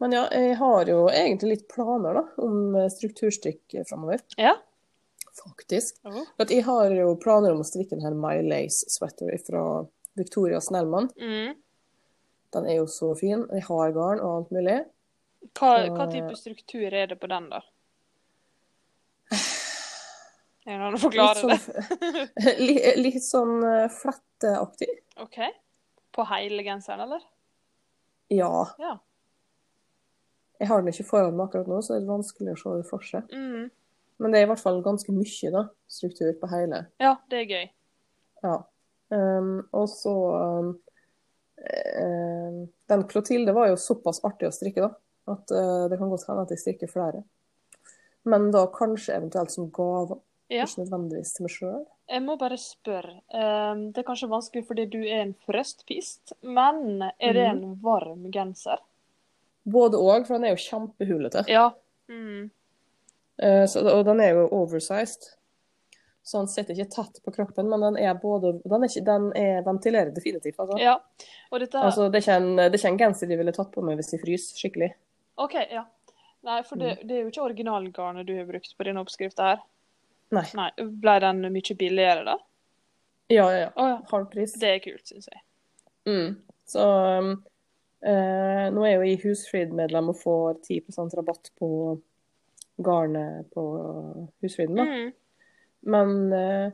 men 0.00 0.12
ja, 0.14 0.22
jeg 0.32 0.54
har 0.60 0.86
jo 0.88 1.00
egentlig 1.10 1.56
litt 1.56 1.64
planer 1.72 2.14
da, 2.20 2.22
om 2.40 2.76
strukturstrikk 2.94 3.74
framover, 3.88 4.22
Ja. 4.38 4.54
Faktisk. 5.44 5.96
Uh 6.04 6.12
-huh. 6.12 6.50
jeg 6.50 6.64
har 6.64 6.90
jo 6.90 7.14
planer 7.16 7.52
om 7.52 7.60
å 7.60 7.64
strikke 7.64 7.96
denne 7.96 8.14
My 8.14 8.42
Lace 8.42 8.84
Sweater 8.88 9.38
fra 9.46 9.86
Victoria 10.16 10.60
Snellman. 10.60 11.10
Mm. 11.20 11.54
Den 12.52 12.66
er 12.66 12.76
jo 12.76 12.86
så 12.86 13.14
fin. 13.14 13.46
Jeg 13.52 13.62
har 13.62 13.92
garn 13.92 14.20
og 14.20 14.36
alt 14.36 14.50
mulig. 14.50 14.84
Hva, 15.54 15.86
Så- 15.86 15.94
hva 15.96 16.06
type 16.12 16.36
struktur 16.36 16.92
er 16.92 17.06
det 17.06 17.20
på 17.20 17.26
den, 17.28 17.48
da? 17.50 17.60
Er 20.66 20.72
det 20.76 20.78
noen 20.82 20.94
å 20.94 21.00
forklare 21.00 21.34
det? 21.48 21.56
litt 21.56 21.62
sånn, 21.64 22.58
li- 22.66 22.96
litt 23.02 23.24
sånn 23.24 23.54
eh, 23.64 23.86
fletteaktig. 23.88 24.90
OK. 25.24 25.38
På 26.12 26.26
hele 26.28 26.62
genseren, 26.66 27.00
eller? 27.06 27.22
Ja. 28.28 28.66
Ja. 28.78 28.98
Jeg 30.60 30.68
har 30.68 30.82
den 30.82 30.92
ikke 30.92 31.06
foran 31.08 31.36
meg 31.38 31.48
akkurat 31.48 31.70
nå, 31.70 31.80
så 31.82 31.94
det 31.96 32.02
er 32.02 32.10
vanskelig 32.12 32.52
å 32.52 32.60
se 32.60 32.74
det 32.76 32.88
for 32.90 33.06
seg. 33.08 33.32
Mm. 33.32 33.70
Men 34.20 34.32
det 34.32 34.40
er 34.40 34.46
i 34.46 34.50
hvert 34.50 34.60
fall 34.60 34.82
ganske 34.84 35.12
mye 35.16 35.52
da, 35.54 35.64
struktur 35.88 36.32
på 36.40 36.48
hele. 36.52 36.84
Ja, 37.00 37.14
det 37.32 37.42
er 37.42 37.48
gøy. 37.48 37.68
Ja. 38.44 38.56
Um, 39.10 39.54
og 39.74 39.88
så 39.90 40.12
um, 40.60 40.68
eh, 41.58 42.58
Den 42.88 43.06
Clotilde 43.10 43.54
var 43.56 43.72
jo 43.72 43.78
såpass 43.80 44.20
artig 44.28 44.50
å 44.50 44.54
strikke, 44.54 44.86
da. 44.86 44.92
At 45.34 45.54
uh, 45.54 45.86
det 45.90 45.98
kan 45.98 46.12
godt 46.12 46.26
hende 46.28 46.44
at 46.44 46.52
jeg 46.54 46.62
strikker 46.62 46.92
flere. 46.92 47.24
Men 48.28 48.50
da 48.52 48.66
kanskje 48.74 49.16
eventuelt 49.16 49.54
som 49.54 49.70
gaver. 49.72 50.20
Ja. 50.50 50.66
Ikke 50.66 50.84
nødvendigvis 50.84 51.32
til 51.36 51.46
meg 51.46 51.52
sjøl. 51.54 51.82
Jeg 52.10 52.24
må 52.26 52.34
bare 52.36 52.56
spørre. 52.58 53.20
Um, 53.30 53.88
det 53.94 54.02
er 54.02 54.08
kanskje 54.08 54.30
vanskelig 54.32 54.66
fordi 54.68 54.88
du 54.90 55.00
er 55.00 55.24
en 55.24 55.36
frøstpist, 55.46 56.34
men 56.42 57.04
er 57.06 57.36
det 57.36 57.44
en 57.52 57.66
varm 57.82 58.26
genser? 58.34 58.82
Både 59.70 60.00
òg, 60.00 60.26
for 60.26 60.36
den 60.36 60.48
er 60.48 60.56
jo 60.56 60.64
kjempehulete. 60.64 61.44
Ja. 61.48 61.70
Mm. 62.10 62.50
Eh, 63.42 63.66
så, 63.66 63.82
og 63.88 64.04
den 64.08 64.20
er 64.20 64.34
jo 64.36 64.48
oversized. 64.52 65.30
Så 66.22 66.38
den 66.38 66.50
sitter 66.52 66.76
ikke 66.76 66.92
tett 66.92 67.22
på 67.24 67.32
kroppen, 67.32 67.70
men 67.72 67.80
den 67.80 67.96
er 67.98 68.18
både 68.20 68.52
Den, 68.60 68.82
er 68.84 68.90
ikke, 68.90 69.04
den 69.06 69.30
er 69.36 69.62
ventilerer 69.66 70.10
definitivt, 70.14 70.58
altså. 70.60 70.76
ja. 70.78 70.98
Dette 71.58 71.80
altså 71.80 72.10
det, 72.12 72.20
er 72.28 72.36
en, 72.36 72.52
det 72.60 72.68
er 72.68 72.76
ikke 72.76 72.92
en 72.92 73.00
genser 73.00 73.30
de 73.30 73.38
ville 73.40 73.54
tatt 73.56 73.72
på 73.72 73.82
meg 73.82 73.96
hvis 73.98 74.12
de 74.12 74.20
fryser 74.20 74.60
skikkelig. 74.60 74.92
OK, 75.40 75.56
ja. 75.72 75.86
Nei, 76.46 76.60
for 76.64 76.80
det, 76.80 77.00
det 77.08 77.16
er 77.16 77.24
jo 77.24 77.32
ikke 77.32 77.46
originalgarnet 77.48 78.28
du 78.28 78.34
har 78.36 78.46
brukt 78.48 78.76
på 78.76 78.86
denne 78.86 79.02
oppskrifta 79.02 79.48
her. 79.48 79.64
Nei. 80.36 80.44
Nei. 80.56 80.68
Ble 81.02 81.16
den 81.24 81.42
mye 81.52 81.76
billigere, 81.80 82.22
da? 82.28 82.36
Ja, 83.30 83.46
ja, 83.50 83.58
ja. 83.64 83.72
Oh, 83.74 83.88
ja. 83.88 83.98
Halv 84.12 84.28
pris. 84.32 84.54
Det 84.60 84.70
er 84.76 84.84
kult, 84.84 85.04
syns 85.08 85.28
jeg. 85.30 85.42
Mm. 86.08 86.36
Så 86.68 86.84
um, 86.84 87.32
eh, 88.06 88.66
nå 88.72 88.86
er 88.86 88.94
jo 88.94 89.08
jeg 89.08 89.20
Husfrid-medlem 89.24 90.12
og 90.12 90.18
får 90.20 90.60
10% 90.68 91.18
rabatt 91.18 91.52
på 91.58 91.70
garnet 92.84 93.50
på 93.54 93.64
Husfriden, 94.42 94.76
da. 94.76 94.84
Mm. 94.84 95.12
Men 95.80 96.32
eh, 96.32 96.66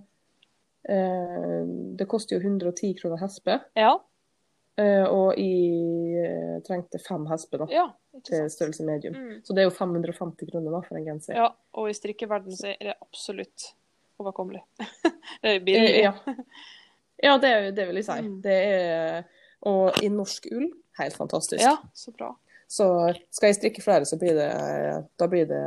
eh, 0.96 1.62
det 1.98 2.06
koster 2.10 2.36
jo 2.36 2.42
110 2.42 2.94
kroner 3.00 3.20
hespe, 3.22 3.60
Ja. 3.78 3.92
eh, 4.76 5.04
og 5.04 5.36
jeg 5.38 6.24
eh, 6.26 6.56
trengte 6.66 6.98
fem 7.02 7.26
hesper 7.30 7.64
da, 7.64 7.68
ja. 7.70 7.86
Til 8.24 8.46
størrelse 8.50 8.84
medium. 8.88 9.14
Mm. 9.14 9.40
Så 9.44 9.52
det 9.52 9.60
er 9.62 9.66
jo 9.68 9.74
550 9.76 10.48
kroner 10.50 10.72
da 10.72 10.80
for 10.86 10.96
en 10.96 11.04
genser. 11.04 11.36
Ja, 11.36 11.50
og 11.76 11.90
i 11.90 11.96
strikkeverdenen 11.96 12.56
så 12.56 12.70
er 12.72 12.92
det 12.92 12.94
absolutt 13.04 13.74
overkommelig. 14.18 14.62
det 15.42 15.50
er 15.58 15.60
billig. 15.66 15.90
Eh, 15.90 16.06
ja. 16.06 16.14
ja, 17.28 17.36
det, 17.42 17.52
det 17.76 17.84
vil 17.90 18.00
jeg 18.00 18.08
si. 18.08 18.16
Mm. 18.24 18.40
Det 18.46 18.56
er, 18.56 19.28
og 19.68 20.00
i 20.00 20.08
norsk 20.08 20.48
ull, 20.54 20.70
helt 20.98 21.18
fantastisk. 21.20 21.60
Ja, 21.60 21.76
så 21.92 22.14
bra. 22.16 22.32
Så 22.68 22.86
skal 23.30 23.52
jeg 23.52 23.58
strikke 23.60 23.82
flere, 23.84 24.06
så 24.08 24.18
blir 24.18 24.34
det 24.34 24.50
da 25.18 25.28
blir 25.30 25.46
det 25.46 25.62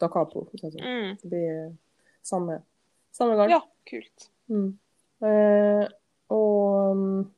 da 0.00 0.08
capo. 0.08 0.48
Mm. 0.62 1.16
Det 1.22 1.28
blir 1.28 1.76
samme, 2.22 2.62
samme 3.14 3.36
garn. 3.38 3.50
Ja, 3.50 3.60
kult. 3.90 4.30
Mm. 4.50 4.78
Eh, 5.24 5.84
og 6.34 6.96
mm, 6.96 7.30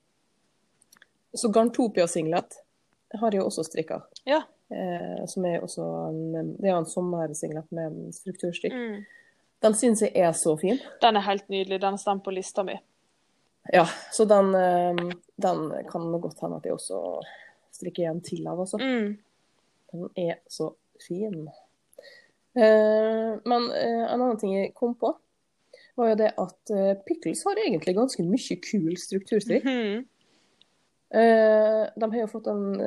så 1.36 1.48
Garntopia-singlet 1.52 2.60
har 3.20 3.36
jeg 3.36 3.44
også 3.44 3.64
strikka. 3.66 4.00
Ja. 4.24 4.42
Eh, 4.72 5.26
som 5.30 5.44
er 5.46 5.62
også 5.62 5.84
en, 6.08 6.54
det 6.56 6.70
er 6.70 6.78
en 6.78 6.88
sommersinglet 6.88 7.68
med 7.76 8.14
strukturstrikk. 8.16 8.74
Mm. 8.74 9.04
Den 9.62 9.76
syns 9.78 10.02
jeg 10.04 10.12
er 10.16 10.32
så 10.36 10.56
fin. 10.60 10.80
Den 11.02 11.16
er 11.16 11.26
helt 11.28 11.48
nydelig. 11.52 11.80
Den 11.82 11.98
står 11.98 12.22
på 12.24 12.34
lista 12.34 12.64
mi. 12.66 12.76
Ja, 13.72 13.86
så 14.12 14.24
den, 14.24 14.54
eh, 14.54 15.16
den 15.42 15.68
kan 15.90 16.12
godt 16.20 16.40
hende 16.40 16.60
at 16.60 16.66
jeg 16.66 16.76
også 16.76 17.00
strikker 17.76 18.10
en 18.10 18.24
til 18.24 18.46
av, 18.48 18.64
altså. 18.64 18.80
Mm. 18.80 19.14
Den 19.92 20.10
er 20.18 20.40
så 20.50 20.72
fin. 21.06 21.46
Uh, 22.56 23.36
men 23.44 23.70
uh, 23.70 24.04
en 24.08 24.20
annen 24.20 24.40
ting 24.40 24.56
jeg 24.56 24.74
kom 24.76 24.96
på, 24.98 25.12
var 25.96 26.12
jo 26.12 26.18
det 26.20 26.32
at 26.40 26.72
uh, 26.72 26.92
Pickles 27.06 27.44
har 27.48 27.60
egentlig 27.60 27.96
ganske 27.96 28.24
mye 28.24 28.60
kul 28.64 28.92
strukturstrikk. 29.00 29.64
Mhm. 29.64 30.04
Eh, 31.14 31.82
de 32.02 32.06
har 32.10 32.18
jo 32.18 32.26
fått 32.26 32.48
en 32.50 32.80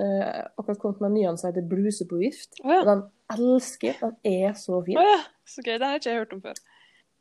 akkurat 0.60 0.80
kommet 0.82 0.99
med 0.99 1.08
en 1.08 1.13
ny 1.15 1.21
en 1.30 1.38
som 1.39 1.47
heter 1.47 1.63
Bluse 1.65 2.04
på 2.06 2.17
vift. 2.19 2.58
Oh, 2.65 2.73
ja. 2.75 2.82
Den 2.84 3.06
elsker 3.32 3.95
Den 4.02 4.17
er 4.28 4.58
så 4.60 4.82
fin. 4.84 4.99
Oh, 4.99 5.08
ja. 5.08 5.21
Så 5.47 5.63
gøy. 5.63 5.78
Den 5.78 5.86
har 5.88 6.02
ikke 6.02 6.12
jeg 6.12 6.19
hørt 6.19 6.36
om 6.36 6.41
før. 6.43 6.60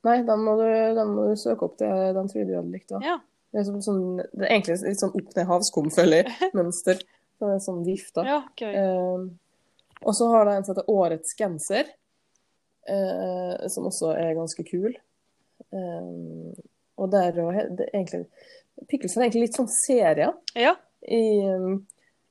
Nei, 0.09 0.17
den 0.27 0.43
må, 0.43 0.57
du, 0.59 0.67
den 0.99 1.13
må 1.15 1.29
du 1.31 1.39
søke 1.39 1.69
opp. 1.69 1.79
til 1.79 2.19
den 2.19 2.29
tror 2.31 2.43
jeg 2.43 2.49
du 2.51 2.55
hadde 2.57 2.75
likt. 2.75 2.97
Ja. 3.07 3.15
Det 3.55 3.63
er, 3.63 3.81
sånn, 3.87 4.03
det 4.19 4.45
er 4.45 4.53
egentlig 4.53 4.77
litt 4.83 5.01
sånn 5.01 5.15
opp 5.17 5.31
ned 5.39 5.49
havskum, 5.49 5.89
føler 5.95 6.21
jeg, 6.21 6.51
mønster. 6.59 7.01
Det 7.38 7.51
er 7.55 7.61
sånn 7.62 7.85
vifta. 7.87 8.24
ja, 8.27 8.40
okay. 8.51 8.74
Eh, 8.74 9.29
og 10.03 10.14
så 10.14 10.29
har 10.33 10.46
de 10.46 10.57
en 10.57 10.64
som 10.64 10.74
heter 10.74 10.90
Årets 10.90 11.35
genser, 11.38 11.92
eh, 12.88 13.68
som 13.68 13.87
også 13.87 14.12
er 14.18 14.35
ganske 14.38 14.64
kul. 14.66 14.96
Eh, 15.70 16.62
og 16.98 17.11
der 17.12 17.38
og 17.42 17.55
det 17.78 17.91
egentlig 17.93 18.26
Pickles 18.89 19.16
er 19.16 19.24
egentlig 19.26 19.49
litt 19.49 19.57
sånn 19.59 19.70
serier 19.70 20.34
Ja. 20.55 20.76
i 21.03 21.22
um, 21.51 21.80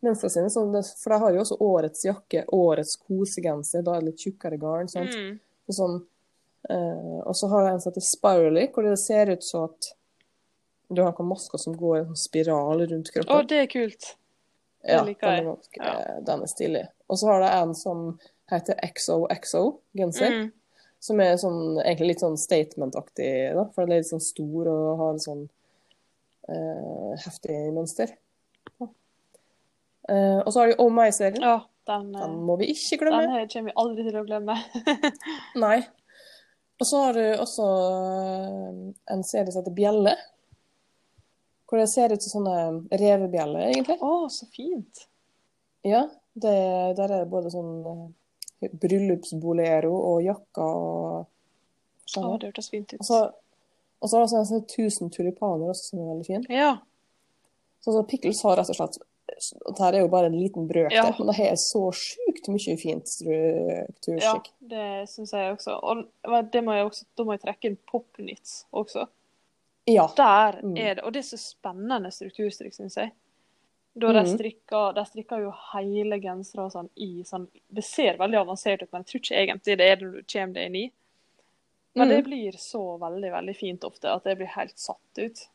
mønstrene 0.04 0.32
sine. 0.32 0.52
Sånn 0.52 0.72
det, 0.72 0.86
for 1.02 1.12
de 1.12 1.20
har 1.24 1.34
jo 1.36 1.42
også 1.44 1.58
årets 1.64 2.06
jakke, 2.08 2.46
årets 2.56 2.96
kosegenser, 3.04 3.84
da 3.84 3.98
er 3.98 4.06
det 4.06 4.14
litt 4.14 4.24
tjukkere 4.24 4.60
garn. 4.62 4.88
sant? 4.88 5.12
Mm. 5.12 5.40
Og 5.68 5.76
Sånn, 5.76 5.98
eh, 6.70 7.18
og 7.20 7.36
så 7.36 7.50
har 7.52 7.66
de 7.66 7.74
en 7.74 7.82
som 7.84 7.92
heter 7.92 8.06
Spirally, 8.08 8.68
hvor 8.72 8.88
det 8.88 8.96
ser 9.02 9.34
ut 9.34 9.44
som 9.44 9.68
at 9.68 9.92
du 10.88 11.02
har 11.04 11.12
noen 11.12 11.34
masker 11.34 11.60
som 11.60 11.76
går 11.76 11.98
i 11.98 12.00
en 12.00 12.10
sånn 12.14 12.22
spiral 12.24 12.86
rundt 12.88 13.12
kroppen. 13.12 13.36
Å, 13.36 13.44
det 13.48 13.60
er 13.66 13.68
kult. 13.72 14.14
Ja, 14.88 15.04
den 15.04 15.46
ganske, 15.46 15.82
Ja. 15.84 16.20
den 16.26 16.42
er 16.42 16.52
stilig. 16.52 16.86
Og 17.10 17.18
så 17.20 17.28
har 17.32 17.40
de 17.44 17.50
en 17.62 17.74
som 17.76 18.20
heter 18.52 18.76
XOXO-genser. 18.84 20.32
Mm. 20.32 20.52
Som 21.00 21.20
er 21.22 21.36
sånn, 21.38 21.78
egentlig 21.84 22.08
litt 22.16 22.24
sånn 22.24 22.38
statement-aktig, 22.42 23.30
for 23.76 23.86
den 23.86 23.92
er 23.94 24.02
litt 24.02 24.10
sånn 24.10 24.24
stor 24.24 24.68
og 24.72 24.98
har 25.02 25.12
en 25.14 25.20
sånn 25.22 25.44
eh, 26.50 27.12
heftig 27.26 27.58
mønster. 27.76 28.14
Ja. 28.80 28.88
Eh, 30.10 30.40
og 30.40 30.50
så 30.54 30.62
har 30.64 30.72
de 30.72 30.78
Oh 30.82 30.90
My-serien. 30.94 31.42
Ja. 31.44 31.60
Den, 31.88 32.10
eh, 32.16 32.20
Den 32.22 32.34
må 32.44 32.58
vi 32.60 32.72
ikke 32.74 32.98
glemme. 33.04 33.22
den 33.22 33.32
her 33.32 33.46
kommer 33.48 33.72
vi 33.72 33.78
aldri 33.84 34.04
til 34.10 34.18
å 34.20 34.26
glemme. 34.28 34.56
Nei. 35.56 35.78
Og 36.80 36.86
så 36.86 37.04
har 37.06 37.14
du 37.14 37.24
også 37.42 37.68
eh, 38.08 38.82
en 39.14 39.24
serie 39.24 39.52
som 39.52 39.62
heter 39.64 39.76
Bjelle. 39.78 40.16
Hvor 41.68 41.82
det 41.82 41.90
ser 41.92 42.14
ut 42.14 42.24
som 42.24 42.38
sånne 42.40 43.00
revebjeller, 43.02 43.68
egentlig. 43.74 43.98
Å, 44.00 44.28
så 44.32 44.48
fint. 44.54 45.08
Ja, 45.88 46.06
det, 46.34 46.54
der 46.98 47.12
er 47.12 47.26
det 47.26 47.32
både 47.32 47.52
sånn 47.52 47.74
eh, 48.64 48.72
bryllupsbolero 48.72 49.92
og 49.92 50.22
jakker 50.26 50.86
og 50.88 51.34
Å, 52.18 52.38
det 52.40 52.48
hørtes 52.48 52.70
fint 52.72 52.94
ut. 52.94 53.02
Og 53.02 53.06
så 53.08 53.20
og 54.00 54.10
så 54.10 54.20
har 54.20 54.28
det 54.28 54.46
sånn 54.46 54.66
tusen 54.70 55.12
tulipaner 55.14 55.72
også, 55.72 55.92
som 55.92 56.02
er 56.04 56.10
veldig 56.12 56.26
fin. 56.28 56.44
Ja. 56.54 56.74
Så, 57.82 57.94
så 57.96 58.04
Pickles 58.10 58.44
har 58.46 58.60
rett 58.60 58.70
og 58.74 58.78
slett 58.78 59.00
Dette 59.28 59.88
er 59.90 60.00
jo 60.00 60.10
bare 60.10 60.30
en 60.30 60.38
liten 60.38 60.70
brøk 60.70 60.94
Ja. 60.96 61.10
men 61.18 61.28
det 61.30 61.36
har 61.36 61.58
så 61.60 61.82
sjukt 61.94 62.48
mye 62.50 62.78
fint 62.80 63.04
ja, 63.04 63.12
strukturskikk. 63.12 64.48
det 64.72 64.86
syns 65.12 65.34
jeg 65.36 65.52
også. 65.52 65.76
Og 65.84 66.06
det 66.54 66.62
må 66.64 66.78
jeg 66.78 66.88
også, 66.88 67.06
da 67.18 67.26
må 67.28 67.36
jeg 67.36 67.44
trekke 67.44 67.70
inn 67.70 67.76
Popnits 67.92 68.62
også. 68.72 69.04
Ja. 69.88 70.08
Der 70.18 70.60
Mm. 70.64 70.78
er 70.78 70.96
det, 70.96 71.04
og 71.04 71.14
det 71.14 71.20
er 71.20 71.30
så 71.36 71.38
spennende 71.40 72.12
strukturstrikk, 72.12 72.74
syns 72.76 72.96
jeg. 72.98 73.12
Da 73.98 74.12
de 74.14 74.20
Mm. 74.20 74.38
strikker, 74.38 74.94
de 74.94 75.06
strikker 75.06 75.40
jo 75.42 75.52
hele 75.74 76.20
gensere 76.22 76.66
og 76.66 76.72
sånn 76.72 76.90
i 76.98 77.24
sånn 77.24 77.48
Det 77.74 77.84
ser 77.84 78.18
veldig 78.18 78.38
avansert 78.46 78.84
ut, 78.84 78.92
men 78.94 79.04
jeg 79.04 79.08
tror 79.08 79.22
ikke 79.22 79.48
egentlig 79.48 79.78
det 79.78 79.82
er 79.90 79.96
det 79.96 80.12
du 80.12 80.24
kommer 80.24 80.54
deg 80.54 80.66
inn 80.68 80.76
i. 80.76 80.92
Men 81.96 82.08
Mm. 82.08 82.16
det 82.16 82.24
blir 82.26 82.52
så 82.58 83.00
veldig, 83.00 83.32
veldig 83.32 83.56
fint 83.58 83.84
ofte 83.84 84.06
at 84.14 84.24
det 84.24 84.38
blir 84.38 84.48
helt 84.48 84.78
satt 84.78 85.18
ut. 85.18 85.48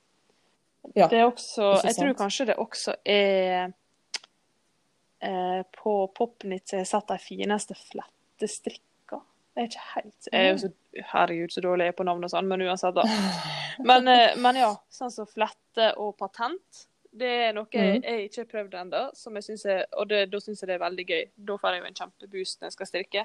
Ja, 0.96 1.06
Det 1.06 1.18
er 1.18 1.30
også 1.30 1.82
Jeg 1.84 1.94
tror 1.94 2.14
kanskje 2.14 2.46
det 2.46 2.56
også 2.56 2.94
er 3.06 3.72
eh, 5.20 5.62
På 5.72 6.08
Popnit 6.12 6.66
så 6.66 6.76
har 6.76 6.80
jeg 6.80 6.86
sett 6.88 7.06
de 7.06 7.18
fineste 7.18 7.74
flettestrikka. 7.74 8.80
Jeg 9.52 9.62
er 9.62 9.68
ikke 9.68 9.84
helt 9.94 10.28
Jeg 10.32 10.46
er 10.46 10.50
jo 10.54 10.58
så 10.62 10.70
Herregud, 11.12 11.52
så 11.52 11.60
dårlig 11.64 11.84
jeg 11.86 11.92
er 11.92 11.96
på 11.98 12.04
navn 12.08 12.24
og 12.24 12.30
sånn, 12.32 12.48
men 12.48 12.62
uansett, 12.64 12.96
da. 12.96 13.04
Men, 13.84 14.08
eh, 14.08 14.34
men 14.40 14.56
ja, 14.60 14.70
sånn 14.92 15.12
som 15.12 15.28
flette 15.28 15.90
og 16.00 16.14
patent. 16.20 16.86
Det 17.12 17.28
er 17.48 17.52
noe 17.52 17.68
jeg, 17.72 18.00
Mm. 18.00 18.02
jeg 18.08 18.28
ikke 18.30 18.40
har 18.40 18.50
prøvd 18.52 18.74
ennå, 18.80 19.02
og 20.00 20.08
det, 20.08 20.30
da 20.32 20.40
syns 20.40 20.62
jeg 20.62 20.68
det 20.68 20.74
er 20.78 20.84
veldig 20.84 21.06
gøy. 21.06 21.22
Da 21.36 21.56
får 21.60 21.74
jeg 21.76 21.82
jo 21.82 21.86
en 21.90 21.98
kjempeboost 22.00 22.60
når 22.60 22.66
jeg 22.70 22.72
skal 22.78 22.86
strikke. 22.86 23.24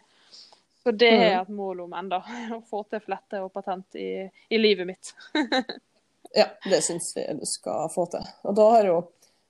Så 0.83 0.91
det 0.95 1.11
er 1.11 1.41
et 1.41 1.49
mål 1.49 1.81
om 1.85 1.93
enda, 1.93 2.19
å 2.57 2.61
få 2.67 2.83
til 2.89 2.99
flette 3.03 3.39
og 3.43 3.51
patent 3.55 3.95
i, 3.95 4.29
i 4.51 4.57
livet 4.57 4.87
mitt. 4.87 5.13
Ja, 6.35 6.49
det 6.67 6.81
syns 6.83 7.13
vi 7.15 7.23
du 7.39 7.45
skal 7.47 7.87
få 7.89 8.03
til. 8.11 8.25
Og 8.43 8.55
da 8.55 8.65
har 8.73 8.83
jo 8.89 8.95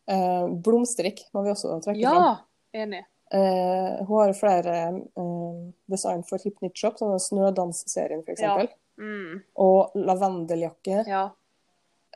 eh, 0.08 0.46
blomstrikk 0.62 1.24
må 1.34 1.42
vi 1.44 1.50
også 1.50 1.80
trekke 1.82 1.98
fram. 2.06 2.28
Ja, 2.28 2.82
enig. 2.84 3.02
Eh, 3.32 4.06
hun 4.08 4.20
har 4.22 4.34
flere 4.34 4.76
eh, 4.88 5.58
design 5.92 6.24
for 6.24 6.40
Shop, 6.76 6.96
sånn 7.00 7.18
Snødans-serien 7.20 8.22
f.eks. 8.24 8.42
Ja. 8.42 8.56
Mm, 8.98 9.42
Og 9.56 9.92
lavendeljakke. 9.96 11.04
ja. 11.08 11.26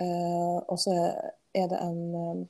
Eh, 0.01 0.57
og 0.72 0.78
så 0.80 0.93
er 1.53 1.68
det 1.68 1.78
en 1.84 2.16
eh, 2.16 2.45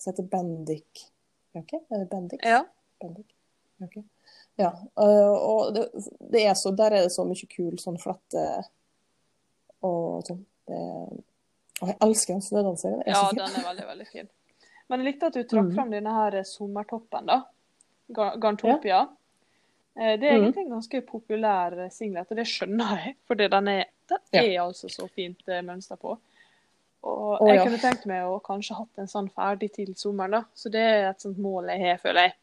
som 0.00 0.10
heter 0.12 0.24
Bendik-jakke. 0.32 1.82
Er 1.92 1.98
det 1.98 2.08
Bendik? 2.10 2.40
Ja. 2.42 2.62
Bendik. 3.00 3.26
Okay. 3.84 4.02
Ja. 4.56 4.72
eh, 4.96 5.32
og 5.36 5.74
det, 5.76 5.84
det 6.32 6.46
er 6.48 6.54
så, 6.54 6.72
der 6.76 6.96
er 6.96 7.04
det 7.04 7.12
så 7.12 7.24
mye 7.28 7.46
kul 7.52 7.76
sånn 7.78 8.00
flette 8.00 8.46
og 9.86 10.24
sånn. 10.26 10.42
Og 10.70 11.88
jeg 11.88 11.96
elsker 12.04 12.34
den 12.36 12.42
snødansserien. 12.44 13.00
Er 13.06 13.14
ja, 13.14 13.22
den 13.32 13.46
er 13.56 13.64
veldig, 13.70 13.86
veldig 13.88 14.06
fin. 14.10 14.28
Men 14.90 15.00
jeg 15.00 15.12
likte 15.14 15.30
at 15.30 15.36
du 15.38 15.44
trakk 15.44 15.68
Mm. 15.70 15.74
fram 15.76 15.90
denne 15.94 16.12
her 16.16 16.42
sommertoppen, 16.44 17.26
da. 17.30 17.38
Ga- 18.12 18.36
Garntopia. 18.40 19.06
Ja. 19.96 20.16
Det 20.16 20.24
er 20.24 20.38
Mm. 20.38 20.44
egentlig 20.44 20.64
en 20.64 20.70
ganske 20.70 21.00
populær 21.06 21.90
singlet, 21.90 22.26
og 22.30 22.36
det 22.36 22.46
skjønner 22.46 22.96
jeg. 23.04 23.16
For 23.26 23.34
den 23.34 23.68
er, 23.68 23.84
den 24.08 24.18
er 24.32 24.60
altså 24.62 24.88
så 24.88 25.08
fint 25.10 25.42
eh, 25.48 25.60
mønster 25.62 25.96
på. 25.96 26.16
Og 27.02 27.48
jeg 27.48 27.62
kunne 27.64 27.78
tenkt 27.80 28.06
meg 28.06 28.22
å 28.28 28.40
kanskje 28.44 28.76
hatt 28.76 28.98
en 28.98 29.06
sånn 29.08 29.30
ferdig 29.32 29.72
til 29.72 29.94
sommeren, 29.96 30.30
da. 30.30 30.42
Så 30.54 30.70
det 30.70 30.80
er 30.80 31.10
et 31.10 31.20
sånt 31.20 31.38
mål 31.38 31.68
jeg 31.72 31.80
har, 31.80 31.96
føler 31.98 32.20
jeg. 32.28 32.34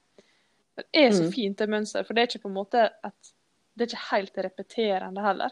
Det 0.77 0.85
er 0.93 1.09
så 1.11 1.23
Mm. 1.23 1.31
fint, 1.33 1.57
det 1.57 1.69
mønsteret. 1.69 2.05
For 2.07 2.13
det 2.13 2.21
er 2.21 2.27
ikke 2.37 2.41
på 2.43 2.49
en 2.49 2.55
måte 2.65 2.89
et 3.03 3.33
Det 3.77 3.83
er 3.93 3.95
ikke 3.95 4.09
helt 4.11 4.37
repeterende 4.37 5.21
heller. 5.21 5.49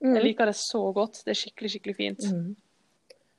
Jeg 0.00 0.10
Mm. 0.10 0.22
liker 0.24 0.44
det 0.46 0.56
så 0.56 0.92
godt. 0.92 1.22
Det 1.24 1.28
er 1.30 1.34
skikkelig, 1.34 1.70
skikkelig 1.70 1.96
fint. 1.96 2.18
Mm. 2.32 2.56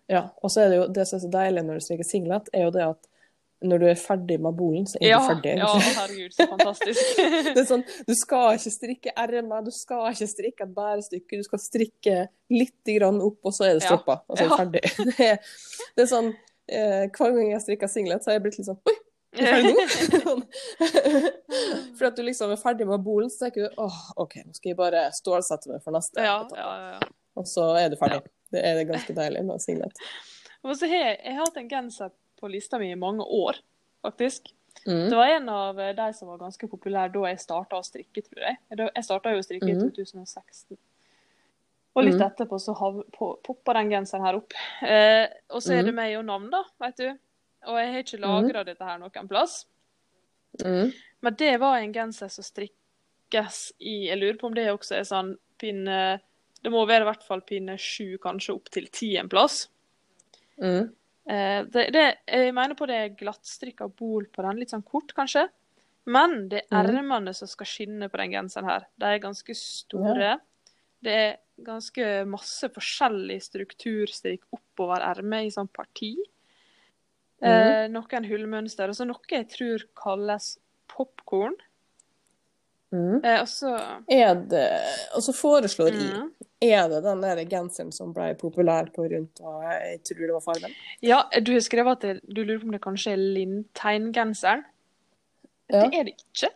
Ja, 0.09 0.29
og 0.41 0.49
så 0.49 0.61
er 0.61 0.69
det 0.69 0.77
jo 0.77 0.87
det 0.93 1.05
som 1.07 1.17
er 1.17 1.19
så 1.19 1.31
deilig 1.31 1.63
når 1.65 1.73
du 1.73 1.79
strikker 1.81 2.03
singlet, 2.05 2.47
er 2.53 2.63
jo 2.63 2.69
det 2.71 2.81
at 2.81 3.07
når 3.63 3.81
du 3.81 3.85
er 3.89 3.99
ferdig 3.99 4.37
med 4.43 4.55
bolen, 4.57 4.85
så 4.89 4.97
er 4.99 5.07
Ja, 5.13 5.19
du 5.21 5.29
ferdig. 5.31 5.53
ja, 5.59 5.69
herregud, 5.97 6.33
så 6.35 6.47
fantastisk. 6.51 7.01
Det 7.55 7.61
er 7.63 7.67
sånn, 7.69 7.85
Du 8.07 8.13
skal 8.19 8.57
ikke 8.57 8.73
strikke 8.73 9.13
ermer, 9.25 9.63
du 9.65 9.71
skal 9.75 10.09
ikke 10.11 10.27
strikke 10.31 10.67
et 10.67 10.73
bærestykke. 10.75 11.39
Du 11.39 11.47
skal 11.47 11.61
strikke 11.63 12.17
litt 12.53 12.91
opp, 13.03 13.39
og 13.43 13.55
så 13.55 13.69
er 13.69 13.79
det 13.79 13.85
stoppa. 13.87 14.19
Og 14.27 14.37
så 14.37 14.43
er 14.43 14.49
det 14.49 14.59
ferdig. 14.59 14.83
Det 15.13 15.29
er, 15.31 15.55
det 15.95 16.05
er 16.05 16.09
sånn, 16.11 16.29
eh, 16.67 17.05
Hver 17.09 17.33
gang 17.37 17.51
jeg 17.53 17.63
strikker 17.65 17.91
singlet, 17.91 18.23
så 18.23 18.31
har 18.31 18.39
jeg 18.39 18.45
blitt 18.47 18.59
litt 18.59 18.69
sånn 18.69 18.81
Oi? 18.89 18.97
For 21.97 22.05
at 22.05 22.15
du 22.17 22.21
liksom 22.21 22.51
er 22.53 22.59
ferdig 22.61 22.85
med 22.85 23.01
bolen, 23.05 23.31
så 23.33 23.47
tenker 23.47 23.65
du 23.65 23.81
åh, 23.81 23.99
OK, 24.21 24.35
nå 24.45 24.53
skal 24.53 24.69
jeg 24.73 24.77
bare 24.77 25.07
stålsette 25.15 25.71
meg 25.71 25.81
for 25.81 25.95
neste. 25.95 26.21
Ja, 26.21 26.43
etappe». 26.43 26.59
ja, 26.61 26.99
ja. 26.99 27.11
Og 27.33 27.47
så 27.49 27.65
er 27.79 27.89
du 27.89 27.97
ferdig. 27.97 28.21
Det 28.53 28.61
er 28.61 28.83
ganske 28.85 29.15
deilig 29.17 29.41
med 29.47 29.61
singlet. 29.63 29.97
Og 30.63 30.77
så 30.77 30.85
har 30.87 30.99
jeg, 30.99 31.15
jeg 31.25 31.33
har 31.33 31.47
hatt 31.47 31.57
en 31.59 31.71
genser 31.71 32.11
på 32.43 32.51
lista 32.51 32.79
mi 32.81 32.91
i 32.91 32.99
mange 32.99 33.23
år, 33.23 33.59
faktisk. 34.03 34.51
Mm. 34.83 35.09
Det 35.09 35.15
var 35.15 35.31
en 35.31 35.49
av 35.53 35.79
eh, 35.79 35.93
de 35.95 36.07
som 36.17 36.27
var 36.27 36.41
ganske 36.41 36.67
populær 36.67 37.11
da 37.13 37.27
jeg 37.29 37.39
starta 37.43 37.79
å 37.79 37.85
strikke, 37.85 38.23
tror 38.25 38.41
jeg. 38.49 38.57
Jeg 38.73 39.05
starta 39.07 39.31
jo 39.31 39.39
å 39.39 39.45
strikke 39.45 39.69
i 39.69 39.77
Mhm. 39.77 39.93
2016. 39.95 40.77
Og 41.93 42.03
litt 42.07 42.17
mm. 42.17 42.23
etterpå 42.25 42.57
så 42.59 42.73
poppa 43.45 43.75
den 43.77 43.91
genseren 43.93 44.25
her 44.25 44.39
opp. 44.39 44.55
Eh, 44.81 45.27
og 45.53 45.61
så 45.61 45.75
er 45.77 45.83
det 45.85 45.93
Mhm. 45.93 45.99
meg 46.01 46.17
og 46.17 46.25
navn, 46.25 46.49
da, 46.49 46.63
vet 46.81 46.97
du. 46.97 47.09
Og 47.69 47.77
jeg 47.79 47.91
har 47.93 48.03
ikke 48.03 48.19
lagra 48.19 48.63
dette 48.65 48.83
her 48.83 48.97
noen 48.99 49.27
plass. 49.29 49.65
Mm. 50.65 50.91
Men 51.21 51.35
det 51.35 51.59
var 51.61 51.77
en 51.77 51.93
genser 51.93 52.29
som 52.29 52.43
strikkes 52.43 53.71
i 53.79 54.07
Jeg 54.09 54.17
lurer 54.19 54.37
på 54.37 54.45
om 54.47 54.53
det 54.53 54.67
også 54.69 54.97
er 54.99 55.07
sånn 55.07 55.37
pinne 55.57 56.19
Det 56.61 56.71
må 56.71 56.85
være 56.85 57.01
i 57.01 57.07
hvert 57.09 57.23
fall 57.23 57.41
pinne 57.41 57.77
sju, 57.77 58.17
kanskje 58.21 58.53
opp 58.55 58.69
til 58.69 58.85
ti 58.87 59.17
en 59.17 59.29
plass. 59.29 59.67
Mm. 60.61 60.93
Eh, 61.29 61.63
det, 61.71 61.85
det, 61.95 62.05
jeg 62.27 62.53
mener 62.53 62.75
på 62.75 62.87
det 62.89 62.95
er 62.99 63.13
glattstrikka 63.19 63.87
bol 63.95 64.25
på 64.31 64.43
den, 64.43 64.59
litt 64.59 64.73
sånn 64.73 64.83
kort 64.83 65.13
kanskje. 65.15 65.47
Men 66.05 66.49
det 66.49 66.65
er 66.69 66.83
Mhm. 66.83 66.97
ermene 66.97 67.33
som 67.33 67.47
skal 67.47 67.65
skinne 67.65 68.09
på 68.11 68.17
den 68.19 68.31
genseren 68.31 68.65
her. 68.67 68.87
De 68.99 69.05
er 69.05 69.19
ganske 69.23 69.55
store. 69.55 70.39
Det 71.03 71.13
er 71.13 71.37
ganske 71.63 72.25
masse 72.27 72.67
forskjellig 72.73 73.39
strukturstrikk 73.43 74.41
oppover 74.51 74.99
ermet 75.01 75.45
i 75.47 75.51
sånn 75.51 75.69
parti. 75.71 76.15
Eh, 77.41 77.87
noen 77.91 78.25
hullmønster, 78.27 78.87
og 78.89 78.95
så 78.95 79.05
noe 79.05 79.19
jeg 79.29 79.49
tror 79.49 79.83
kalles 79.95 80.57
popkorn. 80.87 81.55
Mm. 82.93 83.23
Eh, 83.25 83.39
og 83.41 83.47
så 83.49 83.71
det 84.05 84.63
Og 85.17 85.23
så 85.25 85.33
foreslår 85.33 85.95
mm. 85.97 86.27
Er 86.61 86.89
det 86.91 86.99
den 87.03 87.23
der 87.23 87.41
genseren 87.49 87.89
som 87.91 88.11
ble 88.13 88.35
populær 88.39 88.91
på 88.93 89.07
rundt 89.09 89.41
og 89.41 89.63
jeg 89.65 89.97
tror 90.05 90.21
det 90.21 90.35
var 90.35 90.43
fargen? 90.45 90.75
Ja, 91.01 91.23
du 91.41 91.51
har 91.55 91.63
skrevet 91.65 91.97
at 91.97 92.05
det, 92.05 92.13
du 92.23 92.43
lurer 92.43 92.61
på 92.61 92.69
om 92.69 92.75
det 92.75 92.83
kanskje 92.83 93.15
er 93.17 93.23
Lindtein-genseren. 93.35 94.63
Ja. 95.73 95.81
Det 95.81 95.99
er 95.99 96.07
det 96.07 96.13
ikke. 96.13 96.53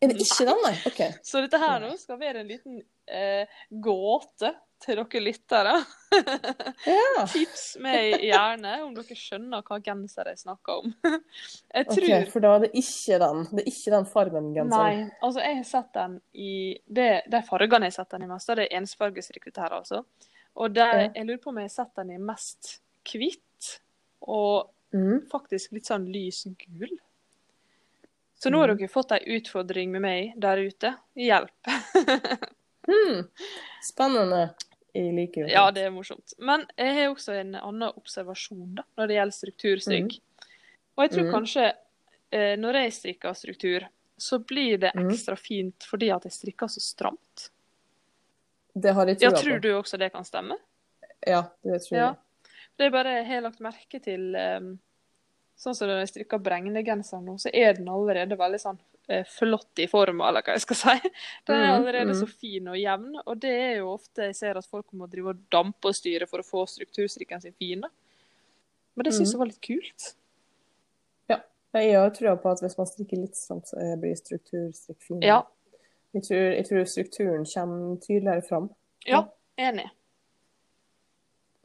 Er 0.00 0.12
det 0.12 0.22
ikke 0.22 0.46
den, 0.48 0.62
nei? 0.64 0.76
OK. 0.86 1.00
Så 1.32 1.42
dette 1.44 1.58
her 1.60 1.82
nå 1.82 1.90
skal 1.98 2.20
være 2.20 2.44
en 2.44 2.52
liten 2.52 2.78
eh, 3.10 3.58
gåte 3.82 4.54
til 4.80 4.96
dere 4.96 5.20
lyttere. 5.22 5.74
Ja. 6.86 7.24
Tips 7.32 7.64
meg 7.84 8.16
gjerne 8.24 8.72
om 8.84 8.94
dere 8.96 9.16
skjønner 9.18 9.62
hva 9.66 9.78
genser 9.84 10.30
jeg 10.32 10.40
snakker 10.40 10.80
om. 10.82 10.94
Jeg 11.74 11.86
OK, 11.86 11.92
okay, 11.98 12.24
for 12.32 12.44
da 12.44 12.54
er 12.56 12.64
det 12.64 12.70
ikke 12.80 13.18
den. 13.22 13.44
Det 13.52 13.62
er 13.62 13.70
ikke 13.70 13.92
den 13.94 14.08
Farmen-genseren. 14.10 15.04
Nei, 15.04 15.20
altså 15.22 15.44
jeg 15.44 15.58
har 15.60 15.68
sett 15.68 15.92
den 15.94 16.16
i 16.34 16.52
det, 16.86 17.10
De 17.30 17.42
fargene 17.46 17.86
jeg 17.86 17.94
har 17.94 17.98
sett 18.00 18.16
den 18.16 18.26
i 18.26 18.30
mest, 18.32 18.50
det 18.50 18.66
er 18.66 18.76
ensfargestrikk 18.80 19.50
altså. 19.68 20.02
Og 20.56 20.74
det, 20.74 20.88
jeg 21.14 21.26
lurer 21.28 21.38
på 21.44 21.52
om 21.52 21.60
jeg 21.62 21.68
har 21.70 21.76
sett 21.76 21.94
den 22.00 22.10
i 22.16 22.18
mest 22.18 22.76
hvitt 23.12 23.74
og 24.26 24.70
Mm. 24.90 25.20
faktisk 25.30 25.70
litt 25.70 25.86
sånn 25.86 26.08
lys 26.10 26.40
gul. 26.58 26.96
Så 28.34 28.50
nå 28.50 28.58
har 28.58 28.72
Mhm. 28.72 28.78
dere 28.78 28.88
fått 28.88 29.12
ei 29.12 29.36
utfordring 29.36 29.92
med 29.92 30.02
meg 30.02 30.32
der 30.36 30.56
ute. 30.56 30.96
Hjelp. 31.14 31.54
Hmm. 32.90 33.28
Spennende. 33.84 34.54
Jeg 34.94 35.14
liker 35.14 35.44
jo 35.44 35.52
Ja, 35.52 35.68
det 35.74 35.84
er 35.86 35.94
morsomt. 35.94 36.34
Men 36.38 36.64
jeg 36.76 36.96
har 36.96 37.12
også 37.12 37.36
en 37.38 37.54
annen 37.58 37.92
observasjon 37.92 38.74
da, 38.80 38.84
når 38.98 39.10
det 39.10 39.18
gjelder 39.18 39.36
strukturstrikk. 39.36 40.18
Og 40.96 41.04
jeg 41.04 41.12
tror 41.14 41.26
mm. 41.26 41.32
kanskje 41.36 41.66
eh, 41.70 42.54
når 42.60 42.80
jeg 42.82 42.96
strikker 42.98 43.36
struktur, 43.38 43.86
så 44.20 44.38
blir 44.44 44.80
det 44.82 44.90
ekstra 44.92 45.14
ekstra 45.14 45.36
fint 45.40 45.86
fordi 45.88 46.10
at 46.12 46.26
jeg 46.28 46.36
strikker 46.36 46.68
så 46.68 46.82
stramt. 46.84 47.46
Det 48.74 48.92
har 48.94 49.08
jeg 49.08 49.22
Ja, 49.22 49.30
trua 49.30 49.42
tror 49.42 49.62
du 49.62 49.70
også 49.78 49.98
det 50.00 50.10
kan 50.12 50.26
stemme? 50.26 50.58
Ja, 51.26 51.46
det 51.62 51.82
tror 51.86 51.98
Ja. 51.98 52.06
jeg. 52.06 52.52
Det 52.76 52.86
er 52.86 52.90
bare 52.90 53.16
jeg 53.18 53.26
har 53.26 53.42
lagt 53.44 53.60
merke 53.60 54.00
til 54.00 54.34
um, 54.36 54.78
Sånn 55.60 55.74
som 55.76 55.90
når 55.90 55.98
jeg 56.00 56.08
strikker 56.08 56.38
bregnegenser 56.40 57.20
nå, 57.20 57.34
så 57.36 57.50
er 57.52 57.74
den 57.76 57.88
allerede 57.92 58.38
veldig 58.40 58.60
sånn 58.62 58.78
flott 59.26 59.78
i 59.82 59.86
forma, 59.90 60.28
eller 60.28 60.42
hva 60.46 60.54
jeg 60.56 60.62
skal 60.64 60.76
si. 60.78 60.94
Den 61.48 61.56
er 61.56 61.66
Mm, 61.66 61.74
allerede 61.78 62.12
mm. 62.14 62.18
så 62.20 62.26
fin 62.30 62.68
og 62.72 62.76
jevn, 62.78 63.16
og 63.26 63.40
det 63.42 63.50
er 63.50 63.74
jo 63.80 63.88
ofte 63.92 64.28
jeg 64.28 64.36
ser 64.38 64.58
at 64.60 64.66
folk 64.70 64.86
må 64.92 65.08
drive 65.10 65.32
og 65.34 65.40
dampe 65.52 65.90
og 65.90 65.96
styre 65.98 66.28
for 66.30 66.42
å 66.42 66.46
få 66.46 66.64
strukturstrikken 66.70 67.42
sin 67.42 67.52
fin. 67.58 67.84
Men 68.94 69.04
det 69.06 69.12
syns 69.14 69.30
Mm. 69.30 69.32
jeg 69.34 69.38
var 69.42 69.50
litt 69.50 69.60
kult. 69.66 70.08
Ja, 71.30 71.38
Jeg 71.74 71.94
har 71.98 72.10
trua 72.10 72.36
på 72.36 72.50
at 72.50 72.60
hvis 72.62 72.76
man 72.78 72.86
strikker 72.86 73.20
litt 73.22 73.36
sånn, 73.38 73.62
så 73.66 73.76
blir 74.00 74.16
strukturstrikk 74.18 75.00
fin. 75.02 75.20
Ja, 75.22 75.42
Jeg 76.14 76.22
tror, 76.26 76.46
jeg 76.56 76.64
tror 76.66 76.84
strukturen 76.90 77.44
kommer 77.46 77.96
tydeligere 78.02 78.42
fram. 78.48 78.70
ja, 79.06 79.24
enig. 79.58 79.88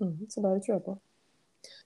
Mm, 0.01 0.27
så 0.29 0.41
det 0.41 0.49
har 0.49 0.55
jeg 0.59 0.65
trua 0.67 0.79
på. 0.85 0.97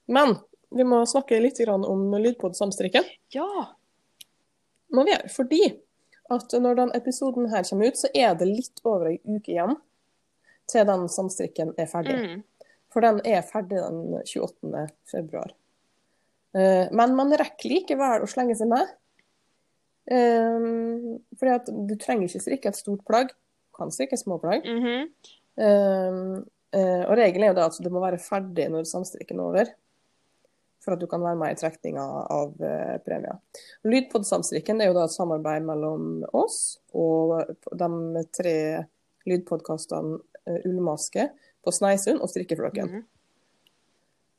Men 0.07 0.35
vi 0.75 0.83
må 0.83 0.99
snakke 1.07 1.39
litt 1.41 1.59
om 1.67 2.11
lydpod 2.19 2.55
samstrikken. 2.57 3.05
Ja. 3.33 3.75
Må 4.95 5.05
vi 5.05 5.13
gjøre. 5.13 5.31
Fordi 5.33 5.63
at 6.29 6.53
når 6.61 6.77
den 6.77 6.91
episoden 6.97 7.49
her 7.49 7.65
kommer 7.65 7.89
ut, 7.89 7.97
så 7.97 8.09
er 8.13 8.35
det 8.37 8.49
litt 8.49 8.81
over 8.85 9.09
ei 9.11 9.19
uke 9.25 9.53
igjen 9.53 9.77
til 10.69 10.85
den 10.85 11.07
samstrikken 11.09 11.73
er 11.81 11.89
ferdig. 11.89 12.17
Mm. 12.17 12.69
For 12.93 13.05
den 13.05 13.21
er 13.25 13.45
ferdig 13.45 13.81
den 13.81 14.19
28. 14.21 14.85
februar. 15.09 15.53
Eh, 16.57 16.89
Men 16.91 17.15
man 17.17 17.33
rekker 17.33 17.69
likevel 17.69 18.25
å 18.25 18.29
slenge 18.29 18.57
seg 18.57 18.69
med. 18.69 18.93
Eh, 20.09 20.69
Fordi 21.37 21.55
at 21.55 21.69
du 21.69 21.95
trenger 21.97 22.29
ikke 22.29 22.45
strikke 22.45 22.73
et 22.73 22.79
stort 22.79 23.05
plagg. 23.09 23.33
Du 23.33 23.81
kan 23.81 23.93
strikke 23.93 24.17
små 24.17 24.39
plagg. 24.41 24.65
Mm 24.65 25.09
eh, 25.59 27.03
Og 27.09 27.15
regelen 27.17 27.47
er 27.47 27.49
jo 27.49 27.57
da 27.57 27.65
at 27.65 27.77
du 27.81 27.89
må 27.89 28.01
være 28.03 28.21
ferdig 28.21 28.67
når 28.69 28.85
samstrikken 28.85 29.39
er 29.39 29.47
over. 29.47 29.71
For 30.79 30.95
at 30.95 31.01
du 31.01 31.07
kan 31.11 31.23
være 31.23 31.35
med 31.35 31.53
i 31.53 31.59
trekninga 31.59 32.03
av 32.31 32.63
eh, 32.63 32.95
premier. 33.03 33.41
Lydpodsamstrikken 33.83 34.79
er 34.79 34.91
jo 34.91 34.95
da 34.95 35.05
et 35.09 35.15
samarbeid 35.15 35.65
mellom 35.67 36.23
oss 36.31 36.79
og 36.95 37.51
de 37.75 38.23
tre 38.35 38.55
lydpodkastene 39.27 40.21
eh, 40.47 40.61
Ullmaske 40.69 41.27
på 41.65 41.73
Sneisund 41.75 42.23
og 42.23 42.31
Strikkeflokken. 42.31 42.93
Mhm. 42.93 43.07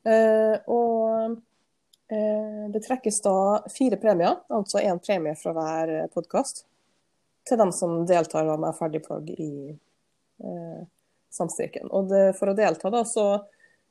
Eh, 0.09 0.57
og 0.73 1.37
eh, 2.09 2.65
det 2.73 2.81
trekkes 2.87 3.21
da 3.25 3.37
fire 3.69 4.01
premier, 4.01 4.41
altså 4.49 4.81
én 4.81 5.01
premie 5.03 5.37
fra 5.37 5.53
hver 5.57 5.93
podkast, 6.15 6.65
til 7.45 7.61
dem 7.61 7.73
som 7.73 8.07
deltar 8.09 8.49
med 8.57 8.77
ferdigplagg 8.79 9.29
i 9.37 9.53
eh, 9.69 10.81
samstrikken. 11.31 11.91
Og 11.93 12.09
det, 12.11 12.25
for 12.39 12.53
å 12.53 12.57
delta, 12.57 12.93
da, 12.93 13.05
så 13.05 13.27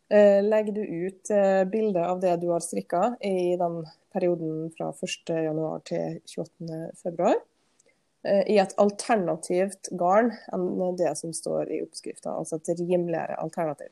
legger 0.10 0.74
du 0.74 0.82
ut 0.82 1.30
eh, 1.30 1.64
bilde 1.70 2.02
av 2.02 2.20
det 2.20 2.36
du 2.42 2.48
har 2.50 2.64
strikka 2.66 3.16
i 3.22 3.56
den 3.60 3.84
perioden 4.14 4.72
fra 4.78 4.90
1.1 4.92 5.84
til 5.86 6.20
28.2. 6.26 7.36
Eh, 8.24 8.44
I 8.52 8.58
et 8.60 8.76
alternativt 8.82 9.92
garn 9.96 10.34
enn 10.54 10.98
det 11.00 11.14
som 11.20 11.34
står 11.36 11.72
i 11.72 11.82
oppskrifta, 11.86 12.34
altså 12.34 12.60
et 12.60 12.74
rimeligere 12.80 13.38
alternativ. 13.40 13.92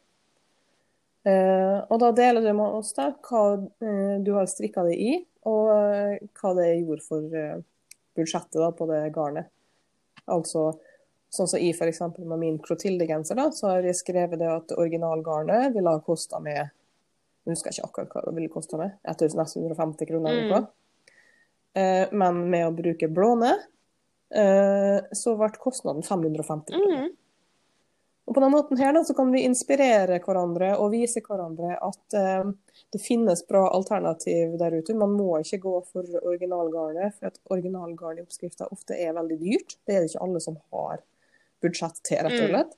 Eh, 1.28 1.80
og 1.88 2.00
da 2.02 2.12
deler 2.16 2.44
du 2.44 2.52
med 2.56 2.80
oss 2.80 2.94
da 2.98 3.12
hva 3.30 3.44
eh, 3.56 4.18
du 4.24 4.34
har 4.36 4.50
strikka 4.50 4.88
det 4.88 4.98
i, 5.00 5.16
og 5.48 5.72
eh, 5.76 6.28
hva 6.40 6.54
det 6.60 6.70
gjorde 6.82 7.06
for 7.06 7.40
eh, 7.40 7.64
budsjettet 8.18 8.60
da, 8.60 8.72
på 8.76 8.90
det 8.90 9.06
garnet. 9.16 9.52
Altså 10.28 10.74
sånn 11.34 11.50
som 11.50 11.60
i 11.60 11.72
f.eks. 11.74 12.02
med 12.18 12.40
min 12.40 12.58
Clotilde-genser, 12.64 13.40
så 13.54 13.72
har 13.72 13.88
jeg 13.88 14.00
skrevet 14.00 14.40
det 14.40 14.50
at 14.52 14.74
originalgarnet 14.78 15.76
ville 15.76 15.94
ha 15.94 16.04
kosta 16.04 16.40
med 16.44 16.58
Jeg 16.58 17.56
husker 17.56 17.72
ikke 17.72 17.88
akkurat 17.88 18.16
hva 18.16 18.22
det 18.26 18.36
ville 18.36 18.52
kosta 18.52 18.80
med. 18.80 18.98
1150 19.08 20.10
kroner 20.10 20.34
eller 20.34 20.50
noe. 20.52 20.66
Eh, 21.78 22.10
men 22.12 22.42
med 22.52 22.66
å 22.68 22.74
bruke 22.76 23.08
blåne, 23.08 23.54
eh, 24.36 24.98
så 25.16 25.36
ble 25.40 25.54
kostnaden 25.56 26.04
550 26.04 26.76
kroner. 26.76 27.06
Mm. 27.08 27.16
Og 28.28 28.36
på 28.36 28.44
den 28.44 28.52
måten 28.52 28.80
her 28.82 28.92
da, 28.92 29.06
så 29.08 29.16
kan 29.16 29.32
vi 29.32 29.46
inspirere 29.48 30.20
hverandre 30.20 30.74
og 30.76 30.92
vise 30.92 31.22
hverandre 31.24 31.78
at 31.80 32.16
eh, 32.20 32.50
det 32.92 33.00
finnes 33.00 33.46
bra 33.48 33.70
alternativ 33.72 34.58
der 34.60 34.76
ute. 34.76 34.98
Man 35.00 35.16
må 35.16 35.38
ikke 35.40 35.62
gå 35.64 35.76
for 35.88 36.18
originalgarnet, 36.24 37.16
for 37.16 37.32
at 37.32 37.40
originalgarn 37.54 38.20
i 38.20 38.26
oppskrifta 38.26 38.68
ofte 38.74 39.00
er 39.00 39.16
veldig 39.16 39.40
dyrt. 39.40 39.78
Det 39.88 39.96
er 39.96 40.04
det 40.04 40.12
ikke 40.12 40.26
alle 40.28 40.44
som 40.44 40.60
har 40.76 41.00
budsjett 41.62 42.02
til, 42.04 42.18
rett 42.18 42.32
og 42.42 42.50
Mm. 42.50 42.54
slett. 42.56 42.78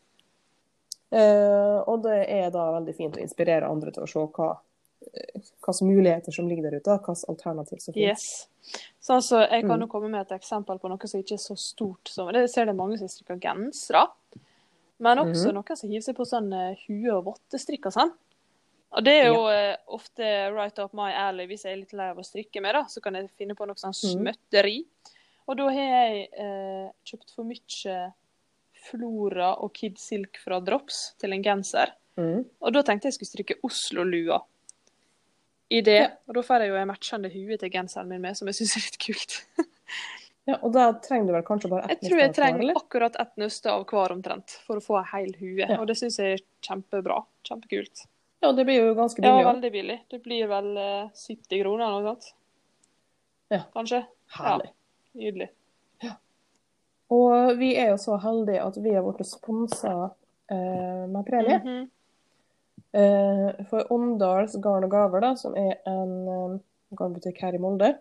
Eh, 1.11 1.79
og 1.89 2.03
det 2.03 2.25
er 2.29 2.49
da 2.53 2.67
veldig 2.79 2.95
fint 2.95 3.15
å 3.17 3.21
inspirere 3.23 3.69
andre 3.69 3.91
til 3.91 4.03
å 4.03 4.07
se 4.09 4.19
hva 4.19 4.59
hvilke 4.99 5.85
muligheter 5.87 6.31
som 6.35 6.47
ligger 6.49 6.69
der 6.69 6.77
ute, 6.81 6.97
slags 6.99 7.23
alternativ 7.31 7.79
som 7.79 7.93
finnes. 7.93 8.19
Yes. 8.19 8.81
Så 9.01 9.13
altså, 9.15 9.39
jeg 9.49 9.61
kan 9.65 9.79
Mm. 9.79 9.81
jo 9.81 9.87
komme 9.87 10.09
med 10.11 10.21
et 10.29 10.39
eksempel 10.41 10.77
på 10.79 10.89
noe 10.89 11.07
som 11.07 11.21
ikke 11.21 11.33
er 11.33 11.37
så 11.37 11.55
stort 11.57 12.07
som 12.09 12.27
Det 12.31 12.49
ser 12.49 12.65
det 12.65 12.75
mange 12.75 12.97
som 12.99 13.07
strikker 13.07 13.39
gensere. 13.39 14.07
Men 14.99 15.17
også 15.17 15.47
Mhm. 15.47 15.53
noen 15.55 15.77
som 15.77 15.89
hiver 15.89 16.01
seg 16.03 16.15
på 16.15 16.25
sånn 16.27 16.53
eh, 16.53 16.75
hue- 16.87 17.15
og 17.17 17.25
vottestrikk 17.25 17.85
og 17.87 17.93
sånn. 17.93 18.11
Og 18.91 19.03
det 19.03 19.23
er 19.23 19.27
jo 19.33 19.47
eh, 19.47 19.77
ofte 19.87 20.51
right 20.53 20.77
up 20.79 20.93
my 20.93 21.11
alley 21.13 21.47
hvis 21.47 21.63
jeg 21.63 21.73
er 21.73 21.77
litt 21.77 21.93
lei 21.93 22.09
av 22.09 22.17
å 22.17 22.25
strikke 22.25 22.61
med, 22.61 22.73
da. 22.75 22.83
Så 22.83 23.01
kan 23.01 23.13
jeg 23.13 23.29
finne 23.37 23.55
på 23.55 23.65
noe 23.65 23.75
sånn 23.75 23.93
Mhm. 23.95 24.35
smøtteri. 24.51 24.85
Og 25.47 25.57
da 25.57 25.63
har 25.63 25.73
jeg 25.73 26.29
eh, 26.37 26.91
kjøpt 27.05 27.33
for 27.33 27.43
mye 27.45 28.13
Flora 28.89 29.53
og 29.61 29.73
Kid 29.77 29.97
Silk 30.01 30.41
fra 30.43 30.59
Drops 30.63 31.13
til 31.21 31.35
en 31.35 31.45
genser. 31.45 31.93
Mm. 32.19 32.43
Og 32.59 32.73
da 32.75 32.83
tenkte 32.85 33.09
jeg 33.09 33.15
skulle 33.15 33.31
strikke 33.31 33.59
Oslo-lua 33.65 34.41
i 35.69 35.81
det. 35.85 35.99
Ja. 35.99 36.09
Og 36.27 36.39
da 36.39 36.43
får 36.45 36.65
jeg 36.65 36.73
jo 36.73 36.79
en 36.81 36.89
matchende 36.89 37.29
hue 37.33 37.57
til 37.61 37.71
genseren 37.73 38.09
min 38.09 38.23
med, 38.23 38.37
som 38.37 38.49
jeg 38.49 38.57
syns 38.59 38.75
er 38.77 38.87
litt 38.87 39.03
kult. 39.05 39.37
Ja, 40.49 40.55
og 40.65 40.71
da 40.73 40.87
trenger 41.03 41.27
du 41.29 41.33
vel 41.35 41.43
kanskje 41.45 41.69
bare 41.69 41.85
ett 41.85 41.99
Jeg 41.99 42.09
tror 42.09 42.19
jeg 42.23 42.29
nøste 42.31 42.41
trenger 42.41 42.63
eller? 42.63 42.77
akkurat 42.79 43.17
ett 43.21 43.35
nøste 43.37 43.69
av 43.69 43.83
hver 43.85 44.13
omtrent, 44.15 44.55
for 44.65 44.79
å 44.79 44.81
få 44.81 44.95
ei 44.97 45.03
hel 45.11 45.35
hue. 45.37 45.59
Ja. 45.61 45.77
Og 45.77 45.85
det 45.91 45.93
syns 45.99 46.17
jeg 46.17 46.39
er 46.39 46.41
kjempebra. 46.65 47.19
Kjempekult. 47.45 48.05
Ja, 48.41 48.49
det 48.55 48.65
blir 48.65 48.79
jo 48.79 48.95
ganske 48.97 49.21
billig. 49.21 49.43
Ja, 49.43 49.51
veldig 49.51 49.71
billig. 49.75 49.97
Det 50.09 50.21
blir 50.25 50.49
vel 50.49 50.71
eh, 50.79 51.11
70 51.13 51.61
kroner 51.61 51.85
eller 51.85 51.99
noe 51.99 52.13
sånt. 52.15 52.31
Ja. 53.53 53.61
Kanskje. 53.75 54.01
Herlig. 54.39 54.71
Nydelig. 55.19 55.49
Og 57.09 57.57
vi 57.57 57.71
er 57.79 57.89
jo 57.93 57.97
så 58.01 58.17
heldige 58.21 58.61
at 58.63 58.77
vi 58.83 58.93
har 58.93 59.05
blitt 59.05 59.27
sponsa 59.29 59.93
eh, 60.51 61.05
med 61.09 61.25
premie. 61.27 61.59
Mhm. 61.63 61.87
Eh, 62.91 63.65
for 63.69 63.85
Åndals 63.93 64.55
Garn 64.63 64.83
og 64.87 64.91
Gaver, 64.91 65.21
da, 65.21 65.35
som 65.37 65.53
er 65.57 65.75
en 65.89 66.13
eh, 66.33 66.55
garnbutikk 66.97 67.41
her 67.43 67.53
i 67.53 67.61
Molde, 67.61 67.91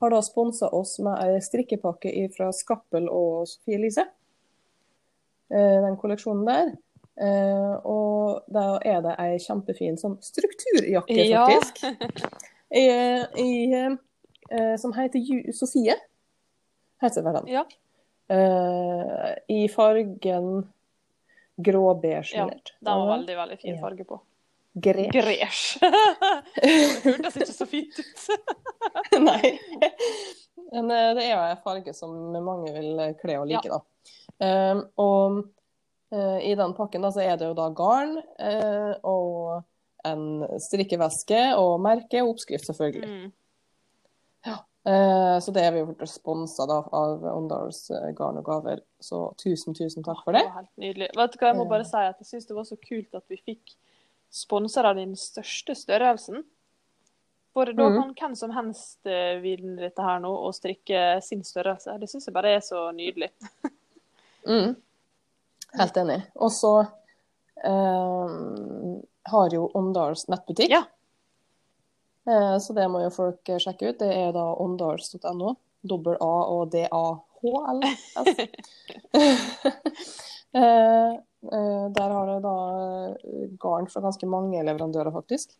har 0.00 0.10
da 0.14 0.20
sponsa 0.24 0.70
oss 0.74 0.96
med 1.04 1.20
ei 1.20 1.40
strikkepakke 1.44 2.12
fra 2.34 2.48
Skappel 2.56 3.10
og 3.12 3.44
Sofie 3.50 3.76
Elise. 3.76 4.06
Eh, 5.52 5.76
den 5.84 5.98
kolleksjonen 6.00 6.46
der. 6.48 6.72
Eh, 7.22 7.74
og 7.84 8.40
da 8.48 8.78
er 8.88 9.02
det 9.04 9.18
ei 9.20 9.36
kjempefin 9.44 9.98
sånn 10.00 10.16
strukturjakke, 10.24 11.18
Ja. 11.28 11.44
faktisk. 11.50 12.24
I, 12.72 12.86
i, 13.36 13.50
eh, 13.76 14.76
som 14.80 14.94
heter 14.96 15.52
Sofie. 15.52 15.98
Heter 17.04 17.22
vel 17.26 17.36
den. 17.42 17.52
Ja. 17.52 17.66
Eh, 18.28 19.32
I 19.48 19.68
fargen 19.68 20.68
grå-beige. 21.56 22.36
Ja. 22.36 22.46
Den 22.80 23.00
var 23.00 23.08
veldig, 23.16 23.36
veldig 23.36 23.58
fin 23.58 23.74
Ja. 23.74 23.80
farge 23.80 24.04
på. 24.04 24.20
Gresj. 24.72 25.10
Gresj. 25.12 25.78
Det 26.62 27.02
hørtes 27.04 27.36
ikke 27.36 27.52
så 27.52 27.66
fint 27.68 27.98
ut. 27.98 28.22
Nei. 29.28 29.58
Men 30.72 30.90
eh, 30.90 31.10
det 31.18 31.26
er 31.26 31.34
jo 31.34 31.42
en 31.42 31.64
farge 31.64 31.92
som 31.96 32.14
mange 32.40 32.72
vil 32.72 33.02
kle 33.20 33.36
og 33.42 33.50
like, 33.50 33.68
da. 33.68 33.82
Um, 34.42 34.80
og 34.98 35.42
uh, 36.14 36.38
i 36.40 36.54
den 36.58 36.72
pakken 36.74 37.04
da, 37.04 37.12
så 37.12 37.20
er 37.22 37.36
det 37.38 37.50
jo 37.50 37.58
da 37.58 37.68
garn 37.76 38.16
uh, 38.16 38.94
og 39.06 39.60
en 40.08 40.42
strikkeveske 40.58 41.42
og 41.60 41.76
merke 41.84 42.24
og 42.24 42.32
oppskrift, 42.32 42.66
selvfølgelig. 42.66 43.10
Mm. 43.10 43.30
Eh, 44.84 45.38
så 45.40 45.52
det 45.54 45.62
er 45.62 45.74
vi 45.76 45.82
jo 45.84 46.06
sponsa 46.10 46.66
av 46.66 47.22
Åndals 47.30 47.84
eh, 47.94 48.08
garn 48.18 48.40
og 48.40 48.46
gaver, 48.48 48.80
så 48.98 49.28
tusen, 49.38 49.76
tusen 49.78 50.02
takk 50.02 50.24
for 50.24 50.34
det. 50.34 50.42
var 50.48 50.64
helt 50.64 50.82
nydelig. 50.82 51.10
Vet 51.14 51.34
du 51.34 51.38
hva, 51.38 51.52
jeg 51.52 51.58
må 51.60 51.66
bare 51.70 51.86
Eh. 51.86 51.90
si 51.92 52.02
at 52.08 52.18
jeg 52.18 52.30
syns 52.30 52.48
det 52.48 52.56
var 52.56 52.66
så 52.66 52.78
kult 52.82 53.14
at 53.14 53.24
vi 53.30 53.38
fikk 53.38 53.76
sponser 54.32 54.88
av 54.88 54.96
den 54.98 55.14
største 55.14 55.76
størrelsen. 55.78 56.42
For 57.52 57.68
da 57.68 57.84
kan 57.92 58.08
mm. 58.08 58.14
hvem 58.16 58.34
som 58.34 58.50
helst 58.50 59.04
vinne 59.42 59.76
dette 59.76 60.00
her 60.00 60.22
nå 60.24 60.30
og 60.32 60.54
strikke 60.56 61.20
sin 61.20 61.42
størrelse. 61.44 61.98
Det 62.00 62.08
syns 62.08 62.26
jeg 62.26 62.32
bare 62.34 62.54
er 62.56 62.60
så 62.64 62.90
nydelig. 62.96 63.30
Mm. 64.42 64.72
Helt 65.78 65.96
enig. 65.96 66.16
Og 66.34 66.50
så 66.50 66.72
um, 67.62 68.96
har 69.30 69.54
jo 69.54 69.68
Åndals 69.78 70.26
nettbutikk. 70.26 70.72
Ja. 70.74 70.82
Eh, 72.28 72.58
så 72.58 72.74
det 72.76 72.88
må 72.90 73.02
jo 73.04 73.10
folk 73.14 73.48
eh, 73.48 73.60
sjekke 73.62 73.92
ut. 73.92 74.00
Det 74.02 74.10
er 74.12 74.32
da 74.36 74.46
åndals.no. 74.62 75.56
Dobbel 75.82 76.18
A 76.22 76.34
og 76.54 76.70
D-A-H-L-S. 76.74 78.04
eh, 80.62 81.12
der 81.98 82.16
har 82.16 82.30
det 82.30 82.40
da 82.44 82.56
garn 83.62 83.88
fra 83.90 84.04
ganske 84.04 84.28
mange 84.30 84.62
leverandører, 84.62 85.10
faktisk. 85.14 85.56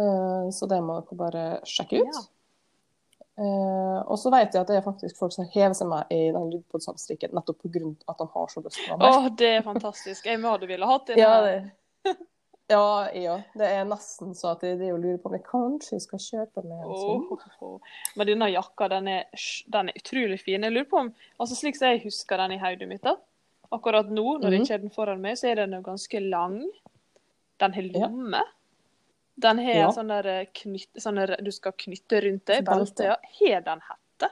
Så 0.00 0.66
det 0.70 0.78
må 0.80 0.94
dere 1.02 1.16
bare 1.18 1.42
sjekke 1.68 2.00
ut. 2.00 2.14
Ja. 2.14 2.22
Eh, 3.40 4.00
og 4.04 4.18
så 4.20 4.28
vet 4.34 4.52
jeg 4.52 4.60
at 4.60 4.68
det 4.68 4.74
er 4.76 4.84
faktisk 4.84 5.16
folk 5.16 5.32
som 5.32 5.46
hever 5.48 5.72
seg 5.76 5.88
med 5.88 6.10
i 6.12 6.26
den 6.34 6.50
lydpodsamstrikken 6.52 7.32
nettopp 7.32 7.62
pga. 7.62 7.86
at 8.12 8.18
de 8.18 8.26
har 8.34 8.50
så 8.52 8.60
lyst 8.60 8.80
på 8.84 8.98
den. 9.00 9.06
Å, 9.06 9.30
det 9.40 9.52
er 9.56 9.62
fantastisk. 9.64 10.26
Jeg 10.28 10.42
hadde 10.42 10.68
ville 10.68 10.88
hatt 10.90 11.06
den. 11.08 11.22
Ja, 11.22 11.38
det, 11.46 11.54
ja, 12.70 13.10
ja, 13.18 13.36
det 13.58 13.66
er 13.66 13.84
nesten 13.88 14.30
så 14.38 14.52
at 14.54 14.62
jeg 14.62 14.78
lurer 14.78 15.18
på 15.20 15.28
om 15.30 15.34
jeg 15.36 15.44
kanskje 15.48 15.98
skal 16.04 16.22
kjøpe 16.22 16.62
meg 16.64 16.84
en 16.86 17.00
sånn. 17.00 17.24
Åh, 17.66 17.96
Men 18.16 18.26
denne 18.30 18.48
jakka, 18.52 18.88
den 18.92 19.08
er, 19.08 19.24
den 19.74 19.90
er 19.90 19.98
utrolig 20.00 20.38
fin. 20.40 20.62
Jeg 20.62 20.72
lurer 20.72 20.88
på 20.90 21.00
om, 21.02 21.10
altså 21.40 21.58
Slik 21.58 21.76
som 21.76 21.88
jeg 21.90 22.04
husker 22.04 22.40
den 22.40 22.52
i 22.56 22.60
hodet 22.62 22.88
mitt, 22.88 23.02
da. 23.02 23.16
Akkurat 23.72 24.08
nå, 24.10 24.24
når 24.40 24.50
jeg 24.50 24.60
Mhm. 24.60 24.64
ikke 24.64 24.72
har 24.74 24.78
den 24.86 24.90
foran 24.90 25.20
meg, 25.20 25.36
så 25.38 25.50
er 25.50 25.54
den 25.62 25.72
jo 25.72 25.82
ganske 25.82 26.20
lang. 26.30 26.56
Den 27.60 27.72
har 27.72 27.82
lomme. 27.82 28.42
Den 29.38 29.58
har 29.58 29.72
Ja. 29.74 29.88
sånn 29.92 30.08
der 30.08 30.26
eh, 30.26 30.46
knytt, 30.52 30.88
sånn 30.98 31.16
der 31.16 31.36
du 31.42 31.50
skal 31.52 31.72
knytte 31.72 32.20
rundt 32.24 32.44
deg. 32.46 32.64
Belte. 32.64 33.04
Ja. 33.04 33.16
Har 33.38 33.60
den 33.60 33.80
hette? 33.80 34.30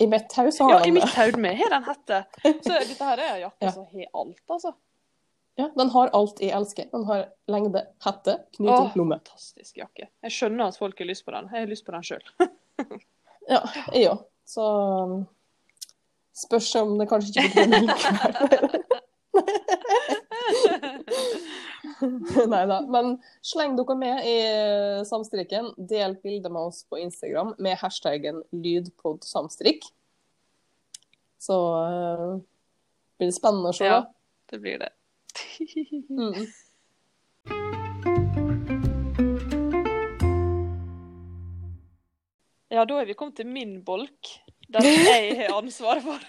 I 0.00 0.06
mitt 0.06 0.32
hode 0.32 0.52
har 0.60 0.68
den 0.68 0.78
det. 0.82 0.86
Ja, 0.86 0.86
i 0.86 0.90
mitt 0.92 1.14
hode 1.14 1.38
med 1.42 1.56
har 1.58 1.70
den 1.70 1.84
hette. 1.84 2.24
Så 2.62 2.78
dette 2.78 3.04
her 3.04 3.18
er 3.18 3.34
en 3.34 3.40
jakke 3.50 3.62
Ja. 3.66 3.70
som 3.72 3.84
har 3.86 4.06
alt, 4.14 4.42
altså. 4.48 4.74
Ja, 5.58 5.66
den 5.74 5.90
har 5.90 6.10
alt 6.14 6.38
jeg 6.38 6.54
elsker. 6.54 6.86
Den 6.92 7.04
har 7.08 7.24
lengde, 7.50 7.80
hette, 8.04 8.36
knyting, 8.54 8.92
lomme. 9.00 9.16
fantastisk 9.18 9.80
jakke. 9.80 10.06
Jeg 10.22 10.34
skjønner 10.36 10.70
at 10.70 10.78
folk 10.78 11.00
har 11.02 11.08
lyst 11.08 11.24
på 11.26 11.34
den. 11.34 11.48
Jeg 11.50 11.64
har 11.64 11.70
lyst 11.72 11.86
på 11.86 11.94
den 11.96 12.06
sjøl. 12.06 12.24
Ja, 13.48 13.62
jeg 13.96 14.10
òg. 14.10 14.18
Så 14.44 14.60
um, 14.60 15.12
spørs 16.36 16.68
om 16.76 16.98
det 17.00 17.06
kanskje 17.08 17.46
ikke 17.48 17.62
blir 17.64 17.86
likevel. 17.86 18.66
Nei 22.52 22.60
da. 22.68 22.82
Men 22.92 23.16
sleng 23.40 23.72
dere 23.78 23.96
med 23.98 24.28
i 24.28 24.34
eh, 24.44 25.00
samstrikken. 25.08 25.72
Del 25.80 26.18
bilde 26.20 26.52
med 26.52 26.68
oss 26.68 26.84
på 26.84 27.00
Instagram 27.00 27.54
med 27.56 27.80
hashtaggen 27.80 28.42
lydpodsamstrikk. 28.52 29.88
Så 31.40 31.56
uh, 31.56 32.36
blir 33.16 33.32
det 33.32 33.38
spennende 33.40 33.72
å 33.72 33.80
se, 33.80 33.88
Ja. 33.88 34.04
Det 34.48 34.60
blir 34.60 34.78
det. 34.80 34.92
Mm. 36.08 36.46
Ja, 42.68 42.84
da 42.84 42.98
er 43.00 43.08
vi 43.08 43.16
kommet 43.16 43.38
til 43.40 43.48
min 43.48 43.78
bolk. 43.84 44.34
Den 44.68 44.84
jeg 44.84 45.32
har 45.38 45.54
ansvaret 45.56 46.04
for. 46.04 46.20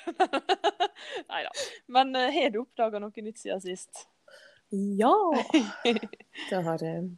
Nei 1.32 1.42
da. 1.44 1.52
Men 1.92 2.14
eh, 2.16 2.30
har 2.32 2.54
du 2.54 2.62
oppdaga 2.62 3.02
noe 3.04 3.26
nytt 3.26 3.42
siden 3.42 3.60
sist? 3.64 4.06
Ja! 4.72 5.12
Det 5.84 6.62
har 6.64 6.86
jeg. 6.86 7.10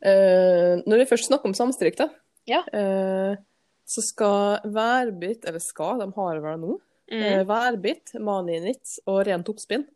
Uh, 0.00 0.80
når 0.88 1.02
vi 1.02 1.08
først 1.10 1.28
snakker 1.28 1.50
om 1.50 1.54
samstrikk, 1.56 1.98
da, 2.00 2.08
Ja. 2.48 2.62
uh, 2.72 3.36
så 3.84 4.02
skal 4.06 4.64
Værbit, 4.72 5.44
eller 5.44 5.60
skal, 5.62 6.00
de 6.00 6.08
har 6.16 6.38
det 6.38 6.44
vel 6.44 6.60
nå, 6.62 6.76
Mm. 7.10 7.22
eh, 7.22 7.42
Værbit, 7.48 8.14
Maninitz 8.22 8.98
og 9.06 9.24
rent 9.26 9.48
oppspinn 9.50 9.86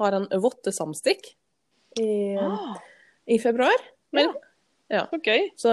har 0.00 0.16
en 0.16 0.28
vottesamstikk 0.40 1.34
i, 2.00 2.36
Ah, 2.40 2.78
i 3.28 3.38
februar. 3.38 3.76
Men, 4.16 4.32
ja. 4.88 5.02
ja. 5.02 5.02
Okay. 5.12 5.50
så, 5.56 5.72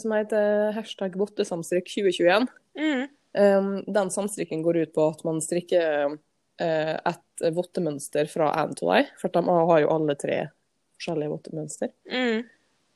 som 0.00 0.14
heter 0.16 0.74
hashtag 0.74 1.16
vottesamstrikk 1.18 1.90
2021. 1.92 2.48
Mm. 2.78 3.04
Um, 3.34 3.70
den 3.86 4.10
samstrikken 4.14 4.62
går 4.62 4.76
ut 4.84 4.94
på 4.94 5.08
at 5.10 5.24
man 5.26 5.40
strikker 5.42 6.18
eh, 6.62 6.94
et 6.94 7.46
vottemønster 7.54 8.28
fra 8.30 8.52
én 8.62 8.74
til 8.78 8.92
ei, 8.94 9.02
for 9.18 9.34
de 9.34 9.42
har 9.42 9.80
jo 9.82 9.90
alle 9.90 10.14
tre 10.18 10.44
forskjellige 10.94 11.32
vottemønster. 11.32 11.90
Mm. 12.10 12.44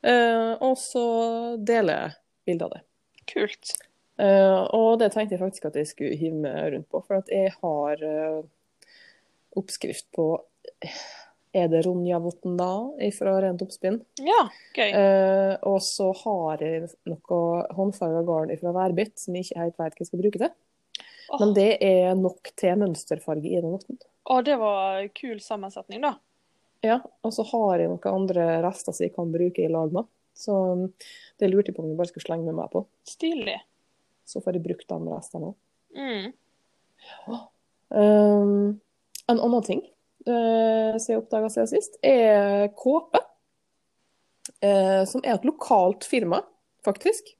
Eh, 0.07 0.53
og 0.63 0.77
så 0.79 1.05
deler 1.59 1.95
jeg 1.95 2.17
bilde 2.47 2.69
av 2.69 2.77
det. 2.77 2.83
Kult. 3.29 3.75
Eh, 4.19 4.61
og 4.75 4.99
det 4.99 5.13
tenkte 5.13 5.37
jeg 5.37 5.41
faktisk 5.41 5.69
at 5.69 5.77
jeg 5.79 5.87
skulle 5.87 6.19
hive 6.19 6.41
meg 6.43 6.73
rundt 6.73 6.89
på, 6.91 7.01
for 7.05 7.21
at 7.21 7.31
jeg 7.31 7.53
har 7.61 8.03
eh, 8.03 8.41
oppskrift 9.59 10.09
på 10.15 10.31
Er 11.55 11.69
det 11.71 11.81
Ronja-votten 11.87 12.57
da, 12.59 12.71
fra 13.15 13.37
Rent 13.41 13.63
Oppspinn? 13.65 14.01
Ja, 14.21 14.43
gøy. 14.75 14.89
Eh, 14.91 15.53
og 15.65 15.79
så 15.81 16.11
har 16.21 16.61
jeg 16.61 16.91
noe 17.09 17.39
håndfarga 17.73 18.21
garn 18.27 18.53
fra 18.59 18.73
Værbit 18.75 19.15
som 19.17 19.37
jeg 19.37 19.47
ikke 19.47 19.63
helt 19.63 19.79
vet 19.79 19.95
hva 19.95 20.03
jeg 20.03 20.11
skal 20.11 20.21
bruke 20.21 20.41
til. 20.43 20.53
Oh. 21.29 21.39
Men 21.41 21.55
det 21.57 21.71
er 21.85 22.13
nok 22.17 22.51
til 22.57 22.77
mønsterfarge 22.81 23.49
i 23.49 23.57
den 23.57 23.73
votten. 23.73 23.97
Å, 24.29 24.41
det 24.45 24.59
var 24.61 24.99
en 25.01 25.11
kul 25.15 25.39
sammensetning, 25.41 26.03
da. 26.05 26.13
Ja, 26.85 26.99
og 27.25 27.33
så 27.35 27.43
har 27.49 27.81
jeg 27.81 27.89
noen 27.91 28.13
andre 28.13 28.45
rester 28.63 28.95
som 28.95 29.07
jeg 29.07 29.15
kan 29.15 29.33
bruke 29.33 29.63
i 29.63 29.71
lag 29.71 29.93
med. 29.95 30.07
Så 30.37 30.53
um, 30.53 30.85
det 31.41 31.49
lurte 31.49 31.71
jeg 31.71 31.77
på 31.77 31.83
om 31.83 31.89
jeg 31.91 31.99
bare 31.99 32.11
skulle 32.11 32.27
slenge 32.27 32.47
med 32.47 32.59
meg 32.61 32.69
på. 32.71 32.85
Stilig. 33.09 33.57
Så 34.29 34.41
får 34.45 34.57
de 34.57 34.61
brukt 34.67 34.85
de 34.89 34.99
restene 35.09 35.49
òg. 35.49 35.57
Mm. 35.97 36.27
Um, 37.89 38.77
en 39.31 39.39
annen 39.39 39.65
ting 39.65 39.81
uh, 40.27 40.93
som 40.99 41.13
jeg 41.13 41.21
oppdaga 41.23 41.49
siden 41.53 41.71
sist, 41.71 41.97
er 42.05 42.69
kåpe. 42.77 43.23
Uh, 44.59 45.05
som 45.07 45.23
er 45.23 45.37
et 45.37 45.47
lokalt 45.47 46.05
firma, 46.07 46.43
faktisk. 46.85 47.33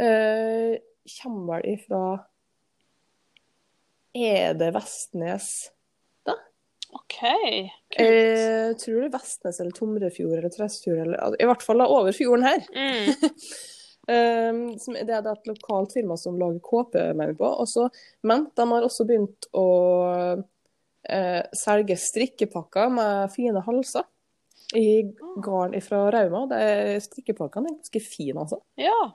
Uh, 0.00 0.78
kommer 1.20 1.58
vel 1.58 1.74
ifra 1.74 2.04
Er 4.16 4.54
det 4.58 4.70
Vestnes? 4.74 5.70
OK. 6.90 7.18
Kult. 7.94 8.00
Jeg 8.00 8.78
tror 8.80 8.96
det 8.96 9.08
er 9.08 9.12
Vestnes 9.14 9.60
eller 9.62 9.74
Tomrefjord 9.76 10.38
eller 10.38 10.50
Tresfjord, 10.50 11.02
eller 11.04 11.20
altså, 11.22 11.38
i 11.38 11.46
hvert 11.50 11.62
fall 11.62 11.82
da 11.82 11.86
over 11.90 12.16
fjorden 12.16 12.46
her. 12.46 12.64
Mm. 12.74 13.12
Um, 14.10 14.62
som, 14.82 14.96
det 14.96 15.12
er 15.14 15.26
et 15.30 15.46
lokalt 15.46 15.92
firma 15.94 16.16
som 16.18 16.38
lager 16.40 16.58
kåper, 16.64 17.12
mener 17.14 17.36
på. 17.38 17.46
Også, 17.62 17.86
men 18.26 18.48
de 18.58 18.66
har 18.72 18.86
også 18.86 19.06
begynt 19.06 19.46
å 19.54 19.66
uh, 20.40 21.42
selge 21.54 21.98
strikkepakker 22.00 22.90
med 22.96 23.30
fine 23.36 23.62
halser 23.66 24.08
i 24.78 25.02
garn 25.42 25.76
fra 25.82 26.04
Rauma. 26.14 26.46
Strikkepakkene 27.02 27.70
er 27.70 27.76
ganske 27.78 28.02
fine, 28.02 28.42
altså. 28.42 28.60
Ja. 28.80 29.12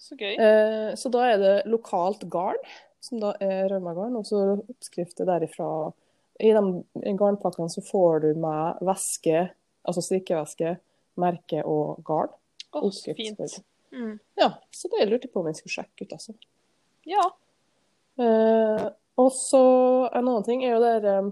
Så 0.00 0.18
gøy. 0.20 0.34
Uh, 0.36 0.90
så 1.00 1.12
da 1.12 1.22
er 1.30 1.40
det 1.40 1.54
lokalt 1.72 2.26
garn, 2.32 2.60
som 3.00 3.22
da 3.22 3.32
er 3.40 3.70
Rauma-garn, 3.72 4.18
og 4.18 4.26
så 4.28 4.42
oppskrifter 4.58 5.28
derifra. 5.28 5.68
I 6.42 6.50
de 6.52 7.14
garnpakkene 7.16 7.72
så 7.72 7.80
får 7.84 8.26
du 8.26 8.28
med 8.42 8.82
væske, 8.84 9.46
altså 9.86 10.04
strikkevæske, 10.04 10.74
merke 11.22 11.62
og 11.64 12.02
garn. 12.04 12.34
Oppskrift, 12.76 13.16
fint. 13.22 13.62
Mm. 13.96 14.14
Ja, 14.38 14.52
så 14.70 14.90
det 14.92 15.08
lurte 15.08 15.28
jeg 15.28 15.32
på 15.32 15.42
om 15.42 15.50
jeg 15.50 15.58
skulle 15.58 15.76
sjekke 15.78 16.04
ut, 16.04 16.14
altså. 16.16 16.36
Ja. 17.08 17.26
Eh, 18.20 18.86
og 19.20 19.28
så 19.32 19.64
en 20.10 20.22
annen 20.22 20.46
ting 20.46 20.64
er 20.64 20.74
jo 20.74 20.80
der 20.80 21.04
eh, 21.10 21.28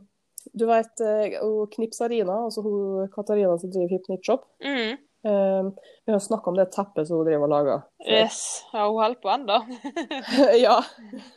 Du 0.53 0.67
vet 0.69 1.01
eh, 1.01 1.39
hun 1.41 1.71
Knipsarina, 1.73 2.45
altså 2.47 2.65
hun 2.65 3.09
Katarina 3.12 3.57
som 3.61 3.73
driver 3.73 4.09
Hip 4.12 4.25
Shop. 4.25 4.47
Mm. 4.65 4.97
Eh, 5.25 5.73
vi 6.05 6.12
har 6.12 6.19
snakka 6.19 6.51
om 6.51 6.57
det 6.57 6.67
teppet 6.73 7.09
som 7.09 7.17
hun 7.21 7.27
driver 7.29 7.49
og 7.49 7.53
lager. 7.55 7.87
Yes. 8.05 8.65
Ja, 8.73 8.87
hun 8.87 9.01
holder 9.01 9.21
på 9.23 9.33
ennå. 9.33 9.61
ja. 10.67 10.77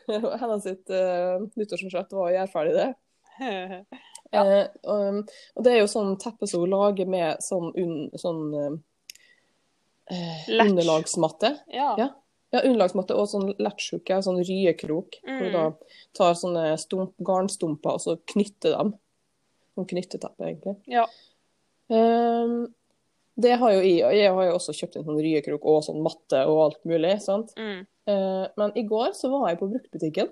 Hennes 0.41 0.63
sitt 0.67 0.91
uh, 0.91 1.39
nyttårsforsett 1.55 2.11
var 2.15 2.27
å 2.27 2.35
gjøre 2.35 2.51
ferdig 2.51 2.75
det. 2.75 2.91
Ja. 3.37 4.41
Eh, 4.43 4.65
og, 4.91 5.31
og 5.55 5.63
det 5.63 5.71
er 5.71 5.81
jo 5.83 5.91
sånn 5.91 6.17
teppe 6.19 6.49
som 6.49 6.65
hun 6.65 6.73
lager 6.73 7.07
med 7.07 7.43
sånn, 7.43 7.69
un, 7.79 7.93
sånn 8.19 8.81
eh, 10.11 10.47
underlagsmatte. 10.63 11.57
ja. 11.73 11.95
Ja. 11.97 12.09
Ja, 12.53 12.61
underlagsmatte 12.63 13.11
og 13.11 13.25
sånn 13.27 13.49
lettsjuke, 13.59 14.21
sånn 14.23 14.37
ryekrok. 14.39 15.17
Hvor 15.21 15.39
du 15.43 15.49
Mm. 15.49 15.51
da 15.51 15.63
tar 16.15 16.33
sånne 16.33 16.77
stump, 16.79 17.11
garnstumper 17.19 17.91
og 17.97 17.99
så 17.99 18.13
knytter 18.25 18.71
dem. 18.77 18.93
Sånn 19.75 19.85
knytteteppe, 19.89 20.45
egentlig. 20.47 20.77
Ja. 20.87 21.03
Um, 21.89 22.73
det 23.37 23.57
har 23.59 23.71
jo 23.75 23.81
jeg, 23.83 23.99
og 24.07 24.13
jeg 24.15 24.31
har 24.33 24.45
jo 24.47 24.55
også 24.55 24.73
kjøpt 24.79 24.95
en 24.95 25.03
sånn 25.09 25.19
ryekrok 25.21 25.65
og 25.65 25.83
sånn 25.83 26.01
matte 26.01 26.39
og 26.47 26.61
alt 26.69 26.79
mulig. 26.87 27.21
sant? 27.21 27.51
Mm. 27.59 27.85
Uh, 28.07 28.47
men 28.57 28.71
i 28.79 28.83
går 28.87 29.11
så 29.13 29.29
var 29.29 29.49
jeg 29.51 29.59
på 29.59 29.69
bruktbutikken, 29.73 30.31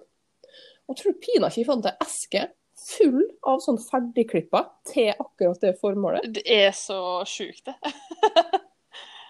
og 0.87 0.95
tror 0.97 1.13
pinadø 1.19 1.51
ikke 1.51 1.61
jeg 1.65 1.67
fant 1.67 1.85
ei 1.91 1.95
eske 2.01 2.45
full 2.85 3.21
av 3.43 3.59
sånn 3.59 3.77
ferdigklippa 3.91 4.63
til 4.87 5.11
akkurat 5.19 5.59
det 5.61 5.75
formålet. 5.81 6.31
Det 6.33 6.43
er 6.47 6.71
så 6.71 7.25
sjukt, 7.27 7.65
det. 7.65 7.75